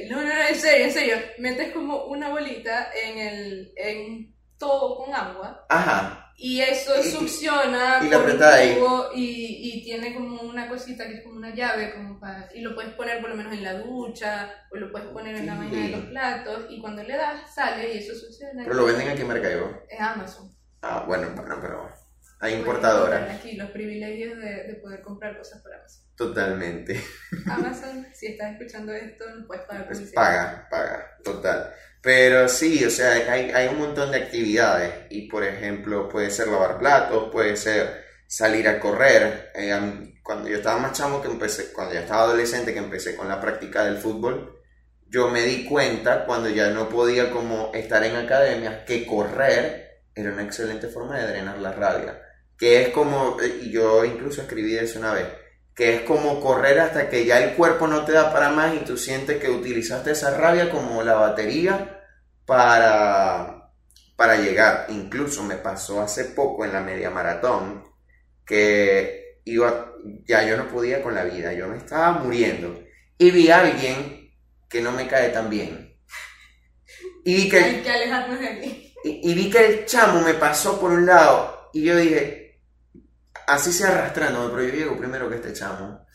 No, 0.10 0.21
no, 0.21 0.28
no, 0.28 0.47
en 0.50 0.56
serio, 0.56 0.86
en 0.86 0.93
serio. 0.93 1.15
Metes 1.39 1.73
como 1.73 2.06
una 2.06 2.30
bolita 2.30 2.89
en 3.04 3.17
el 3.17 3.73
en 3.76 4.37
todo 4.57 4.97
con 4.97 5.13
agua 5.13 5.65
Ajá, 5.69 6.31
y 6.35 6.61
eso 6.61 6.93
Y- 6.99 7.09
succiona 7.11 7.99
y 8.03 8.09
lo 8.09 8.21
por 8.21 8.31
un 8.31 8.37
tubo 8.37 9.09
y, 9.15 9.59
y 9.73 9.83
tiene 9.83 10.13
como 10.13 10.41
una 10.41 10.67
cosita 10.69 11.07
que 11.07 11.15
es 11.15 11.23
como 11.23 11.37
una 11.37 11.53
llave 11.53 11.93
como 11.93 12.19
para, 12.19 12.47
y 12.53 12.61
lo 12.61 12.75
puedes 12.75 12.93
poner 12.93 13.19
por 13.21 13.29
lo 13.31 13.35
menos 13.35 13.53
en 13.53 13.63
la 13.63 13.73
ducha 13.73 14.49
o 14.71 14.77
lo 14.77 14.91
puedes 14.91 15.07
poner 15.09 15.35
en 15.35 15.45
la 15.47 15.55
vaina 15.55 15.83
de 15.83 15.89
los 15.89 16.05
platos 16.05 16.65
y 16.69 16.79
cuando 16.79 17.01
le 17.03 17.17
das 17.17 17.53
sale 17.55 17.93
y 17.93 17.97
eso 17.97 18.13
succiona. 18.13 18.63
pero 18.63 18.75
lo 18.75 18.85
venden 18.85 19.09
aquí 19.09 19.21
en 19.21 19.27
Maracaibo. 19.27 19.81
Es 19.89 19.99
Amazon. 19.99 20.49
Ah, 20.81 21.03
bueno, 21.07 21.29
bueno, 21.35 21.57
pero 21.61 21.89
hay 22.39 22.51
Puedes 22.51 22.57
importadora. 22.59 23.17
comprar 23.17 23.35
Aquí 23.37 23.51
los 23.53 23.71
privilegios 23.71 24.37
de, 24.37 24.63
de 24.65 24.73
poder 24.75 25.01
comprar 25.01 25.37
cosas 25.37 25.61
por 25.63 25.73
Amazon. 25.73 26.03
Totalmente. 26.15 27.03
Amazon, 27.47 28.08
si 28.13 28.27
estás 28.27 28.51
escuchando 28.53 28.91
esto, 28.93 29.23
nos 29.35 29.47
puedes 29.47 29.65
pagar 29.65 29.87
publicidad. 29.87 30.13
paga, 30.15 30.67
paga, 30.69 31.17
total. 31.23 31.73
Pero 32.08 32.47
sí, 32.47 32.85
o 32.85 32.89
sea, 32.89 33.15
hay, 33.29 33.51
hay 33.51 33.67
un 33.67 33.79
montón 33.79 34.12
de 34.12 34.17
actividades 34.19 34.93
y 35.10 35.27
por 35.27 35.43
ejemplo 35.43 36.08
puede 36.08 36.29
ser 36.29 36.47
lavar 36.47 36.79
platos, 36.79 37.29
puede 37.33 37.58
ser 37.58 38.05
salir 38.25 38.65
a 38.69 38.79
correr. 38.79 39.51
Eh, 39.53 40.15
cuando 40.23 40.47
yo 40.47 40.55
estaba 40.55 40.79
más 40.79 40.93
chamo 40.93 41.21
que 41.21 41.27
empecé, 41.27 41.73
cuando 41.73 41.95
ya 41.95 41.99
estaba 41.99 42.21
adolescente 42.21 42.71
que 42.71 42.79
empecé 42.79 43.13
con 43.13 43.27
la 43.27 43.41
práctica 43.41 43.83
del 43.83 43.97
fútbol, 43.97 44.58
yo 45.10 45.27
me 45.27 45.41
di 45.41 45.65
cuenta 45.65 46.23
cuando 46.25 46.47
ya 46.47 46.69
no 46.69 46.87
podía 46.87 47.29
como 47.29 47.73
estar 47.73 48.01
en 48.05 48.15
academia 48.15 48.85
que 48.85 49.05
correr 49.05 50.05
era 50.15 50.31
una 50.31 50.43
excelente 50.43 50.87
forma 50.87 51.19
de 51.19 51.27
drenar 51.27 51.58
la 51.58 51.73
rabia. 51.73 52.21
Que 52.58 52.83
es 52.83 52.89
como, 52.91 53.37
eh, 53.41 53.63
y 53.63 53.71
yo 53.71 54.05
incluso 54.05 54.41
escribí 54.43 54.71
de 54.71 54.85
eso 54.85 54.99
una 54.99 55.12
vez, 55.12 55.27
que 55.75 55.95
es 55.95 56.01
como 56.03 56.39
correr 56.39 56.79
hasta 56.79 57.10
que 57.10 57.25
ya 57.25 57.43
el 57.43 57.55
cuerpo 57.55 57.85
no 57.85 58.05
te 58.05 58.13
da 58.13 58.31
para 58.31 58.49
más 58.51 58.73
y 58.75 58.85
tú 58.85 58.95
sientes 58.95 59.41
que 59.41 59.49
utilizaste 59.49 60.12
esa 60.12 60.37
rabia 60.37 60.69
como 60.69 61.03
la 61.03 61.15
batería 61.15 61.95
para, 62.48 63.69
para 64.15 64.37
llegar. 64.37 64.87
Incluso 64.89 65.43
me 65.43 65.58
pasó 65.58 66.02
hace 66.02 66.25
poco 66.25 66.65
en 66.65 66.73
la 66.73 66.81
media 66.81 67.12
maratón 67.12 67.83
que 68.43 69.41
iba, 69.45 69.93
ya 70.25 70.43
yo 70.43 70.58
no 70.58 70.67
podía 70.67 71.04
con 71.04 71.13
la 71.13 71.25
vida, 71.25 71.54
yo 71.54 71.67
me 71.67 71.77
estaba 71.77 72.13
muriendo 72.13 72.83
y 73.17 73.29
vi 73.29 73.50
a 73.50 73.60
alguien 73.60 74.31
que 74.67 74.81
no 74.81 74.91
me 74.91 75.08
cae 75.08 75.29
tan 75.29 75.50
bien. 75.50 75.95
Y 77.23 77.35
vi 77.35 77.50
que, 77.50 77.60
Hay 77.60 77.81
que 77.81 77.89
alejarnos 77.89 78.39
de 78.39 78.48
aquí. 78.48 78.93
Y, 79.04 79.31
y 79.31 79.33
vi 79.35 79.50
que 79.50 79.65
el 79.65 79.85
chamo 79.85 80.21
me 80.21 80.33
pasó 80.33 80.79
por 80.79 80.91
un 80.91 81.06
lado 81.06 81.69
y 81.73 81.83
yo 81.83 81.98
dije, 81.98 82.62
así 83.48 83.71
se 83.71 83.85
arrastrando, 83.85 84.50
pero 84.52 84.63
yo 84.63 84.73
llego 84.73 84.98
primero 84.98 85.29
que 85.29 85.35
este 85.35 85.54
chamo. 85.54 86.06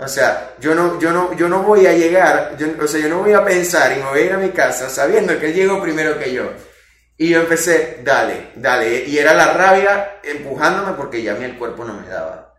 O 0.00 0.06
sea, 0.06 0.54
yo 0.60 0.74
no, 0.76 1.00
yo 1.00 1.10
no, 1.10 1.34
yo 1.34 1.48
no 1.48 1.64
voy 1.64 1.86
a 1.86 1.92
llegar, 1.92 2.56
o 2.80 2.86
sea, 2.86 3.00
yo 3.00 3.08
no 3.08 3.18
voy 3.18 3.32
a 3.32 3.44
pensar 3.44 3.92
y 3.92 3.96
me 3.96 4.08
voy 4.08 4.20
a 4.20 4.24
ir 4.26 4.32
a 4.32 4.38
mi 4.38 4.50
casa 4.50 4.88
sabiendo 4.88 5.38
que 5.40 5.46
él 5.46 5.54
llegó 5.54 5.82
primero 5.82 6.18
que 6.18 6.32
yo. 6.32 6.52
Y 7.16 7.30
yo 7.30 7.40
empecé, 7.40 8.00
dale, 8.04 8.52
dale. 8.54 9.04
Y 9.06 9.18
era 9.18 9.34
la 9.34 9.52
rabia 9.52 10.20
empujándome 10.22 10.92
porque 10.92 11.20
ya 11.20 11.32
a 11.32 11.34
mí 11.34 11.44
el 11.44 11.58
cuerpo 11.58 11.84
no 11.84 11.94
me 12.00 12.06
daba. 12.06 12.54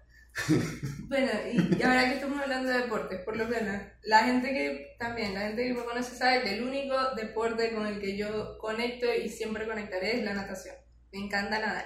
Bueno, 1.07 1.31
y 1.47 1.81
ahora 1.81 2.05
que 2.05 2.15
estamos 2.15 2.39
hablando 2.39 2.69
de 2.69 2.81
deportes, 2.81 3.21
por 3.21 3.35
lo 3.35 3.47
menos, 3.47 3.81
la 4.03 4.25
gente 4.25 4.49
que 4.49 4.95
también, 4.99 5.33
la 5.33 5.47
gente 5.47 5.65
que 5.65 5.73
me 5.73 5.83
conoce 5.83 6.15
sabe 6.15 6.43
que 6.43 6.53
el 6.53 6.63
único 6.63 6.95
deporte 7.15 7.73
con 7.73 7.87
el 7.87 7.99
que 7.99 8.15
yo 8.15 8.57
conecto 8.59 9.07
y 9.11 9.29
siempre 9.29 9.65
conectaré 9.65 10.17
es 10.17 10.23
la 10.23 10.33
natación. 10.33 10.75
Me 11.11 11.19
encanta 11.19 11.57
nadar. 11.57 11.85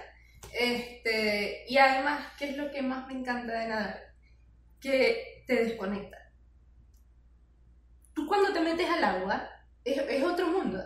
Este, 0.51 1.64
y 1.68 1.78
además, 1.78 2.34
¿qué 2.38 2.49
es 2.49 2.58
lo 2.58 2.70
que 2.70 2.82
más 2.82 3.08
me 3.08 3.14
encanta 3.14 3.54
de 3.54 3.68
nadar? 3.68 4.14
Que 4.82 5.33
te 5.46 5.64
desconecta. 5.64 6.18
Tú 8.14 8.28
cuando 8.28 8.54
te 8.54 8.60
metes 8.60 8.89
al 8.89 9.04
agua, 9.04 9.50
es, 9.84 9.98
es 9.98 10.24
otro 10.24 10.48
mundo. 10.48 10.84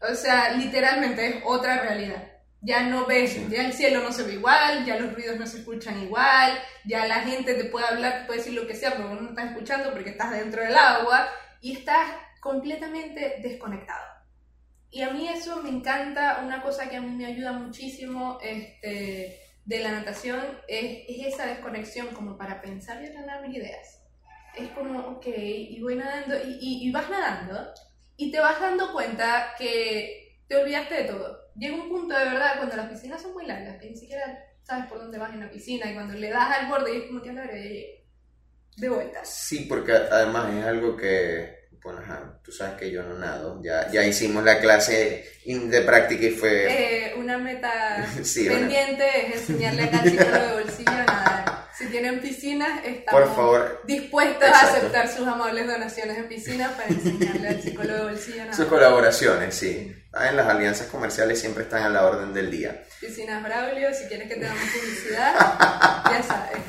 O 0.00 0.14
sea, 0.14 0.52
literalmente 0.52 1.26
es 1.26 1.42
otra 1.44 1.82
realidad. 1.82 2.30
Ya 2.60 2.82
no 2.82 3.04
ves, 3.04 3.48
ya 3.50 3.66
el 3.66 3.74
cielo 3.74 4.02
no 4.02 4.10
se 4.10 4.22
ve 4.22 4.34
igual, 4.34 4.86
ya 4.86 4.98
los 4.98 5.12
ruidos 5.12 5.38
no 5.38 5.46
se 5.46 5.58
escuchan 5.58 6.02
igual, 6.02 6.58
ya 6.86 7.06
la 7.06 7.20
gente 7.20 7.54
te 7.54 7.66
puede 7.66 7.86
hablar, 7.86 8.20
te 8.20 8.24
puede 8.24 8.38
decir 8.38 8.54
lo 8.54 8.66
que 8.66 8.74
sea, 8.74 8.92
pero 8.92 9.14
no 9.14 9.28
estás 9.28 9.50
escuchando 9.50 9.92
porque 9.92 10.10
estás 10.10 10.30
dentro 10.30 10.62
del 10.62 10.74
agua 10.74 11.28
y 11.60 11.72
estás 11.72 12.10
completamente 12.40 13.36
desconectado. 13.42 14.04
Y 14.90 15.02
a 15.02 15.10
mí 15.10 15.28
eso 15.28 15.62
me 15.62 15.68
encanta, 15.68 16.40
una 16.42 16.62
cosa 16.62 16.88
que 16.88 16.96
a 16.96 17.00
mí 17.02 17.10
me 17.10 17.26
ayuda 17.26 17.52
muchísimo 17.52 18.38
este, 18.40 19.43
de 19.64 19.80
la 19.80 19.92
natación 19.92 20.40
es, 20.68 21.04
es 21.08 21.34
esa 21.34 21.46
desconexión 21.46 22.08
como 22.08 22.36
para 22.36 22.60
pensar 22.60 23.02
y 23.02 23.08
ordenar 23.08 23.46
mis 23.46 23.56
ideas. 23.56 24.02
Es 24.56 24.68
como, 24.70 25.00
ok, 25.00 25.26
y 25.26 25.80
voy 25.80 25.96
nadando, 25.96 26.36
y, 26.36 26.58
y, 26.60 26.88
y, 26.88 26.92
vas 26.92 27.10
nadando, 27.10 27.72
y 28.16 28.30
te 28.30 28.38
vas 28.38 28.60
dando 28.60 28.92
cuenta 28.92 29.54
que 29.58 30.38
te 30.46 30.56
olvidaste 30.56 30.94
de 30.94 31.04
todo. 31.04 31.40
Llega 31.56 31.74
un 31.74 31.88
punto 31.88 32.16
de 32.16 32.24
verdad 32.24 32.56
cuando 32.58 32.76
las 32.76 32.88
piscinas 32.88 33.20
son 33.20 33.32
muy 33.32 33.46
largas, 33.46 33.80
que 33.80 33.90
ni 33.90 33.96
siquiera 33.96 34.44
sabes 34.62 34.86
por 34.86 34.98
dónde 34.98 35.18
vas 35.18 35.32
en 35.32 35.40
la 35.40 35.50
piscina, 35.50 35.90
y 35.90 35.94
cuando 35.94 36.14
le 36.14 36.30
das 36.30 36.58
al 36.58 36.68
borde 36.68 36.94
y 36.94 36.98
es 36.98 37.06
como 37.06 37.22
que 37.22 37.30
ahora 37.30 37.46
de 38.76 38.88
vuelta. 38.88 39.24
Sí, 39.24 39.66
porque 39.68 39.92
además 39.92 40.52
es 40.54 40.64
algo 40.64 40.96
que 40.96 41.63
bueno, 41.84 42.00
ajá, 42.00 42.40
tú 42.42 42.50
sabes 42.50 42.76
que 42.78 42.90
yo 42.90 43.02
no 43.02 43.18
nado. 43.18 43.60
Ya, 43.62 43.90
ya 43.92 44.02
hicimos 44.06 44.42
la 44.42 44.58
clase 44.58 45.30
de 45.44 45.80
práctica 45.82 46.24
y 46.24 46.30
fue... 46.30 46.66
Eh, 46.66 47.14
una 47.18 47.36
meta 47.36 48.06
pendiente 48.34 49.26
es 49.28 49.42
enseñarle 49.42 49.82
a 49.82 49.90
cada 49.90 50.46
de 50.46 50.62
bolsillo 50.62 50.90
a 50.90 51.04
nadar. 51.04 51.68
Si 51.76 51.86
tienen 51.86 52.20
piscinas, 52.20 52.82
estamos 52.86 53.70
dispuestos 53.84 54.48
a 54.48 54.60
aceptar 54.60 55.08
sus 55.08 55.26
amables 55.26 55.66
donaciones 55.66 56.16
en 56.16 56.28
piscinas 56.28 56.72
para 56.72 56.88
enseñarle 56.88 57.48
al 57.48 57.62
psicólogo 57.62 57.98
de 57.98 58.04
bolsillo 58.04 58.36
a 58.36 58.44
nadar. 58.44 58.56
Sus 58.56 58.66
colaboraciones, 58.66 59.54
sí. 59.54 59.94
Ah, 60.14 60.28
en 60.30 60.36
las 60.36 60.46
alianzas 60.46 60.86
comerciales 60.86 61.38
siempre 61.38 61.64
están 61.64 61.82
a 61.82 61.90
la 61.90 62.06
orden 62.06 62.32
del 62.32 62.50
día. 62.50 62.82
Piscinas 62.98 63.42
Braulio, 63.42 63.92
si 63.92 64.04
quieres 64.06 64.28
que 64.28 64.36
te 64.36 64.44
damos 64.46 64.62
publicidad, 64.70 65.34
ya 66.10 66.22
sabes. 66.22 66.62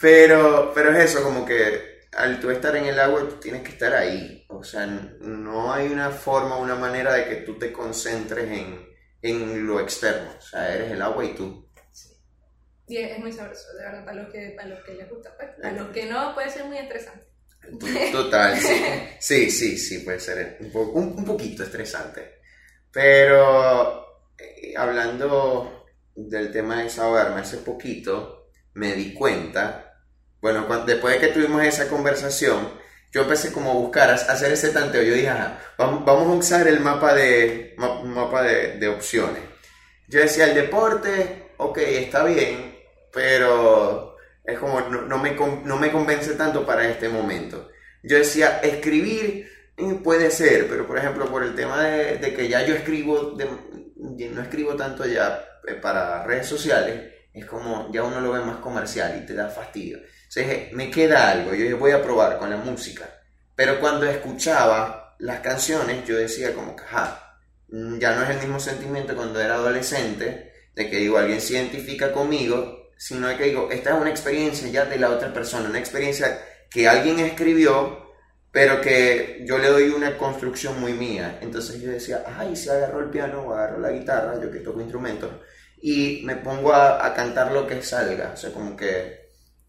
Pero, 0.00 0.72
pero 0.74 0.96
es 0.96 1.10
eso, 1.10 1.22
como 1.22 1.44
que 1.44 1.91
al 2.12 2.40
tú 2.40 2.50
estar 2.50 2.76
en 2.76 2.86
el 2.86 2.98
agua, 2.98 3.28
tú 3.28 3.36
tienes 3.36 3.62
que 3.62 3.70
estar 3.70 3.94
ahí. 3.94 4.44
O 4.48 4.62
sea, 4.62 4.86
no 4.86 5.72
hay 5.72 5.88
una 5.88 6.10
forma, 6.10 6.58
una 6.58 6.74
manera 6.74 7.14
de 7.14 7.24
que 7.26 7.36
tú 7.36 7.58
te 7.58 7.72
concentres 7.72 8.50
en, 8.50 8.86
en 9.22 9.66
lo 9.66 9.80
externo. 9.80 10.30
O 10.36 10.40
sea, 10.40 10.74
eres 10.74 10.92
el 10.92 11.02
agua 11.02 11.24
y 11.24 11.34
tú. 11.34 11.68
Sí. 11.90 12.10
Y 12.88 12.98
es, 12.98 13.18
muy 13.18 13.32
sabroso, 13.32 13.72
de 13.76 13.84
verdad, 13.84 14.04
para 14.04 14.22
los 14.22 14.32
que, 14.32 14.52
para 14.56 14.68
los 14.68 14.84
que 14.84 14.94
les 14.94 15.08
gusta. 15.08 15.34
Pues. 15.36 15.50
Para 15.60 15.74
los 15.74 15.88
que 15.90 16.06
no, 16.06 16.34
puede 16.34 16.50
ser 16.50 16.64
muy 16.64 16.78
estresante. 16.78 17.26
Total, 18.12 18.56
sí. 18.58 18.84
Sí, 19.20 19.50
sí, 19.50 19.78
sí, 19.78 19.98
puede 20.00 20.20
ser 20.20 20.58
un, 20.74 21.12
un, 21.16 21.24
poquito 21.24 21.62
estresante. 21.62 22.40
Pero 22.90 24.04
eh, 24.36 24.74
hablando 24.76 25.86
del 26.14 26.50
tema 26.52 26.78
de 26.78 26.84
desahogarme, 26.84 27.40
hace 27.40 27.58
poquito 27.58 28.50
me 28.74 28.94
di 28.94 29.14
cuenta 29.14 29.91
bueno, 30.42 30.66
después 30.84 31.14
de 31.14 31.20
que 31.20 31.32
tuvimos 31.32 31.62
esa 31.62 31.88
conversación, 31.88 32.68
yo 33.12 33.22
empecé 33.22 33.52
como 33.52 33.70
a 33.70 33.74
buscar, 33.74 34.10
hacer 34.10 34.52
ese 34.52 34.70
tanteo. 34.70 35.02
Yo 35.02 35.14
dije, 35.14 35.32
vamos, 35.78 36.06
a 36.06 36.12
usar 36.12 36.66
el 36.66 36.80
mapa, 36.80 37.14
de, 37.14 37.76
mapa 37.78 38.42
de, 38.42 38.88
opciones. 38.88 39.42
Yo 40.08 40.20
decía, 40.20 40.46
el 40.46 40.54
deporte, 40.54 41.52
ok, 41.58 41.78
está 41.78 42.24
bien, 42.24 42.76
pero 43.12 44.16
es 44.44 44.58
como, 44.58 44.80
no, 44.80 45.18
me, 45.18 45.30
no 45.64 45.76
me 45.76 45.92
convence 45.92 46.34
tanto 46.34 46.66
para 46.66 46.88
este 46.88 47.08
momento. 47.08 47.70
Yo 48.02 48.18
decía, 48.18 48.58
escribir 48.64 49.48
eh, 49.76 50.00
puede 50.02 50.30
ser, 50.30 50.66
pero 50.68 50.86
por 50.86 50.98
ejemplo, 50.98 51.26
por 51.26 51.44
el 51.44 51.54
tema 51.54 51.84
de, 51.84 52.34
que 52.34 52.48
ya 52.48 52.66
yo 52.66 52.74
escribo, 52.74 53.36
no 53.96 54.42
escribo 54.42 54.74
tanto 54.74 55.06
ya 55.06 55.44
eh, 55.68 55.74
para 55.74 56.24
redes 56.24 56.48
sociales, 56.48 57.12
es 57.32 57.46
como 57.46 57.90
ya 57.92 58.02
uno 58.02 58.20
lo 58.20 58.32
ve 58.32 58.40
más 58.40 58.58
comercial 58.58 59.20
y 59.22 59.26
te 59.26 59.34
da 59.34 59.48
fastidio. 59.48 60.00
Entonces 60.34 60.72
me 60.72 60.90
queda 60.90 61.30
algo, 61.30 61.54
yo 61.54 61.76
voy 61.76 61.90
a 61.90 62.02
probar 62.02 62.38
con 62.38 62.48
la 62.48 62.56
música. 62.56 63.08
Pero 63.54 63.78
cuando 63.80 64.06
escuchaba 64.06 65.14
las 65.18 65.40
canciones, 65.40 66.06
yo 66.06 66.16
decía 66.16 66.54
como 66.54 66.74
que, 66.74 66.82
mm, 67.68 67.98
ya 67.98 68.14
no 68.14 68.22
es 68.22 68.30
el 68.30 68.38
mismo 68.38 68.58
sentimiento 68.58 69.14
cuando 69.14 69.40
era 69.40 69.54
adolescente, 69.54 70.52
de 70.74 70.90
que 70.90 70.96
digo, 70.96 71.18
alguien 71.18 71.40
se 71.40 71.54
identifica 71.54 72.12
conmigo, 72.12 72.90
sino 72.96 73.28
que 73.36 73.44
digo, 73.44 73.68
esta 73.70 73.90
es 73.90 74.00
una 74.00 74.10
experiencia 74.10 74.68
ya 74.68 74.86
de 74.86 74.98
la 74.98 75.10
otra 75.10 75.32
persona, 75.34 75.68
una 75.68 75.78
experiencia 75.78 76.40
que 76.70 76.88
alguien 76.88 77.18
escribió, 77.18 78.10
pero 78.50 78.80
que 78.80 79.44
yo 79.46 79.58
le 79.58 79.68
doy 79.68 79.90
una 79.90 80.16
construcción 80.16 80.80
muy 80.80 80.94
mía. 80.94 81.38
Entonces 81.42 81.80
yo 81.80 81.90
decía, 81.90 82.24
ay, 82.38 82.56
si 82.56 82.70
agarro 82.70 83.00
el 83.00 83.10
piano 83.10 83.42
o 83.42 83.54
agarro 83.54 83.80
la 83.80 83.90
guitarra, 83.90 84.40
yo 84.40 84.50
que 84.50 84.60
toco 84.60 84.80
instrumentos, 84.80 85.30
y 85.82 86.22
me 86.24 86.36
pongo 86.36 86.72
a, 86.72 87.04
a 87.04 87.12
cantar 87.12 87.52
lo 87.52 87.66
que 87.66 87.82
salga, 87.82 88.30
o 88.32 88.36
sea, 88.36 88.50
como 88.52 88.74
que 88.76 89.21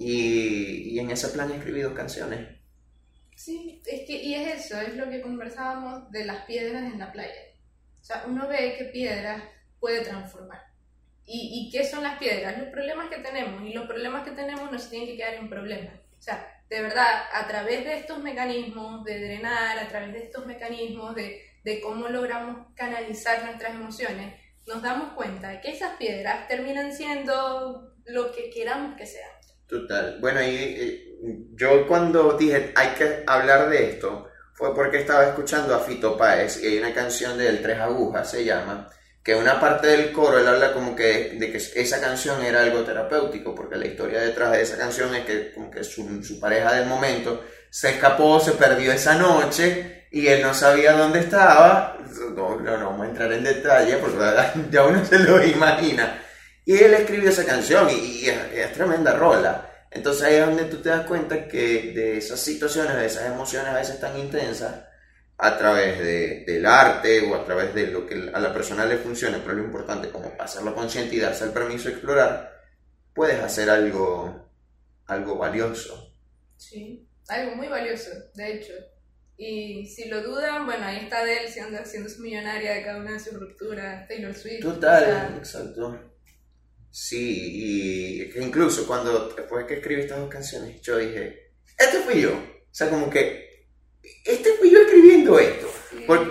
y, 0.04 1.00
en 1.00 1.12
ese 1.12 1.30
plan 1.30 1.52
he 1.52 1.58
escribido 1.58 1.94
canciones. 1.94 2.48
Sí, 3.36 3.82
es 3.86 4.02
que, 4.06 4.24
y 4.24 4.36
es 4.36 4.66
eso, 4.66 4.80
es 4.80 4.96
lo 4.96 5.10
que 5.10 5.22
conversábamos 5.22 6.12
de 6.12 6.26
las 6.26 6.46
piedras 6.46 6.84
en 6.84 7.00
la 7.00 7.12
playa. 7.12 7.42
O 8.02 8.04
sea, 8.04 8.24
uno 8.28 8.48
ve 8.48 8.76
que 8.78 8.86
piedras 8.86 9.42
puede 9.80 10.02
transformar. 10.02 10.62
¿Y, 11.26 11.68
¿Y 11.68 11.72
qué 11.72 11.86
son 11.86 12.04
las 12.04 12.20
piedras? 12.20 12.58
Los 12.58 12.68
problemas 12.68 13.10
que 13.10 13.22
tenemos. 13.22 13.64
Y 13.64 13.74
los 13.74 13.88
problemas 13.88 14.24
que 14.24 14.32
tenemos 14.32 14.72
no 14.72 14.78
se 14.78 14.90
tienen 14.90 15.08
que 15.08 15.18
quedar 15.18 15.36
en 15.36 15.50
problemas. 15.50 15.96
O 16.18 16.22
sea, 16.22 16.62
de 16.70 16.82
verdad, 16.82 17.24
a 17.34 17.48
través 17.48 17.86
de 17.86 18.00
estos 18.00 18.20
mecanismos 18.20 19.04
de 19.04 19.20
drenar, 19.20 19.78
a 19.78 19.88
través 19.88 20.14
de 20.14 20.24
estos 20.24 20.46
mecanismos 20.46 21.16
de, 21.16 21.42
de 21.64 21.82
cómo 21.82 22.10
logramos 22.10 22.68
canalizar 22.76 23.44
nuestras 23.46 23.74
emociones, 23.74 24.34
nos 24.68 24.82
damos 24.82 25.14
cuenta 25.14 25.50
de 25.50 25.62
que 25.62 25.72
esas 25.72 25.98
piedras 25.98 26.48
terminan 26.48 26.94
siendo 26.94 27.94
lo 28.06 28.32
que 28.32 28.50
queramos 28.50 28.96
que 28.98 29.06
sean. 29.06 29.30
Total. 29.74 30.18
Bueno, 30.20 30.40
y, 30.44 31.50
yo 31.56 31.88
cuando 31.88 32.38
dije 32.38 32.74
hay 32.76 32.90
que 32.90 33.24
hablar 33.26 33.70
de 33.72 33.90
esto, 33.90 34.30
fue 34.54 34.76
porque 34.76 35.00
estaba 35.00 35.26
escuchando 35.26 35.74
a 35.74 35.80
Fito 35.80 36.16
Páez 36.16 36.62
y 36.62 36.68
hay 36.68 36.78
una 36.78 36.94
canción 36.94 37.40
de 37.40 37.48
El 37.48 37.64
Tres 37.64 37.80
Agujas, 37.80 38.30
se 38.30 38.46
llama, 38.46 38.88
que 39.24 39.34
una 39.34 39.60
parte 39.60 39.88
del 39.88 40.12
coro 40.12 40.38
él 40.38 40.48
habla 40.48 40.74
como 40.74 40.96
que 40.96 41.38
de 41.40 41.52
que 41.52 41.58
esa 41.58 42.00
canción 42.00 42.44
era 42.44 42.62
algo 42.62 42.82
terapéutico, 42.82 43.56
porque 43.56 43.78
la 43.78 43.88
historia 43.88 44.22
detrás 44.22 44.52
de 44.52 44.62
esa 44.62 44.78
canción 44.78 45.16
es 45.16 45.26
que 45.26 45.54
como 45.54 45.72
que 45.72 45.84
su, 45.84 46.24
su 46.24 46.40
pareja 46.40 46.74
del 46.74 46.86
momento 46.86 47.44
se 47.72 47.90
escapó, 47.92 48.40
se 48.40 48.52
perdió 48.52 48.92
esa 48.92 49.16
noche 49.16 50.06
y 50.12 50.28
él 50.28 50.44
no 50.44 50.54
sabía 50.54 50.94
dónde 50.94 51.22
estaba. 51.22 51.98
No, 52.36 52.60
no, 52.60 52.78
no 52.78 52.86
vamos 52.92 53.08
a 53.08 53.10
entrar 53.10 53.34
en 53.34 53.44
detalle 53.44 53.98
porque 53.98 54.20
ya 54.70 54.84
uno 54.84 55.04
se 55.04 55.18
lo 55.18 55.44
imagina. 55.44 56.23
Y 56.66 56.78
él 56.78 56.94
escribió 56.94 57.30
esa 57.30 57.46
canción 57.46 57.90
y, 57.90 58.26
es, 58.28 58.74
tremenda 58.74 59.14
rola. 59.14 59.70
Entonces 59.92 60.24
ahí 60.24 60.36
es 60.36 60.46
donde 60.46 60.66
tú 60.66 60.78
te 60.78 60.90
das 60.90 61.06
cuenta 61.06 61.48
que 61.48 61.92
de 61.94 62.18
esas 62.18 62.40
situaciones, 62.40 62.96
de 62.96 63.06
esas 63.06 63.28
emociones 63.28 63.70
a 63.70 63.76
veces 63.76 64.00
tan 64.00 64.18
intensas, 64.18 64.86
a 65.38 65.58
través 65.58 66.00
de, 66.00 66.46
del 66.48 66.66
arte 66.66 67.30
o 67.30 67.36
a 67.36 67.44
través 67.44 67.74
de 67.74 67.88
lo 67.88 68.06
que 68.06 68.32
a 68.34 68.40
la 68.40 68.54
persona 68.54 68.86
le 68.86 68.98
funcione, 68.98 69.40
pero 69.40 69.56
lo 69.56 69.64
importante 69.64 70.10
como 70.10 70.32
hacerlo 70.40 70.74
consciente 70.74 71.16
y 71.16 71.20
darse 71.20 71.46
el 71.46 71.52
permiso 71.52 71.90
de 71.90 71.96
explorar, 71.96 72.62
puedes 73.14 73.40
hacer 73.42 73.70
algo, 73.70 74.50
algo 75.08 75.38
valioso. 75.38 76.16
Sí, 76.56 77.08
algo 77.28 77.56
muy 77.56 77.68
valioso, 77.68 78.12
de 78.36 78.54
hecho. 78.54 78.74
Y 79.36 79.88
si 79.88 80.08
lo 80.08 80.22
dudan, 80.22 80.66
bueno, 80.66 80.86
ahí 80.86 80.98
está 80.98 81.20
Adele 81.20 81.50
siendo, 81.50 81.78
haciéndose 81.78 82.22
millonaria 82.22 82.74
de 82.74 82.84
cada 82.84 83.00
una 83.00 83.14
de 83.14 83.20
sus 83.20 83.34
rupturas, 83.34 84.08
Taylor 84.08 84.34
Swift. 84.34 84.62
Total, 84.62 85.04
o 85.04 85.06
sea, 85.06 85.36
exacto. 85.38 86.13
Sí, 86.96 88.30
y 88.36 88.40
incluso 88.40 88.86
cuando 88.86 89.30
después 89.36 89.66
que 89.66 89.74
escribí 89.74 90.02
estas 90.02 90.20
dos 90.20 90.30
canciones, 90.30 90.80
yo 90.84 90.98
dije, 91.00 91.54
este 91.76 91.98
fui 92.02 92.22
yo. 92.22 92.34
O 92.34 92.70
sea, 92.70 92.88
como 92.88 93.10
que, 93.10 93.66
este 94.24 94.54
fui 94.60 94.70
yo 94.70 94.80
escribiendo 94.80 95.40
esto. 95.40 95.68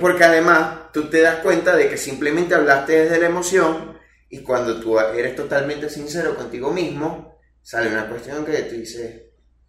porque 0.01 0.23
además 0.23 0.93
tú 0.93 1.11
te 1.11 1.21
das 1.21 1.41
cuenta 1.41 1.75
de 1.75 1.89
que 1.89 1.97
simplemente 1.97 2.55
hablaste 2.55 2.93
desde 2.93 3.19
la 3.19 3.27
emoción 3.27 3.99
y 4.31 4.39
cuando 4.45 4.79
tú 4.79 5.01
eres 5.01 5.35
totalmente 5.35 5.91
sincero 5.91 6.37
contigo 6.37 6.73
mismo, 6.73 7.41
sale 7.61 7.91
una 7.91 8.09
cuestión 8.09 8.45
que 8.45 8.63
tú 8.63 8.77
dices, 8.77 9.21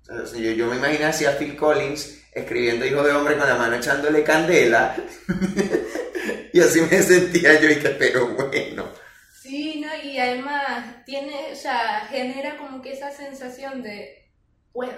o 0.07 0.27
sea, 0.27 0.39
yo, 0.39 0.51
yo 0.51 0.67
me 0.67 0.75
imagino 0.75 1.07
así 1.07 1.25
a 1.25 1.35
Phil 1.39 1.55
Collins 1.55 2.19
escribiendo 2.31 2.85
Hijo 2.85 3.01
de 3.01 3.13
Hombre 3.13 3.35
con 3.35 3.47
la 3.47 3.55
mano 3.55 3.77
echándole 3.77 4.23
candela 4.23 4.95
y 6.53 6.59
así 6.59 6.81
me 6.81 7.01
sentía 7.01 7.59
yo 7.59 7.67
y 7.67 7.77
que, 7.77 7.89
pero 7.89 8.27
bueno. 8.27 8.89
Sí, 9.43 9.81
¿no? 9.81 9.92
Y 10.13 10.19
además 10.19 11.03
tiene, 11.05 11.51
o 11.53 11.55
sea, 11.55 12.05
genera 12.07 12.55
como 12.57 12.83
que 12.83 12.91
esa 12.93 13.09
sensación 13.09 13.81
de 13.81 14.29
puedo. 14.71 14.93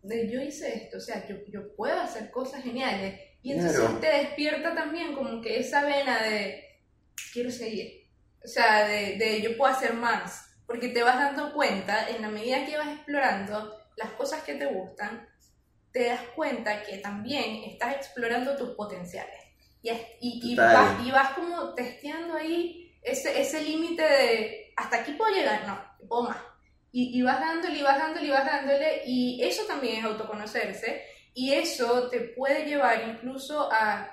De 0.00 0.26
yo 0.30 0.40
hice 0.40 0.74
esto, 0.74 0.96
o 0.96 1.00
sea, 1.00 1.28
yo, 1.28 1.36
yo 1.52 1.76
puedo 1.76 2.00
hacer 2.00 2.30
cosas 2.30 2.62
geniales. 2.62 3.20
Y 3.42 3.52
entonces 3.52 3.80
Claro. 3.80 3.98
te 3.98 4.06
despierta 4.06 4.74
también 4.74 5.12
como 5.14 5.42
que 5.42 5.58
esa 5.58 5.84
vena 5.84 6.22
de 6.22 6.64
quiero 7.34 7.50
seguir. 7.50 8.08
O 8.42 8.48
sea, 8.48 8.88
de, 8.88 9.18
de 9.18 9.42
yo 9.42 9.54
puedo 9.58 9.70
hacer 9.70 9.92
más. 9.92 10.56
Porque 10.66 10.88
te 10.88 11.02
vas 11.02 11.16
dando 11.16 11.52
cuenta, 11.52 12.08
en 12.08 12.22
la 12.22 12.30
medida 12.30 12.64
que 12.64 12.78
vas 12.78 12.88
explorando 12.88 13.78
las 13.98 14.12
cosas 14.12 14.44
que 14.44 14.54
te 14.54 14.64
gustan, 14.64 15.28
te 15.92 16.06
das 16.06 16.22
cuenta 16.34 16.82
que 16.84 16.96
también 16.98 17.64
estás 17.64 17.96
explorando 17.96 18.56
tus 18.56 18.70
potenciales. 18.70 19.42
Y, 19.82 19.90
y, 19.90 20.52
y 20.52 20.56
vas, 20.56 21.06
y 21.06 21.10
vas 21.10 21.34
como 21.34 21.74
testeando 21.74 22.34
ahí 22.34 22.83
ese, 23.04 23.40
ese 23.40 23.62
límite 23.62 24.02
de 24.02 24.72
hasta 24.76 24.96
aquí 24.96 25.12
puedo 25.12 25.34
llegar, 25.34 25.66
no, 25.66 26.06
puedo 26.08 26.24
más. 26.24 26.38
Y, 26.92 27.18
y 27.18 27.22
vas 27.22 27.40
dándole, 27.40 27.78
y 27.78 27.82
vas 27.82 27.98
dándole, 27.98 28.26
y 28.26 28.30
vas 28.30 28.46
dándole, 28.46 29.02
y 29.06 29.42
eso 29.42 29.64
también 29.64 29.96
es 29.98 30.04
autoconocerse, 30.04 31.02
y 31.34 31.52
eso 31.52 32.08
te 32.08 32.20
puede 32.20 32.64
llevar 32.64 33.08
incluso 33.08 33.68
a 33.72 34.10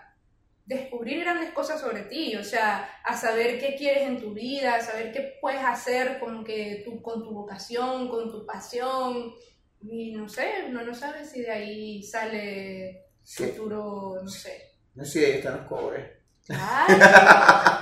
descubrir 0.65 1.19
grandes 1.21 1.51
cosas 1.51 1.79
sobre 1.81 2.01
ti, 2.03 2.35
o 2.35 2.43
sea, 2.43 2.89
a 3.03 3.15
saber 3.15 3.59
qué 3.59 3.75
quieres 3.75 4.03
en 4.03 4.19
tu 4.19 4.33
vida, 4.33 4.75
a 4.75 4.81
saber 4.81 5.11
qué 5.11 5.37
puedes 5.41 5.63
hacer 5.63 6.19
con, 6.19 6.43
que 6.43 6.81
tu, 6.85 7.01
con 7.01 7.23
tu 7.23 7.31
vocación, 7.31 8.09
con 8.09 8.31
tu 8.31 8.45
pasión, 8.45 9.33
y 9.83 10.11
no 10.11 10.29
sé, 10.29 10.65
uno 10.67 10.83
no 10.83 10.93
sabe 10.93 11.25
si 11.25 11.41
de 11.41 11.51
ahí 11.51 12.03
sale 12.03 13.05
Sí. 13.23 13.43
futuro, 13.45 14.19
no 14.23 14.29
sé. 14.29 14.71
No 14.95 15.05
sé, 15.05 15.25
ahí 15.25 15.31
están 15.33 15.57
los 15.57 15.67
cobres. 15.67 16.09
Claro, 16.45 16.93
¿es 16.93 17.80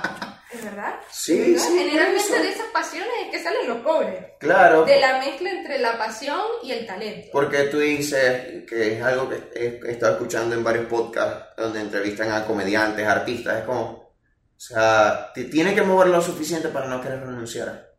verdad? 0.70 0.94
Sí, 1.10 1.38
¿Verdad? 1.52 1.64
sí, 1.66 1.78
Generalmente 1.78 2.38
de 2.40 2.48
esas 2.50 2.66
pasiones 2.72 3.10
es 3.24 3.30
que 3.30 3.42
salen 3.42 3.68
los 3.68 3.78
pobres. 3.78 4.24
Claro. 4.38 4.84
De 4.84 5.00
la 5.00 5.18
mezcla 5.18 5.50
entre 5.50 5.78
la 5.78 5.98
pasión 5.98 6.40
y 6.62 6.72
el 6.72 6.86
talento. 6.86 7.28
Porque 7.32 7.64
tú 7.64 7.78
dices 7.78 8.64
que 8.68 8.96
es 8.96 9.02
algo 9.02 9.28
que 9.28 9.36
he 9.54 9.90
estado 9.90 10.12
escuchando 10.14 10.54
en 10.54 10.64
varios 10.64 10.86
podcasts 10.86 11.54
donde 11.56 11.80
entrevistan 11.80 12.30
a 12.32 12.44
comediantes, 12.46 13.06
artistas, 13.06 13.58
es 13.60 13.64
como, 13.64 13.82
o 13.82 14.12
sea, 14.56 15.30
te 15.34 15.44
tiene 15.44 15.74
que 15.74 15.82
mover 15.82 16.08
lo 16.08 16.20
suficiente 16.20 16.68
para 16.68 16.86
no 16.88 17.00
querer 17.00 17.20
renunciar. 17.20 17.90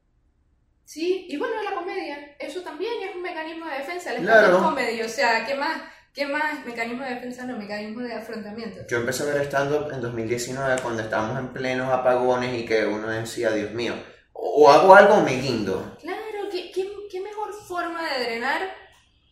Sí, 0.86 1.26
y 1.30 1.38
bueno, 1.38 1.56
la 1.64 1.74
comedia, 1.76 2.36
eso 2.38 2.62
también 2.62 2.92
es 3.08 3.16
un 3.16 3.22
mecanismo 3.22 3.66
de 3.66 3.78
defensa, 3.78 4.14
el 4.14 4.24
Claro. 4.24 4.62
comedy, 4.62 5.02
o 5.02 5.08
sea, 5.10 5.46
¿qué 5.46 5.56
más, 5.56 5.82
¿qué 6.14 6.26
más 6.26 6.66
mecanismo 6.66 7.04
de 7.04 7.16
defensa? 7.16 7.46
No, 7.46 7.58
mecanismo 7.58 8.02
de 8.02 8.14
afrontamiento. 8.14 8.82
Yo 8.90 8.98
empecé 8.98 9.24
a 9.24 9.34
ver 9.34 9.42
stand-up 9.46 9.92
en 9.92 10.02
2019 10.02 10.82
cuando 10.82 11.04
estábamos 11.04 11.40
en 11.40 11.48
plenos 11.54 11.92
apagones 11.92 12.60
y 12.60 12.66
que 12.66 12.86
uno 12.86 13.08
decía, 13.08 13.52
Dios 13.52 13.72
mío, 13.72 13.96
o 14.34 14.70
hago 14.70 14.96
algo 14.96 15.16
o 15.16 15.22
me 15.22 15.36
guindo. 15.36 15.98
Claro, 16.00 16.50
¿qué, 16.52 16.72
qué, 16.72 16.90
qué 17.10 17.22
mejor 17.22 17.54
forma 17.54 18.02
de 18.10 18.24
drenar 18.24 18.62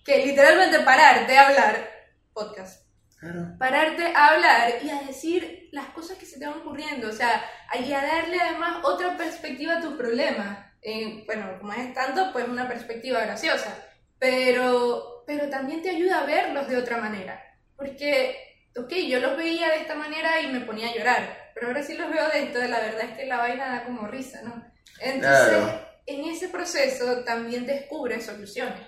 que 0.04 0.26
literalmente 0.26 0.80
pararte 0.80 1.38
a 1.38 1.48
hablar 1.48 2.00
podcast. 2.40 2.88
Claro. 3.20 3.58
pararte 3.60 4.14
a 4.16 4.28
hablar 4.28 4.76
y 4.82 4.90
a 4.90 5.02
decir 5.02 5.68
las 5.74 5.88
cosas 5.88 6.18
que 6.18 6.26
se 6.26 6.40
te 6.40 6.48
van 6.48 6.60
ocurriendo, 6.60 7.10
o 7.10 7.12
sea, 7.12 7.44
y 7.78 7.92
a 7.92 8.02
darle 8.02 8.40
además 8.40 8.78
otra 8.82 9.18
perspectiva 9.18 9.78
a 9.78 9.82
tus 9.82 9.96
problemas. 9.96 10.58
Eh, 10.82 11.24
bueno, 11.26 11.58
como 11.60 11.74
es 11.74 11.94
tanto, 11.94 12.32
pues 12.32 12.48
una 12.48 12.70
perspectiva 12.70 13.20
graciosa, 13.20 13.76
pero, 14.18 15.19
pero 15.30 15.48
también 15.48 15.84
te 15.84 15.92
ayuda 15.92 16.22
a 16.22 16.26
verlos 16.26 16.68
de 16.68 16.76
otra 16.78 16.98
manera, 16.98 17.40
porque, 17.76 18.36
ok, 18.76 18.92
yo 19.08 19.20
los 19.20 19.38
veía 19.38 19.70
de 19.70 19.82
esta 19.82 19.94
manera 19.94 20.42
y 20.42 20.48
me 20.52 20.62
ponía 20.62 20.90
a 20.90 20.96
llorar, 20.96 21.52
pero 21.54 21.68
ahora 21.68 21.84
sí 21.84 21.96
los 21.96 22.10
veo 22.12 22.28
de 22.30 22.46
esto, 22.46 22.58
la 22.64 22.80
verdad 22.80 23.02
es 23.12 23.16
que 23.16 23.28
la 23.28 23.38
vaina 23.38 23.70
da 23.76 23.84
como 23.86 24.08
risa, 24.08 24.42
¿no? 24.42 24.66
Entonces, 25.00 25.50
Claro. 25.50 25.88
en 26.08 26.26
ese 26.26 26.50
proceso 26.50 27.24
también 27.24 27.68
descubres 27.68 28.26
soluciones 28.26 28.82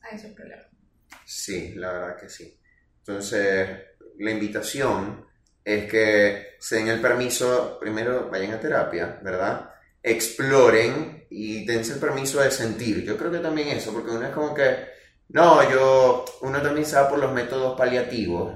a 0.00 0.14
esos 0.14 0.30
problemas. 0.30 0.66
Sí, 1.24 1.72
la 1.74 1.92
verdad 1.92 2.16
que 2.20 2.28
sí. 2.28 2.56
Entonces, 2.98 3.68
la 4.20 4.30
invitación 4.30 5.26
es 5.64 5.90
que 5.90 6.54
se 6.60 6.76
den 6.76 6.86
el 6.86 7.00
permiso, 7.00 7.78
primero 7.80 8.30
vayan 8.30 8.52
a 8.52 8.60
terapia, 8.60 9.18
¿verdad? 9.24 9.70
Exploren 10.04 11.26
y 11.30 11.66
dense 11.66 11.94
el 11.94 11.98
permiso 11.98 12.40
de 12.40 12.52
sentir. 12.52 13.02
Yo 13.02 13.16
creo 13.18 13.32
que 13.32 13.38
también 13.38 13.66
eso, 13.70 13.92
porque 13.92 14.12
uno 14.12 14.24
es 14.24 14.32
como 14.32 14.54
que, 14.54 14.91
no, 15.32 15.70
yo, 15.70 16.24
uno 16.42 16.60
también 16.62 16.86
sabe 16.86 17.08
por 17.10 17.18
los 17.18 17.32
métodos 17.32 17.76
paliativos. 17.76 18.54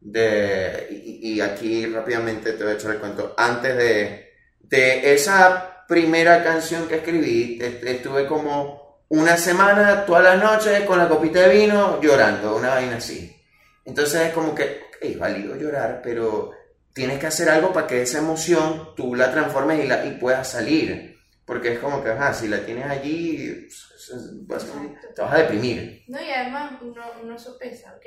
De, 0.00 0.88
y, 0.90 1.40
aquí 1.42 1.84
rápidamente 1.86 2.54
te 2.54 2.64
voy 2.64 2.72
a 2.72 2.76
echar 2.76 2.92
el 2.92 2.98
cuento. 3.00 3.34
Antes 3.36 3.76
de, 3.76 4.30
de 4.60 5.12
esa 5.14 5.84
primera 5.86 6.42
canción 6.42 6.88
que 6.88 6.96
escribí, 6.96 7.58
est- 7.60 7.84
estuve 7.84 8.26
como 8.26 9.02
una 9.08 9.36
semana, 9.36 10.06
todas 10.06 10.24
las 10.24 10.42
noches, 10.42 10.82
con 10.86 10.98
la 10.98 11.08
copita 11.08 11.40
de 11.40 11.54
vino, 11.54 12.00
llorando, 12.00 12.56
una 12.56 12.70
vaina 12.70 12.96
así. 12.96 13.36
Entonces 13.84 14.22
es 14.28 14.32
como 14.32 14.54
que, 14.54 14.84
es 15.00 15.18
válido 15.18 15.56
llorar, 15.56 16.00
pero 16.02 16.52
tienes 16.94 17.18
que 17.18 17.26
hacer 17.26 17.50
algo 17.50 17.72
para 17.72 17.86
que 17.86 18.02
esa 18.02 18.18
emoción 18.18 18.94
tú 18.96 19.14
la 19.14 19.30
transformes 19.32 19.84
y, 19.84 19.88
la, 19.88 20.06
y 20.06 20.12
puedas 20.12 20.48
salir. 20.48 21.18
Porque 21.44 21.74
es 21.74 21.78
como 21.80 22.02
que, 22.02 22.10
ajá, 22.10 22.32
si 22.32 22.48
la 22.48 22.60
tienes 22.64 22.86
allí, 22.86 23.68
vas- 24.46 24.64
Exacto. 24.64 25.08
te 25.14 25.22
vas 25.22 25.32
a 25.34 25.38
deprimir. 25.38 26.04
No, 26.08 26.20
y 26.20 26.30
además 26.30 26.80
uno, 26.82 27.02
uno 27.22 27.38
sopesa, 27.38 27.94
¿ok? 27.96 28.06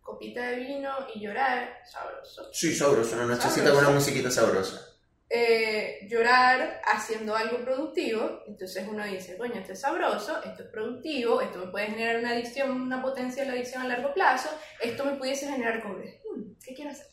Copita 0.00 0.48
de 0.50 0.56
vino 0.56 0.90
y 1.14 1.20
llorar, 1.20 1.78
sabroso. 1.90 2.48
Sí, 2.52 2.74
sabroso, 2.74 3.14
una 3.16 3.26
nochecita 3.26 3.70
con 3.70 3.78
una 3.84 3.90
musiquita 3.90 4.30
sabrosa. 4.30 4.88
Eh, 5.34 6.06
llorar 6.10 6.82
haciendo 6.84 7.34
algo 7.34 7.64
productivo, 7.64 8.42
entonces 8.46 8.86
uno 8.86 9.02
dice, 9.06 9.38
coño, 9.38 9.54
esto 9.60 9.72
es 9.72 9.80
sabroso, 9.80 10.42
esto 10.44 10.64
es 10.64 10.68
productivo, 10.68 11.40
esto 11.40 11.58
me 11.58 11.70
puede 11.70 11.86
generar 11.86 12.18
una 12.18 12.32
adicción, 12.32 12.70
una 12.82 13.00
potencial 13.00 13.48
adicción 13.48 13.82
a 13.82 13.88
largo 13.88 14.12
plazo, 14.12 14.50
esto 14.82 15.04
me 15.06 15.14
pudiese 15.16 15.48
generar 15.48 15.82
cobre. 15.82 16.20
Hmm, 16.30 16.52
¿Qué 16.62 16.74
quiero 16.74 16.90
hacer? 16.90 17.06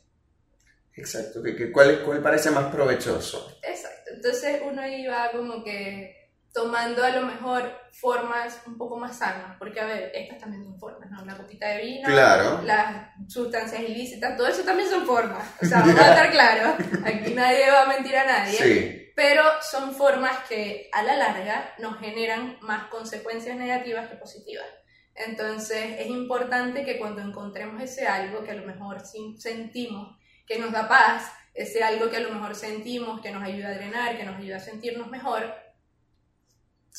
Exacto, 0.96 1.42
que, 1.42 1.56
que- 1.56 1.72
¿cuál, 1.72 2.04
¿cuál 2.04 2.22
parece 2.22 2.52
más 2.52 2.74
provechoso? 2.74 3.58
Exacto, 3.64 4.12
entonces 4.14 4.62
uno 4.70 4.86
iba 4.86 5.32
como 5.32 5.64
que 5.64 6.19
tomando 6.54 7.04
a 7.04 7.10
lo 7.10 7.22
mejor 7.24 7.72
formas 7.92 8.62
un 8.66 8.78
poco 8.78 8.98
más 8.98 9.18
sanas, 9.18 9.56
porque 9.60 9.80
a 9.80 9.86
ver, 9.86 10.12
estas 10.14 10.40
también 10.40 10.64
son 10.64 10.80
formas, 10.80 11.10
¿no? 11.12 11.22
Una 11.22 11.38
copita 11.38 11.68
de 11.68 11.82
vino, 11.82 12.08
Claro. 12.10 12.62
las 12.64 13.08
sustancias 13.28 13.82
ilícitas, 13.82 14.36
todo 14.36 14.48
eso 14.48 14.64
también 14.64 14.90
son 14.90 15.06
formas, 15.06 15.48
o 15.62 15.66
sea, 15.66 15.80
vamos 15.82 16.00
a 16.00 16.10
estar 16.10 16.32
claros, 16.32 16.74
aquí 17.06 17.34
nadie 17.34 17.70
va 17.70 17.84
a 17.84 17.88
mentir 17.88 18.16
a 18.18 18.26
nadie, 18.26 18.58
Sí, 18.58 19.12
pero 19.16 19.44
son 19.62 19.94
formas 19.94 20.38
que 20.48 20.90
a 20.94 21.04
la 21.04 21.18
larga 21.18 21.74
nos 21.80 22.00
generan 22.00 22.58
más 22.62 22.86
consecuencias 22.88 23.56
negativas 23.58 24.08
que 24.10 24.16
positivas. 24.16 24.66
Entonces 25.14 26.00
es 26.00 26.08
importante 26.08 26.86
que 26.86 26.98
cuando 26.98 27.22
encontremos 27.22 27.82
ese 27.84 28.08
algo 28.08 28.44
que 28.44 28.52
a 28.52 28.56
lo 28.56 28.66
mejor 28.66 29.02
sentimos 29.38 30.18
que 30.48 30.58
nos 30.58 30.72
da 30.72 30.88
paz, 30.88 31.30
ese 31.54 31.84
algo 31.84 32.10
que 32.10 32.18
a 32.18 32.22
lo 32.22 32.32
mejor 32.32 32.56
sentimos 32.56 33.20
que 33.20 33.32
nos 33.32 33.44
ayuda 33.44 33.68
a 33.70 33.74
drenar, 33.74 34.18
que 34.18 34.24
nos 34.24 34.38
ayuda 34.38 34.56
a 34.58 34.62
sentirnos 34.62 35.10
mejor, 35.10 35.54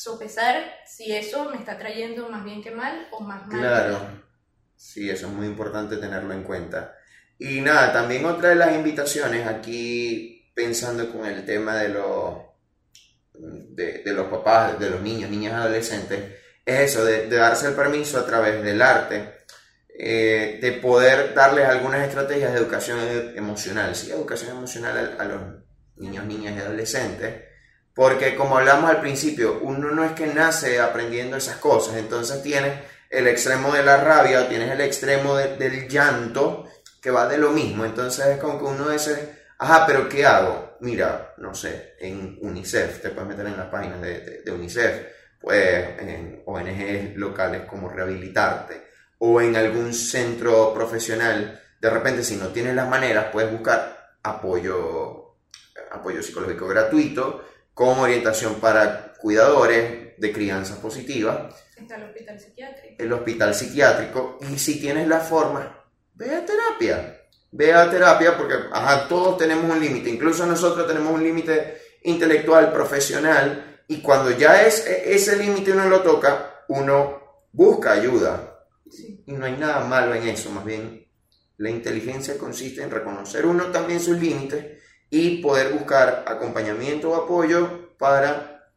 sopesar 0.00 0.64
si 0.86 1.14
eso 1.14 1.50
me 1.50 1.58
está 1.58 1.76
trayendo 1.76 2.28
más 2.30 2.42
bien 2.44 2.62
que 2.62 2.70
mal 2.70 3.06
o 3.12 3.20
más 3.20 3.46
mal. 3.46 3.60
claro. 3.60 4.30
Sí, 4.74 5.10
eso 5.10 5.26
es 5.26 5.32
muy 5.34 5.46
importante 5.46 5.98
tenerlo 5.98 6.32
en 6.32 6.42
cuenta. 6.42 6.96
Y 7.38 7.60
nada, 7.60 7.92
también 7.92 8.24
otra 8.24 8.48
de 8.48 8.54
las 8.54 8.74
invitaciones 8.74 9.46
aquí 9.46 10.50
pensando 10.54 11.12
con 11.12 11.26
el 11.26 11.44
tema 11.44 11.76
de 11.76 11.90
los 11.90 12.34
de, 13.34 14.02
de 14.02 14.12
los 14.12 14.28
papás, 14.28 14.78
de 14.78 14.88
los 14.88 15.02
niños, 15.02 15.30
niñas, 15.30 15.52
adolescentes, 15.52 16.34
es 16.64 16.80
eso, 16.80 17.04
de, 17.04 17.26
de 17.26 17.36
darse 17.36 17.68
el 17.68 17.74
permiso 17.74 18.18
a 18.18 18.26
través 18.26 18.62
del 18.62 18.80
arte, 18.80 19.44
eh, 19.98 20.58
de 20.62 20.72
poder 20.72 21.34
darles 21.34 21.66
algunas 21.66 22.06
estrategias 22.06 22.52
de 22.52 22.58
educación 22.58 22.98
emocional, 23.36 23.94
sí, 23.94 24.10
educación 24.10 24.56
emocional 24.56 25.16
a, 25.18 25.22
a 25.22 25.24
los 25.26 25.40
niños, 25.96 26.24
niñas 26.24 26.56
y 26.56 26.60
adolescentes, 26.60 27.49
Porque 28.00 28.34
como 28.34 28.56
hablamos 28.56 28.88
al 28.88 29.02
principio, 29.02 29.58
uno 29.60 29.90
no 29.90 30.02
es 30.02 30.12
que 30.12 30.26
nace 30.26 30.80
aprendiendo 30.80 31.36
esas 31.36 31.56
cosas, 31.56 31.98
entonces 31.98 32.42
tienes 32.42 32.72
el 33.10 33.28
extremo 33.28 33.74
de 33.74 33.82
la 33.82 33.98
rabia 33.98 34.40
o 34.40 34.46
tienes 34.46 34.70
el 34.70 34.80
extremo 34.80 35.36
de- 35.36 35.58
del 35.58 35.86
llanto 35.86 36.66
que 37.02 37.10
va 37.10 37.28
de 37.28 37.36
lo 37.36 37.50
mismo. 37.50 37.84
Entonces 37.84 38.24
es 38.24 38.38
como 38.38 38.58
que 38.58 38.64
uno 38.64 38.88
dice, 38.88 39.42
ajá, 39.58 39.84
pero 39.86 40.08
¿qué 40.08 40.24
hago? 40.24 40.78
Mira, 40.80 41.34
no 41.36 41.54
sé, 41.54 41.92
en 42.00 42.38
UNICEF, 42.40 43.02
te 43.02 43.10
puedes 43.10 43.28
meter 43.28 43.46
en 43.48 43.58
las 43.58 43.66
páginas 43.68 44.00
de 44.00 44.50
UNICEF, 44.50 45.06
pues 45.38 46.00
en 46.00 46.42
ONGs 46.46 47.16
locales 47.16 47.64
como 47.68 47.90
Rehabilitarte 47.90 48.82
o 49.18 49.42
en 49.42 49.56
algún 49.56 49.92
centro 49.92 50.72
profesional. 50.72 51.60
De 51.78 51.90
repente, 51.90 52.24
si 52.24 52.36
no 52.36 52.46
tienes 52.48 52.74
las 52.74 52.88
maneras, 52.88 53.26
puedes 53.30 53.52
buscar 53.52 54.14
apoyo, 54.22 55.34
apoyo 55.92 56.22
psicológico 56.22 56.66
gratuito 56.66 57.44
con 57.74 57.98
orientación 57.98 58.56
para 58.56 59.14
cuidadores 59.20 60.16
de 60.18 60.32
crianza 60.32 60.80
positiva 60.80 61.50
Está 61.76 61.96
el 61.96 62.04
hospital 62.04 62.38
psiquiátrico. 62.40 62.94
el 63.02 63.12
hospital 63.12 63.54
psiquiátrico 63.54 64.38
y 64.50 64.58
si 64.58 64.80
tienes 64.80 65.08
la 65.08 65.20
forma, 65.20 65.82
ve 66.14 66.34
a 66.34 66.44
terapia. 66.44 67.16
Ve 67.52 67.72
a 67.72 67.90
terapia 67.90 68.36
porque 68.36 68.54
ajá, 68.70 69.08
todos 69.08 69.38
tenemos 69.38 69.64
un 69.70 69.80
límite, 69.80 70.08
incluso 70.10 70.46
nosotros 70.46 70.86
tenemos 70.86 71.12
un 71.12 71.22
límite 71.24 71.78
intelectual, 72.04 72.72
profesional, 72.72 73.82
y 73.88 74.00
cuando 74.02 74.30
ya 74.30 74.62
es 74.62 74.86
e- 74.86 75.14
ese 75.14 75.36
límite 75.36 75.72
uno 75.72 75.88
lo 75.88 76.00
toca, 76.02 76.62
uno 76.68 77.46
busca 77.52 77.92
ayuda. 77.92 78.66
Sí. 78.88 79.24
Y 79.26 79.32
no 79.32 79.46
hay 79.46 79.56
nada 79.56 79.84
malo 79.84 80.14
en 80.14 80.28
eso, 80.28 80.50
más 80.50 80.64
bien 80.64 81.06
la 81.56 81.70
inteligencia 81.70 82.38
consiste 82.38 82.82
en 82.82 82.90
reconocer 82.90 83.44
uno 83.46 83.64
también 83.66 84.00
sus 84.00 84.18
límites 84.18 84.79
y 85.10 85.42
poder 85.42 85.72
buscar 85.72 86.24
acompañamiento 86.26 87.10
o 87.10 87.14
apoyo 87.16 87.96
para 87.98 88.70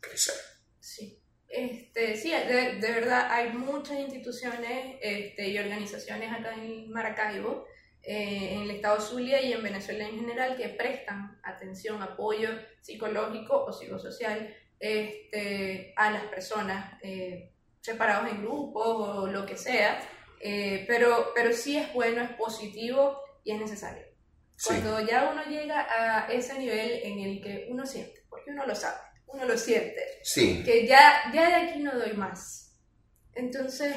crecer. 0.00 0.34
Sí. 0.80 1.22
Este, 1.48 2.16
sí, 2.16 2.30
de, 2.30 2.78
verdad 2.80 3.28
hay 3.30 3.52
muchas 3.52 3.98
instituciones 4.00 4.96
este, 5.00 5.48
y 5.48 5.58
organizaciones 5.58 6.32
acá 6.32 6.54
en 6.54 6.90
Maracaibo, 6.90 7.66
eh, 8.02 8.54
en 8.54 8.62
el 8.62 8.70
estado 8.72 9.00
Zulia 9.00 9.40
y 9.40 9.52
en 9.52 9.62
Venezuela 9.62 10.06
en 10.06 10.18
general 10.18 10.56
que 10.56 10.68
prestan 10.68 11.40
atención, 11.42 12.02
apoyo 12.02 12.50
psicológico 12.80 13.64
o 13.64 13.72
psicosocial 13.72 14.54
este, 14.78 15.92
a 15.96 16.10
las 16.10 16.24
personas 16.24 17.00
eh, 17.02 17.52
separados 17.80 18.30
en 18.30 18.42
grupos 18.42 19.08
o 19.18 19.26
lo 19.26 19.46
que 19.46 19.56
sea, 19.56 20.00
eh, 20.40 20.84
pero, 20.86 21.32
pero 21.34 21.52
sí 21.52 21.76
es 21.76 21.92
bueno, 21.94 22.22
es 22.22 22.30
positivo 22.30 23.20
y 23.42 23.52
es 23.52 23.60
necesario. 23.60 24.05
Sí. 24.56 24.68
Cuando 24.68 25.00
ya 25.00 25.28
uno 25.30 25.42
llega 25.44 25.86
a 25.90 26.26
ese 26.32 26.58
nivel 26.58 27.00
en 27.02 27.18
el 27.20 27.42
que 27.42 27.66
uno 27.70 27.84
siente, 27.84 28.24
porque 28.28 28.50
uno 28.50 28.66
lo 28.66 28.74
sabe, 28.74 28.98
uno 29.26 29.44
lo 29.44 29.56
siente, 29.58 30.02
Sí, 30.22 30.62
que 30.64 30.86
ya, 30.86 31.30
ya 31.32 31.48
de 31.48 31.54
aquí 31.54 31.80
no 31.80 31.92
doy 31.98 32.14
más. 32.14 32.74
Entonces, 33.34 33.94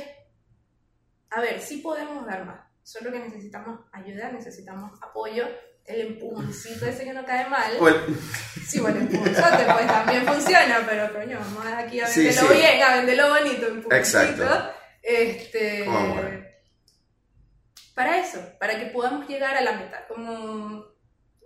a 1.30 1.40
ver, 1.42 1.62
sí 1.62 1.78
podemos 1.78 2.26
dar 2.26 2.46
más, 2.46 2.60
solo 2.84 3.12
que 3.12 3.20
necesitamos 3.20 3.80
ayuda, 3.94 4.32
necesitamos 4.32 4.92
apoyo, 5.02 5.48
el 5.86 6.02
empujoncito 6.02 6.86
ese 6.86 7.04
que 7.06 7.14
no 7.14 7.26
cae 7.26 7.48
mal. 7.50 7.72
Sí, 8.68 8.80
bueno, 8.80 9.00
empujonzote 9.00 9.64
pues 9.66 9.88
también 9.88 10.26
funciona, 10.26 10.86
pero 10.88 11.12
coño, 11.14 11.40
vamos 11.40 11.66
aquí 11.74 12.00
a 12.00 12.06
Sí, 12.08 12.26
venderlo 12.26 12.50
sí. 12.50 12.58
bien, 12.58 12.84
a 12.84 12.96
venderlo 12.98 13.30
bonito, 13.30 13.68
empujoncito. 13.68 13.98
Exacto. 13.98 14.72
Este. 15.02 15.86
Para 18.00 18.18
eso, 18.18 18.40
para 18.62 18.80
que 18.80 18.86
podamos 18.86 19.28
llegar 19.28 19.58
a 19.58 19.62
la 19.62 19.74
meta, 19.74 20.08
como 20.08 20.86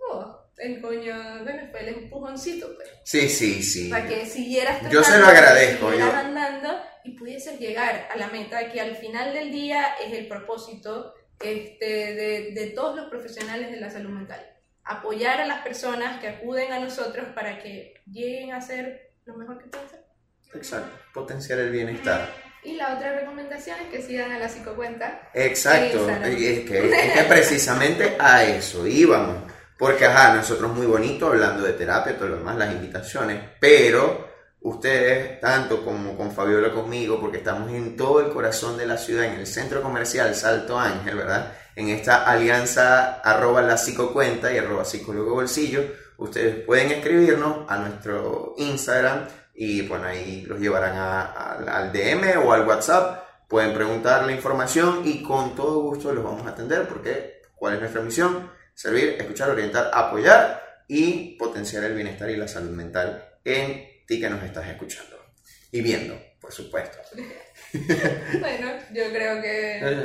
oh, 0.08 0.40
el 0.56 0.80
coño, 0.80 1.42
bueno, 1.42 1.62
fue 1.72 1.80
el 1.80 1.88
empujoncito, 1.88 2.76
pues 2.76 2.88
sí, 3.02 3.28
sí, 3.28 3.60
sí. 3.60 3.90
para 3.90 4.06
que 4.06 4.24
siguieras 4.24 4.80
Yo 4.88 5.02
se 5.02 5.18
lo 5.18 5.24
tratando, 5.24 5.26
agradezco, 5.26 5.92
yo- 5.94 6.12
andando 6.12 6.80
y 7.02 7.18
pudieses 7.18 7.58
llegar 7.58 8.06
a 8.08 8.16
la 8.16 8.28
meta 8.28 8.70
que 8.70 8.80
al 8.80 8.94
final 8.94 9.34
del 9.34 9.50
día 9.50 9.96
es 10.00 10.12
el 10.12 10.28
propósito 10.28 11.14
este, 11.42 12.14
de, 12.14 12.52
de 12.52 12.66
todos 12.68 12.94
los 12.94 13.10
profesionales 13.10 13.72
de 13.72 13.80
la 13.80 13.90
salud 13.90 14.10
mental. 14.10 14.40
Apoyar 14.84 15.40
a 15.40 15.46
las 15.46 15.60
personas 15.64 16.20
que 16.20 16.28
acuden 16.28 16.72
a 16.72 16.78
nosotros 16.78 17.26
para 17.34 17.58
que 17.60 17.94
lleguen 18.08 18.52
a 18.52 18.60
ser 18.60 19.16
lo 19.24 19.34
mejor 19.36 19.58
que 19.58 19.66
pueden 19.70 19.88
ser. 19.88 20.04
Exacto, 20.54 20.96
potenciar 21.12 21.58
el 21.58 21.70
bienestar. 21.72 22.43
Y 22.64 22.76
la 22.76 22.94
otra 22.94 23.12
recomendación 23.20 23.76
es 23.80 23.88
que 23.88 24.02
sigan 24.02 24.32
a 24.32 24.38
la 24.38 24.48
psicocuenta. 24.48 25.28
Exacto, 25.34 26.08
es 26.08 26.60
que, 26.60 26.88
es 26.88 27.12
que 27.12 27.24
precisamente 27.24 28.16
a 28.18 28.42
eso 28.44 28.86
íbamos. 28.86 29.52
Porque, 29.78 30.06
ajá, 30.06 30.34
nosotros 30.34 30.72
muy 30.72 30.86
bonito 30.86 31.26
hablando 31.26 31.62
de 31.64 31.74
terapia, 31.74 32.16
todo 32.16 32.28
lo 32.28 32.36
demás, 32.36 32.56
las 32.56 32.72
invitaciones, 32.72 33.38
pero 33.60 34.28
ustedes, 34.62 35.40
tanto 35.40 35.84
como 35.84 36.16
con 36.16 36.32
Fabiola 36.32 36.72
conmigo, 36.72 37.20
porque 37.20 37.38
estamos 37.38 37.70
en 37.70 37.96
todo 37.96 38.20
el 38.20 38.32
corazón 38.32 38.78
de 38.78 38.86
la 38.86 38.96
ciudad, 38.96 39.26
en 39.26 39.40
el 39.40 39.46
centro 39.46 39.82
comercial 39.82 40.34
Salto 40.34 40.78
Ángel, 40.78 41.16
¿verdad? 41.16 41.52
En 41.76 41.88
esta 41.88 42.24
alianza 42.24 43.20
arroba 43.20 43.60
la 43.60 43.76
psicocuenta 43.76 44.50
y 44.52 44.58
arroba 44.58 44.84
psicólogo 44.84 45.34
bolsillo, 45.34 45.82
ustedes 46.16 46.64
pueden 46.64 46.92
escribirnos 46.92 47.66
a 47.68 47.76
nuestro 47.78 48.54
Instagram 48.56 49.26
y 49.54 49.82
bueno, 49.82 50.06
ahí 50.06 50.42
los 50.46 50.58
llevarán 50.60 50.96
a- 50.96 51.22
a- 51.22 51.76
al 51.78 51.92
DM 51.92 52.36
o 52.38 52.52
al 52.52 52.66
WhatsApp 52.66 53.22
pueden 53.48 53.72
preguntar 53.74 54.24
la 54.24 54.32
información 54.32 55.02
y 55.04 55.22
con 55.22 55.54
todo 55.54 55.80
gusto 55.82 56.12
los 56.12 56.24
vamos 56.24 56.46
a 56.46 56.50
atender 56.50 56.88
porque 56.88 57.42
¿cuál 57.54 57.74
es 57.74 57.80
nuestra 57.80 58.02
misión? 58.02 58.50
Servir, 58.74 59.16
escuchar, 59.18 59.50
orientar, 59.50 59.90
apoyar 59.94 60.62
y 60.88 61.36
potenciar 61.38 61.84
el 61.84 61.94
bienestar 61.94 62.28
y 62.30 62.36
la 62.36 62.48
salud 62.48 62.70
mental 62.70 63.24
en 63.44 63.86
ti 64.06 64.20
que 64.20 64.28
nos 64.28 64.42
estás 64.42 64.66
escuchando 64.68 65.16
y 65.70 65.80
viendo, 65.80 66.18
por 66.40 66.52
supuesto. 66.52 66.98
Bueno, 68.40 68.70
yo 68.92 69.10
creo 69.10 69.40
que 69.42 70.04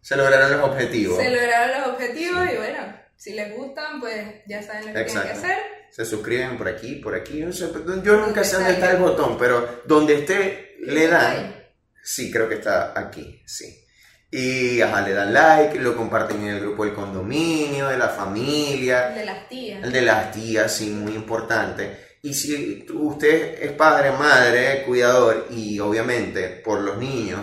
Se 0.00 0.16
lograron 0.16 0.52
los 0.52 0.68
objetivos. 0.70 1.18
se 1.22 1.30
lograron 1.30 1.80
los 1.80 1.88
objetivos 1.94 2.48
y 2.52 2.56
bueno, 2.56 2.96
si 3.16 3.32
les 3.34 3.54
gustan, 3.56 4.00
pues 4.00 4.26
ya 4.46 4.62
saben 4.62 4.86
lo 4.86 4.92
que 4.94 5.04
tienen 5.04 5.22
que 5.24 5.30
hacer. 5.32 5.58
Se 5.90 6.04
suscriben 6.04 6.56
por 6.56 6.68
aquí, 6.68 6.96
por 6.96 7.14
aquí. 7.14 7.40
No 7.40 7.52
sé, 7.52 7.70
yo 8.04 8.16
nunca 8.16 8.44
sé 8.44 8.56
dónde 8.56 8.72
está 8.72 8.92
el 8.92 8.98
botón, 8.98 9.36
pero 9.38 9.82
donde 9.86 10.14
esté 10.14 10.76
le 10.80 11.08
dan. 11.08 11.54
Sí, 12.02 12.30
creo 12.30 12.48
que 12.48 12.56
está 12.56 12.98
aquí, 12.98 13.42
sí. 13.44 13.84
Y 14.30 14.80
ajá, 14.80 15.02
le 15.02 15.12
dan 15.12 15.34
like, 15.34 15.78
lo 15.80 15.96
comparten 15.96 16.40
en 16.42 16.48
el 16.54 16.60
grupo 16.60 16.84
del 16.84 16.94
condominio, 16.94 17.88
de 17.88 17.98
la 17.98 18.08
familia, 18.08 19.08
El 19.08 19.14
de 19.16 19.24
las 19.24 19.48
tías. 19.48 19.84
el 19.84 19.92
de 19.92 20.02
las 20.02 20.32
tías, 20.32 20.72
sí, 20.72 20.90
muy 20.90 21.14
importante. 21.14 22.10
Y 22.22 22.34
si 22.34 22.86
usted 22.92 23.60
es 23.60 23.72
padre, 23.72 24.12
madre, 24.12 24.84
cuidador 24.84 25.48
y 25.50 25.80
obviamente 25.80 26.48
por 26.64 26.80
los 26.80 26.98
niños, 26.98 27.40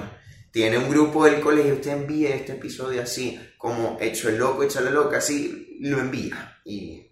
tiene 0.52 0.78
un 0.78 0.89
grupo 0.89 1.26
del 1.26 1.41
colegio, 1.41 1.74
usted 1.74 1.91
envía 1.91 2.34
este 2.34 2.54
episodio 2.54 3.02
así, 3.02 3.39
como 3.58 3.98
hecho 4.00 4.30
el 4.30 4.38
loco, 4.38 4.64
hecho 4.64 4.80
la 4.82 4.91
loca, 4.91 5.18
así, 5.18 5.78
lo 5.82 6.00
envía. 6.00 6.60
Y, 6.64 7.07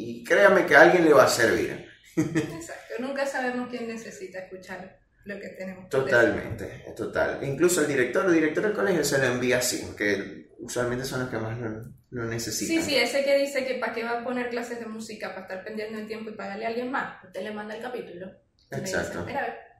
y 0.00 0.24
créame 0.24 0.66
que 0.66 0.74
a 0.74 0.82
alguien 0.82 1.04
le 1.04 1.12
va 1.12 1.24
a 1.24 1.28
servir. 1.28 1.86
Exacto, 2.16 2.94
nunca 3.00 3.26
sabemos 3.26 3.68
quién 3.68 3.86
necesita 3.86 4.40
escuchar 4.40 4.98
lo 5.24 5.38
que 5.38 5.48
tenemos. 5.50 5.88
decir. 5.90 6.04
Totalmente, 6.04 6.84
total. 6.96 7.38
Incluso 7.42 7.82
el 7.82 7.88
director 7.88 8.26
o 8.26 8.30
director 8.30 8.64
del 8.64 8.72
colegio 8.72 9.04
se 9.04 9.18
lo 9.18 9.24
envía 9.24 9.58
así, 9.58 9.82
porque 9.86 10.48
usualmente 10.58 11.04
son 11.04 11.20
los 11.20 11.28
que 11.28 11.38
más 11.38 11.58
lo, 11.58 11.82
lo 12.10 12.24
necesitan. 12.24 12.82
Sí, 12.82 12.90
sí, 12.90 12.96
ese 12.96 13.22
que 13.24 13.38
dice 13.38 13.66
que 13.66 13.74
para 13.74 13.92
qué 13.92 14.04
va 14.04 14.20
a 14.20 14.24
poner 14.24 14.48
clases 14.48 14.80
de 14.80 14.86
música, 14.86 15.28
para 15.34 15.42
estar 15.42 15.64
pendiente 15.64 15.96
del 15.96 16.06
tiempo 16.06 16.30
y 16.30 16.34
pagarle 16.34 16.64
a 16.64 16.68
alguien 16.68 16.90
más, 16.90 17.22
usted 17.24 17.42
le 17.42 17.52
manda 17.52 17.76
el 17.76 17.82
capítulo. 17.82 18.26
Dice, 18.70 18.96
Exacto. 18.96 19.26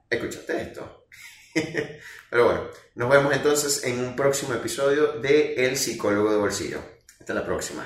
Escúchate 0.09 0.61
esto. 0.61 1.07
Pero 2.29 2.45
bueno, 2.45 2.69
nos 2.95 3.09
vemos 3.09 3.33
entonces 3.33 3.83
en 3.83 3.99
un 3.99 4.15
próximo 4.15 4.53
episodio 4.53 5.19
de 5.19 5.55
El 5.55 5.77
psicólogo 5.77 6.31
de 6.31 6.37
bolsillo. 6.37 6.81
Hasta 7.19 7.33
la 7.33 7.45
próxima. 7.45 7.85